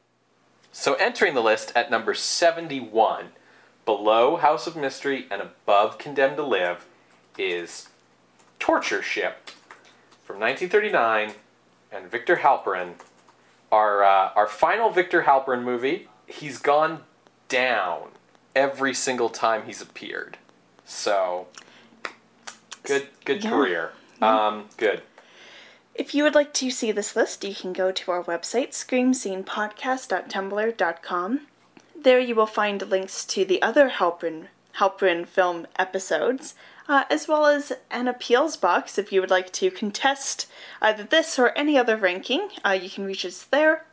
So 0.72 0.94
entering 0.94 1.34
the 1.34 1.42
list 1.42 1.72
at 1.76 1.90
number 1.90 2.14
71, 2.14 3.26
below 3.84 4.36
House 4.36 4.66
of 4.66 4.76
Mystery 4.76 5.26
and 5.30 5.42
above 5.42 5.98
Condemned 5.98 6.38
to 6.38 6.42
Live, 6.42 6.86
is 7.36 7.90
Torture 8.58 9.02
Ship 9.02 9.50
from 10.24 10.40
1939 10.40 11.34
and 11.92 12.10
Victor 12.10 12.36
Halperin. 12.36 12.94
Our, 13.70 14.02
uh, 14.02 14.30
our 14.34 14.46
final 14.46 14.90
Victor 14.90 15.22
Halperin 15.22 15.62
movie, 15.62 16.08
he's 16.26 16.58
gone 16.58 17.02
down 17.48 18.08
every 18.56 18.94
single 18.94 19.28
time 19.28 19.66
he's 19.66 19.82
appeared. 19.82 20.38
So, 20.84 21.46
good, 22.82 23.08
good 23.24 23.44
Yeah. 23.44 23.50
career. 23.50 23.92
Um, 24.22 24.68
good. 24.78 25.02
If 25.94 26.14
you 26.14 26.22
would 26.22 26.34
like 26.34 26.52
to 26.54 26.70
see 26.70 26.92
this 26.92 27.14
list, 27.16 27.44
you 27.44 27.54
can 27.54 27.72
go 27.72 27.90
to 27.92 28.10
our 28.10 28.22
website, 28.24 28.70
screamscenepodcast.tumblr.com. 28.72 31.40
There 31.96 32.20
you 32.20 32.34
will 32.34 32.46
find 32.46 32.82
links 32.88 33.24
to 33.26 33.44
the 33.44 33.60
other 33.60 33.90
Halperin, 33.90 34.46
Halperin 34.76 35.26
film 35.26 35.66
episodes, 35.76 36.54
uh, 36.88 37.04
as 37.10 37.28
well 37.28 37.46
as 37.46 37.72
an 37.90 38.08
appeals 38.08 38.56
box 38.56 38.98
if 38.98 39.12
you 39.12 39.20
would 39.20 39.30
like 39.30 39.52
to 39.52 39.70
contest 39.70 40.46
either 40.80 41.04
this 41.04 41.38
or 41.38 41.56
any 41.56 41.76
other 41.76 41.96
ranking. 41.96 42.48
Uh, 42.64 42.70
you 42.70 42.88
can 42.88 43.04
reach 43.04 43.24
us 43.24 43.44
there. 43.44 43.84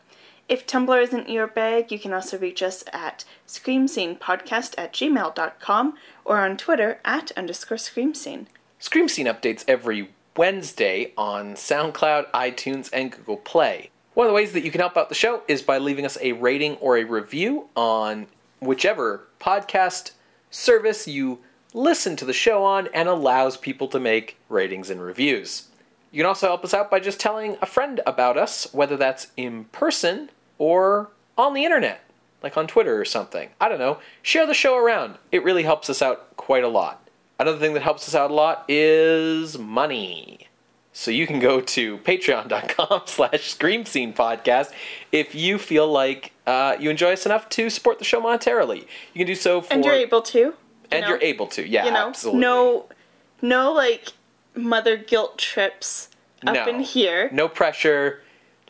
If 0.48 0.68
Tumblr 0.68 1.02
isn't 1.02 1.30
your 1.30 1.48
bag, 1.48 1.92
you 1.92 2.00
can 2.00 2.14
also 2.14 2.38
reach 2.38 2.62
us 2.62 2.84
at 2.94 3.26
screamscenepodcast 3.48 4.76
at 4.78 4.94
gmail.com 4.94 5.98
or 6.24 6.40
on 6.40 6.56
Twitter 6.56 7.00
at 7.04 7.32
underscore 7.36 7.78
screamscene. 7.78 8.46
Scream 8.78 9.08
Scene 9.08 9.26
updates 9.26 9.66
every 9.68 10.10
Wednesday 10.38 11.14
on 11.18 11.56
SoundCloud, 11.56 12.30
iTunes, 12.32 12.90
and 12.94 13.12
Google 13.12 13.38
Play. 13.38 13.90
One 14.14 14.28
of 14.28 14.32
the 14.32 14.36
ways 14.36 14.54
that 14.54 14.64
you 14.64 14.72
can 14.72 14.82
help 14.82 14.96
out 14.96 15.10
the 15.10 15.16
show 15.16 15.42
is 15.48 15.62
by 15.62 15.78
leaving 15.80 16.06
us 16.06 16.18
a 16.22 16.34
rating 16.34 16.76
or 16.76 16.98
a 16.98 17.04
review 17.04 17.68
on 17.76 18.28
whichever 18.60 19.28
podcast 19.40 20.12
service 20.52 21.08
you 21.08 21.40
listen 21.76 22.16
to 22.16 22.26
the 22.26 22.34
show 22.34 22.64
on 22.64 22.88
and 22.94 23.10
allows 23.10 23.58
people 23.58 23.88
to 23.90 24.00
make 24.00 24.38
ratings 24.48 24.90
and 24.90 25.02
reviews. 25.02 25.68
You 26.12 26.20
can 26.20 26.28
also 26.28 26.48
help 26.48 26.64
us 26.64 26.74
out 26.74 26.90
by 26.90 27.02
just 27.02 27.20
telling 27.20 27.58
a 27.62 27.66
friend 27.66 28.00
about 28.08 28.38
us, 28.38 28.74
whether 28.74 28.96
that's 28.96 29.28
in 29.36 29.66
person 29.66 30.30
or 30.58 31.10
on 31.38 31.54
the 31.54 31.66
internet, 31.66 32.00
like 32.42 32.56
on 32.56 32.68
Twitter 32.68 33.00
or 33.00 33.04
something. 33.04 33.50
I 33.60 33.68
don't 33.68 33.80
know. 33.80 34.00
Share 34.22 34.48
the 34.48 34.54
show 34.54 34.78
around. 34.78 35.18
It 35.34 35.44
really 35.44 35.64
helps 35.64 35.90
us 35.90 36.02
out 36.02 36.38
quite 36.38 36.64
a 36.64 36.70
lot. 36.70 37.06
Another 37.38 37.60
thing 37.60 37.74
that 37.74 37.84
helps 37.84 38.08
us 38.08 38.16
out 38.16 38.32
a 38.32 38.34
lot 38.34 38.64
is 38.70 39.60
money. 39.60 40.48
So 40.94 41.12
you 41.12 41.28
can 41.28 41.40
go 41.40 41.60
to 41.60 41.98
patreon.com 41.98 43.02
slash 43.06 43.52
scream 43.52 43.84
scene 43.84 44.14
podcast 44.14 44.72
if 45.12 45.36
you 45.36 45.58
feel 45.58 45.92
like 45.92 46.32
uh, 46.48 46.78
you 46.80 46.90
enjoy 46.90 47.12
us 47.12 47.26
enough 47.26 47.50
to 47.50 47.70
support 47.70 48.00
the 48.00 48.06
show 48.06 48.22
monetarily. 48.22 48.88
You 49.14 49.20
can 49.20 49.28
do 49.28 49.36
so 49.36 49.60
for 49.60 49.74
And 49.74 49.84
you're 49.84 49.94
able 49.94 50.22
to. 50.22 50.54
You 50.92 50.98
and 50.98 51.04
know? 51.04 51.10
you're 51.10 51.22
able 51.22 51.48
to. 51.48 51.68
Yeah, 51.68 51.86
you 51.86 51.92
know, 51.92 52.08
absolutely. 52.08 52.42
no, 52.42 52.86
no 53.42 53.72
like 53.74 54.14
mother 54.56 54.98
guilt 54.98 55.38
trips 55.38 56.10
up 56.46 56.54
No. 56.56 56.66
in 56.68 56.80
here. 56.82 57.30
No 57.32 57.48
pressure. 57.48 58.22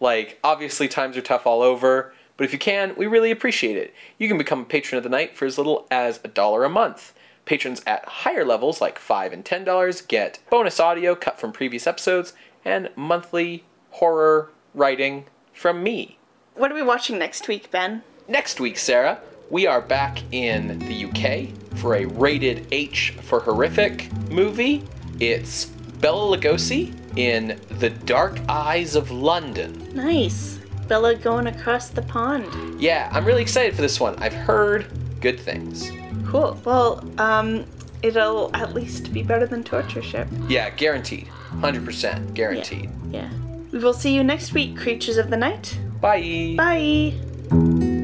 Like, 0.01 0.39
obviously, 0.43 0.88
times 0.88 1.16
are 1.16 1.22
tough 1.22 1.47
all 1.47 1.61
over, 1.61 2.13
but 2.38 2.43
if 2.43 2.51
you 2.51 2.59
can, 2.59 2.95
we 2.97 3.07
really 3.07 3.32
appreciate 3.32 3.78
it. 3.78 3.93
You 4.18 4.28
can 4.28 4.38
become 4.38 4.61
a 4.61 4.66
patron 4.66 4.97
of 4.97 5.03
the 5.03 5.09
night 5.09 5.38
for 5.38 5.45
as 5.45 5.57
little 5.57 5.88
as 5.89 6.20
a 6.24 6.28
dollar 6.28 6.66
a 6.66 6.70
month. 6.70 7.13
Patrons 7.45 7.82
at 7.88 8.03
higher 8.05 8.43
levels, 8.43 8.82
like 8.82 8.99
$5 8.99 9.32
and 9.32 9.45
$10, 9.45 10.07
get 10.07 10.39
bonus 10.49 10.80
audio 10.80 11.16
cut 11.16 11.39
from 11.39 11.51
previous 11.53 11.86
episodes 11.88 12.34
and 12.66 12.89
monthly 12.95 13.63
horror 13.91 14.49
writing 14.74 15.26
from 15.53 15.82
me. 15.84 16.18
What 16.55 16.72
are 16.72 16.76
we 16.76 16.82
watching 16.82 17.18
next 17.20 17.47
week, 17.47 17.70
Ben? 17.72 18.01
Next 18.28 18.59
week, 18.59 18.78
Sarah, 18.78 19.20
we 19.50 19.68
are 19.68 19.82
back 19.82 20.22
in 20.32 20.80
the 20.80 21.06
UK 21.06 21.78
for 21.78 21.96
a 21.96 22.06
rated 22.06 22.68
H 22.72 23.14
for 23.22 23.39
horrific 23.39 24.12
movie. 24.30 24.84
It's 25.20 25.66
Bela 25.66 26.38
Lugosi 26.38 26.93
in 27.18 27.60
The 27.80 27.89
Dark 27.89 28.39
Eyes 28.50 28.96
of 28.96 29.12
London. 29.12 29.89
Nice. 29.93 30.60
Bela 30.88 31.16
going 31.16 31.48
across 31.48 31.89
the 31.89 32.02
pond. 32.04 32.80
Yeah, 32.80 33.10
I'm 33.12 33.26
really 33.26 33.41
excited 33.41 33.76
for 33.76 33.82
this 33.82 34.00
one. 34.00 34.16
I've 34.18 34.34
heard 34.34 34.88
good 35.22 35.39
things. 35.39 35.91
Cool. 36.28 36.60
Well, 36.64 37.04
um, 37.18 37.66
it'll 38.04 38.52
at 38.56 38.74
least 38.74 39.14
be 39.14 39.24
better 39.24 39.48
than 39.48 39.64
Torture 39.64 40.02
Ship. 40.02 40.28
Yeah, 40.48 40.70
guaranteed. 40.70 41.28
100% 41.54 42.34
guaranteed. 42.34 42.89
Yeah. 43.10 43.30
We 43.72 43.80
will 43.80 43.93
see 43.93 44.14
you 44.14 44.24
next 44.24 44.54
week, 44.54 44.78
creatures 44.78 45.18
of 45.18 45.30
the 45.30 45.38
night. 45.38 45.80
Bye. 46.02 46.56
Bye. 46.58 47.95